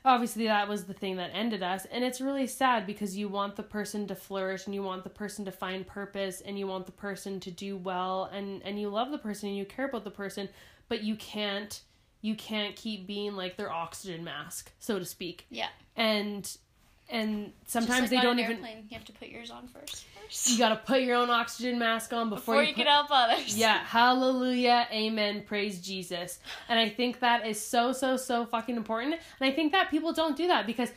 obviously 0.05 0.47
that 0.47 0.69
was 0.69 0.85
the 0.85 0.95
thing 0.95 1.17
that 1.17 1.31
ended 1.35 1.63
us. 1.63 1.87
And 1.87 2.05
it's 2.05 2.21
really 2.21 2.47
sad 2.47 2.87
because 2.87 3.17
you 3.17 3.29
want 3.29 3.57
the 3.57 3.63
person 3.63 4.07
to 4.09 4.15
flourish 4.15 4.67
and 4.67 4.75
you 4.75 4.83
want 4.83 5.05
the 5.05 5.11
person 5.11 5.45
to 5.45 5.53
find 5.53 5.87
purpose 5.87 6.41
and 6.41 6.59
you 6.59 6.67
want 6.67 6.87
the 6.87 6.93
person 6.93 7.41
to 7.41 7.51
do 7.51 7.77
well 7.77 8.31
and 8.33 8.63
and 8.63 8.81
you 8.81 8.89
love 8.89 9.11
the 9.11 9.19
person 9.19 9.49
and 9.49 9.59
you 9.59 9.65
care 9.65 9.87
about 9.87 10.05
the 10.05 10.11
person 10.11 10.49
but 10.89 11.03
you 11.03 11.17
can't 11.17 11.83
you 12.21 12.35
can't 12.35 12.75
keep 12.75 13.07
being 13.07 13.35
like 13.35 13.57
their 13.57 13.71
oxygen 13.71 14.25
mask 14.25 14.73
so 14.79 14.99
to 14.99 15.05
speak. 15.05 15.47
Yeah. 15.51 15.69
And 15.97 16.57
and 17.11 17.53
sometimes 17.67 18.01
Just 18.01 18.11
they 18.11 18.17
on 18.19 18.23
don't 18.23 18.39
even 18.39 18.57
airplane, 18.57 18.87
you 18.89 18.97
have 18.97 19.05
to 19.07 19.13
put 19.13 19.29
yours 19.29 19.51
on 19.51 19.69
first. 19.69 20.05
You 20.51 20.59
gotta 20.59 20.77
put 20.77 21.01
your 21.01 21.17
own 21.17 21.31
oxygen 21.31 21.79
mask 21.79 22.13
on 22.13 22.29
before, 22.29 22.57
before 22.57 22.63
you, 22.63 22.69
you 22.69 22.75
put, 22.75 22.85
can 22.85 22.93
help 22.93 23.09
others. 23.11 23.57
Yeah 23.57 23.79
hallelujah 23.85 24.87
amen 24.93 25.45
praise 25.47 25.81
jesus. 25.81 26.39
And 26.69 26.79
i 26.79 26.89
think 26.89 27.21
that 27.21 27.47
is 27.47 27.61
so 27.61 27.93
so 27.93 28.17
so 28.17 28.45
fucking 28.45 28.77
important. 28.77 29.15
And 29.15 29.51
i 29.51 29.53
think 29.53 29.73
that 29.73 29.91
people 29.91 30.13
don't 30.13 30.37
do 30.37 30.47
that 30.49 30.67
because 30.67 30.91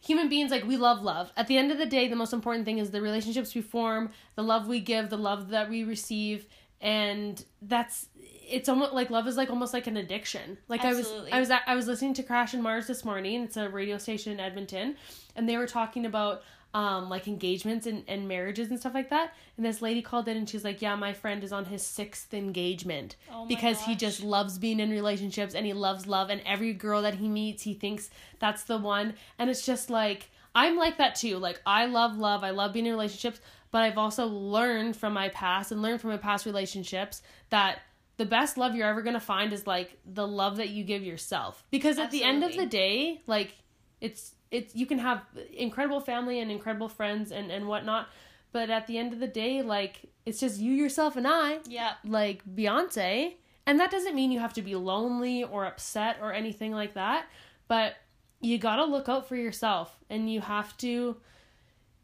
human 0.00 0.28
beings 0.28 0.50
like 0.50 0.66
we 0.66 0.76
love 0.76 1.02
love. 1.02 1.32
At 1.36 1.46
the 1.46 1.56
end 1.56 1.70
of 1.70 1.78
the 1.78 1.86
day 1.86 2.08
the 2.08 2.16
most 2.16 2.32
important 2.32 2.64
thing 2.64 2.78
is 2.78 2.90
the 2.90 3.00
relationships 3.00 3.54
we 3.54 3.62
form 3.62 4.10
the 4.34 4.42
love 4.42 4.66
we 4.66 4.80
give 4.80 5.08
the 5.08 5.18
love 5.18 5.50
that 5.50 5.70
we 5.70 5.84
receive 5.84 6.46
and 6.80 7.44
that's 7.62 8.08
it's 8.46 8.68
almost 8.68 8.92
like 8.92 9.10
love 9.10 9.26
is 9.26 9.36
like 9.36 9.50
almost 9.50 9.72
like 9.72 9.86
an 9.86 9.96
addiction. 9.96 10.58
Like 10.68 10.84
Absolutely. 10.84 11.32
i 11.32 11.40
was 11.40 11.50
i 11.50 11.56
was 11.56 11.62
i 11.68 11.74
was 11.74 11.86
listening 11.86 12.14
to 12.14 12.22
crash 12.22 12.54
and 12.54 12.62
mars 12.62 12.86
this 12.86 13.04
morning. 13.04 13.42
It's 13.42 13.56
a 13.56 13.68
radio 13.68 13.98
station 13.98 14.32
in 14.32 14.40
edmonton. 14.40 14.96
And 15.36 15.48
they 15.48 15.56
were 15.56 15.66
talking 15.66 16.06
about 16.06 16.42
um 16.74 17.08
like 17.08 17.28
engagements 17.28 17.86
and, 17.86 18.02
and 18.08 18.26
marriages 18.26 18.70
and 18.70 18.78
stuff 18.78 18.94
like 18.94 19.10
that. 19.10 19.34
And 19.56 19.64
this 19.64 19.80
lady 19.80 20.02
called 20.02 20.28
in 20.28 20.36
and 20.36 20.48
she's 20.48 20.64
like 20.64 20.82
yeah 20.82 20.94
my 20.96 21.12
friend 21.12 21.42
is 21.42 21.52
on 21.52 21.64
his 21.64 21.84
sixth 21.84 22.34
engagement 22.34 23.16
Oh 23.32 23.46
because 23.46 23.80
he 23.82 23.94
just 23.94 24.22
loves 24.22 24.58
being 24.58 24.80
in 24.80 24.90
relationships 24.90 25.54
and 25.54 25.64
he 25.64 25.72
loves 25.72 26.06
love. 26.06 26.30
And 26.30 26.42
every 26.44 26.74
girl 26.74 27.02
that 27.02 27.14
he 27.14 27.28
meets 27.28 27.62
he 27.62 27.74
thinks 27.74 28.10
that's 28.38 28.64
the 28.64 28.78
one. 28.78 29.14
And 29.38 29.48
it's 29.48 29.64
just 29.64 29.90
like 29.90 30.28
i'm 30.54 30.76
like 30.76 30.98
that 30.98 31.14
too. 31.14 31.38
Like 31.38 31.60
i 31.66 31.86
love 31.86 32.18
love. 32.18 32.44
I 32.44 32.50
love 32.50 32.72
being 32.72 32.86
in 32.86 32.92
relationships 32.92 33.40
but 33.74 33.82
i've 33.82 33.98
also 33.98 34.26
learned 34.26 34.96
from 34.96 35.12
my 35.12 35.28
past 35.30 35.72
and 35.72 35.82
learned 35.82 36.00
from 36.00 36.10
my 36.10 36.16
past 36.16 36.46
relationships 36.46 37.22
that 37.50 37.80
the 38.16 38.24
best 38.24 38.56
love 38.56 38.76
you're 38.76 38.86
ever 38.86 39.02
going 39.02 39.14
to 39.14 39.20
find 39.20 39.52
is 39.52 39.66
like 39.66 39.98
the 40.06 40.24
love 40.24 40.58
that 40.58 40.68
you 40.68 40.84
give 40.84 41.02
yourself. 41.02 41.64
Because 41.72 41.98
at 41.98 42.12
the 42.12 42.22
end 42.22 42.44
of 42.44 42.54
the 42.54 42.66
day 42.66 43.20
like 43.26 43.56
it's 44.00 44.34
it's 44.52 44.76
you 44.76 44.86
can 44.86 44.98
have 44.98 45.22
incredible 45.52 46.00
family 46.00 46.38
and 46.38 46.50
incredible 46.50 46.88
friends 46.88 47.32
and 47.32 47.50
and 47.50 47.66
whatnot 47.66 48.08
but 48.52 48.70
at 48.70 48.86
the 48.86 48.98
end 48.98 49.12
of 49.12 49.18
the 49.18 49.26
day 49.26 49.62
like 49.62 50.02
it's 50.24 50.38
just 50.38 50.60
you 50.60 50.72
yourself 50.72 51.16
and 51.16 51.26
i 51.26 51.58
yeah. 51.66 51.94
like 52.04 52.44
Beyonce. 52.46 53.34
And 53.66 53.80
that 53.80 53.90
doesn't 53.90 54.14
mean 54.14 54.30
you 54.30 54.40
have 54.40 54.52
to 54.54 54.62
be 54.62 54.76
lonely 54.76 55.42
or 55.42 55.64
upset 55.64 56.18
or 56.20 56.32
anything 56.32 56.70
like 56.70 56.94
that, 56.94 57.26
but 57.66 57.96
you 58.42 58.58
got 58.58 58.76
to 58.76 58.84
look 58.84 59.08
out 59.08 59.26
for 59.26 59.36
yourself 59.36 59.96
and 60.10 60.30
you 60.30 60.42
have 60.42 60.76
to 60.76 61.16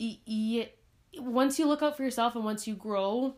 y- 0.01 0.19
y- 0.27 0.71
once 1.19 1.59
you 1.59 1.67
look 1.67 1.83
out 1.83 1.97
for 1.97 2.03
yourself 2.03 2.35
and 2.37 2.45
once 2.45 2.67
you 2.67 2.75
grow 2.75 3.35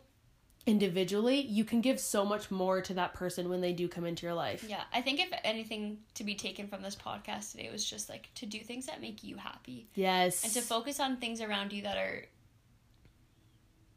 individually, 0.65 1.41
you 1.41 1.65
can 1.65 1.81
give 1.81 1.99
so 1.99 2.23
much 2.23 2.49
more 2.49 2.79
to 2.81 2.93
that 2.93 3.13
person 3.13 3.49
when 3.49 3.59
they 3.59 3.73
do 3.73 3.87
come 3.89 4.05
into 4.05 4.25
your 4.25 4.33
life. 4.35 4.63
Yeah, 4.67 4.83
I 4.93 5.01
think 5.01 5.19
if 5.19 5.27
anything 5.43 5.97
to 6.13 6.23
be 6.23 6.35
taken 6.35 6.67
from 6.67 6.81
this 6.81 6.95
podcast 6.95 7.51
today 7.51 7.69
was 7.71 7.83
just 7.83 8.09
like 8.09 8.29
to 8.35 8.45
do 8.45 8.59
things 8.59 8.85
that 8.85 9.01
make 9.01 9.23
you 9.23 9.35
happy 9.35 9.87
Yes. 9.95 10.43
and 10.43 10.53
to 10.53 10.61
focus 10.61 10.99
on 11.01 11.17
things 11.17 11.41
around 11.41 11.73
you 11.73 11.81
that 11.81 11.97
are 11.97 12.23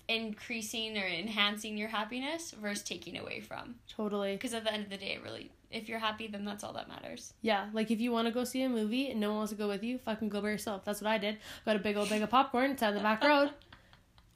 increasing 0.08 0.96
or 0.96 1.04
enhancing 1.06 1.76
your 1.76 1.88
happiness 1.88 2.52
versus 2.52 2.84
taking 2.84 3.18
away 3.18 3.40
from. 3.40 3.74
totally. 3.88 4.32
Because 4.32 4.54
at 4.54 4.64
the 4.64 4.72
end 4.72 4.84
of 4.84 4.90
the 4.90 4.96
day, 4.96 5.18
really, 5.22 5.50
if 5.70 5.88
you're 5.88 5.98
happy, 5.98 6.28
then 6.28 6.44
that's 6.44 6.62
all 6.62 6.72
that 6.74 6.88
matters. 6.88 7.32
Yeah, 7.42 7.66
like 7.72 7.90
if 7.90 8.00
you 8.00 8.12
want 8.12 8.28
to 8.28 8.32
go 8.32 8.44
see 8.44 8.62
a 8.62 8.68
movie 8.68 9.10
and 9.10 9.18
no 9.20 9.30
one 9.30 9.38
wants 9.38 9.52
to 9.52 9.58
go 9.58 9.66
with 9.66 9.82
you, 9.82 9.98
fucking 9.98 10.28
go 10.28 10.40
by 10.40 10.50
yourself. 10.50 10.84
That's 10.84 11.00
what 11.00 11.10
I 11.10 11.18
did. 11.18 11.38
Got 11.64 11.76
a 11.76 11.80
big 11.80 11.96
old 11.96 12.08
bag 12.08 12.22
of 12.22 12.30
popcorn, 12.30 12.78
sat 12.78 12.90
in 12.90 12.94
the 12.96 13.02
back 13.02 13.22
road, 13.24 13.50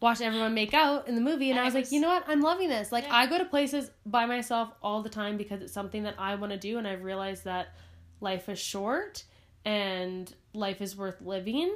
watched 0.01 0.23
everyone 0.23 0.55
make 0.55 0.73
out 0.75 1.07
in 1.09 1.15
the 1.15 1.21
movie, 1.21 1.51
and, 1.51 1.59
And 1.59 1.61
I 1.61 1.65
was 1.65 1.75
like, 1.75 1.93
you 1.93 2.01
know 2.01 2.09
what? 2.09 2.25
I'm 2.27 2.41
loving 2.41 2.69
this. 2.69 2.91
Like 2.91 3.05
Yeah. 3.05 3.15
I 3.17 3.27
go 3.27 3.39
to 3.39 3.45
places 3.45 3.91
by 4.07 4.27
myself 4.27 4.71
all 4.83 5.03
the 5.03 5.11
time 5.11 5.37
because 5.37 5.61
it's 5.63 5.73
something 5.73 6.03
that 6.05 6.15
I 6.19 6.35
want 6.37 6.53
to 6.53 6.59
do, 6.59 6.79
and 6.79 6.87
I've 6.89 7.05
realized 7.05 7.45
that 7.45 7.75
life 8.21 8.49
is 8.49 8.59
short 8.59 9.25
and 9.65 10.33
life 10.55 10.81
is 10.81 10.97
worth 10.97 11.21
living, 11.21 11.75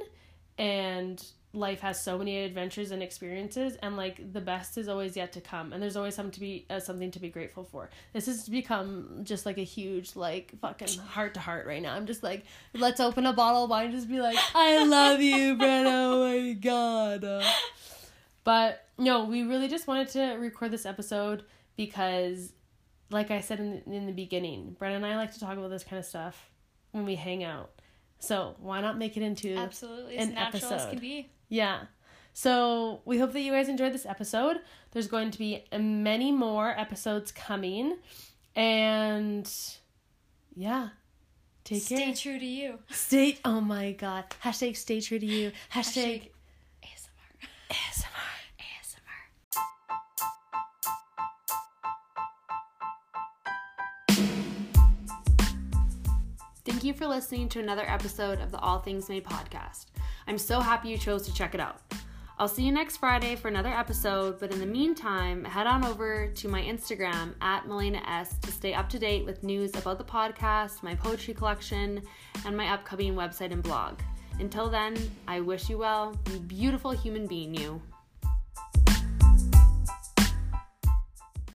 and 0.57 1.23
life 1.53 1.79
has 1.79 2.03
so 2.03 2.17
many 2.17 2.43
adventures 2.43 2.91
and 2.91 3.01
experiences 3.01 3.77
and 3.81 3.95
like 3.95 4.33
the 4.33 4.41
best 4.41 4.77
is 4.77 4.89
always 4.89 5.15
yet 5.15 5.31
to 5.31 5.39
come 5.39 5.71
and 5.71 5.81
there's 5.81 5.95
always 5.95 6.13
something 6.13 6.33
to 6.33 6.41
be 6.41 6.65
uh, 6.69 6.81
something 6.81 7.09
to 7.11 7.17
be 7.17 7.29
grateful 7.29 7.63
for 7.63 7.89
this 8.11 8.25
has 8.25 8.49
become 8.49 9.21
just 9.23 9.45
like 9.45 9.57
a 9.57 9.63
huge 9.63 10.17
like 10.17 10.51
fucking 10.59 10.89
heart 10.99 11.33
to 11.33 11.39
heart 11.39 11.65
right 11.65 11.81
now 11.81 11.93
i'm 11.95 12.05
just 12.07 12.23
like 12.23 12.43
let's 12.73 12.99
open 12.99 13.25
a 13.25 13.31
bottle 13.31 13.63
of 13.63 13.69
wine 13.69 13.85
and 13.85 13.95
just 13.95 14.09
be 14.09 14.19
like 14.19 14.37
i 14.53 14.83
love 14.83 15.21
you 15.21 15.55
Brenna. 15.55 15.85
oh 15.87 16.25
my 16.45 16.51
god 16.55 17.23
Uh, 17.23 17.41
but 18.45 18.85
no 18.97 19.25
we 19.25 19.43
really 19.43 19.67
just 19.67 19.85
wanted 19.87 20.07
to 20.07 20.21
record 20.35 20.71
this 20.71 20.85
episode 20.85 21.43
because 21.75 22.53
like 23.11 23.29
i 23.31 23.41
said 23.41 23.59
in 23.59 23.83
the, 23.85 23.93
in 23.93 24.05
the 24.05 24.13
beginning 24.13 24.77
Brenna 24.79 24.95
and 24.95 25.05
i 25.05 25.17
like 25.17 25.33
to 25.33 25.39
talk 25.41 25.57
about 25.57 25.69
this 25.69 25.83
kind 25.83 25.99
of 25.99 26.05
stuff 26.05 26.49
when 26.91 27.05
we 27.05 27.15
hang 27.15 27.43
out 27.43 27.71
so 28.19 28.55
why 28.59 28.79
not 28.81 28.97
make 28.97 29.17
it 29.17 29.23
into 29.23 29.55
Absolutely, 29.55 30.17
as 30.17 30.29
An 30.29 30.37
episode. 30.37 30.89
can 30.91 30.99
be. 30.99 31.29
yeah. 31.49 31.81
So 32.33 33.01
we 33.05 33.17
hope 33.17 33.31
that 33.33 33.41
you 33.41 33.51
guys 33.53 33.69
enjoyed 33.69 33.93
this 33.93 34.05
episode. 34.05 34.57
There's 34.91 35.07
going 35.07 35.31
to 35.31 35.37
be 35.37 35.63
many 35.77 36.31
more 36.31 36.69
episodes 36.77 37.31
coming. 37.31 37.97
And 38.55 39.49
yeah. 40.55 40.89
Take 41.63 41.83
Stay 41.83 41.95
care. 41.97 42.13
Stay 42.15 42.21
true 42.31 42.39
to 42.39 42.45
you. 42.45 42.79
Stay 42.89 43.37
oh 43.45 43.61
my 43.61 43.91
god. 43.91 44.25
Hashtag 44.43 44.75
stay 44.75 45.01
true 45.01 45.19
to 45.19 45.25
you. 45.25 45.51
Hashtag, 45.73 46.29
ASMR. 46.83 46.89
ASMR. 47.71 47.71
ASMR. 47.71 48.04
You 56.85 56.93
for 56.93 57.07
listening 57.07 57.49
to 57.49 57.59
another 57.59 57.89
episode 57.89 58.39
of 58.41 58.51
the 58.51 58.59
All 58.59 58.77
Things 58.77 59.09
May 59.09 59.19
podcast. 59.19 59.85
I'm 60.27 60.37
so 60.37 60.59
happy 60.59 60.89
you 60.89 60.99
chose 60.99 61.23
to 61.23 61.33
check 61.33 61.55
it 61.55 61.59
out. 61.59 61.81
I'll 62.37 62.47
see 62.47 62.61
you 62.61 62.71
next 62.71 62.97
Friday 62.97 63.35
for 63.35 63.47
another 63.47 63.71
episode, 63.71 64.39
but 64.39 64.51
in 64.51 64.59
the 64.59 64.67
meantime, 64.67 65.43
head 65.45 65.65
on 65.65 65.83
over 65.83 66.27
to 66.27 66.47
my 66.47 66.61
Instagram 66.61 67.33
at 67.41 67.63
Malayna 67.63 68.07
S 68.07 68.37
to 68.37 68.51
stay 68.51 68.75
up 68.75 68.87
to 68.89 68.99
date 68.99 69.25
with 69.25 69.41
news 69.41 69.75
about 69.75 69.97
the 69.97 70.03
podcast, 70.03 70.83
my 70.83 70.93
poetry 70.93 71.33
collection, 71.33 72.03
and 72.45 72.55
my 72.55 72.71
upcoming 72.71 73.15
website 73.15 73.51
and 73.51 73.63
blog. 73.63 73.99
Until 74.39 74.69
then, 74.69 74.95
I 75.27 75.39
wish 75.39 75.67
you 75.69 75.79
well, 75.79 76.15
you 76.31 76.37
beautiful 76.37 76.91
human 76.91 77.25
being, 77.25 77.55
you. 77.55 77.81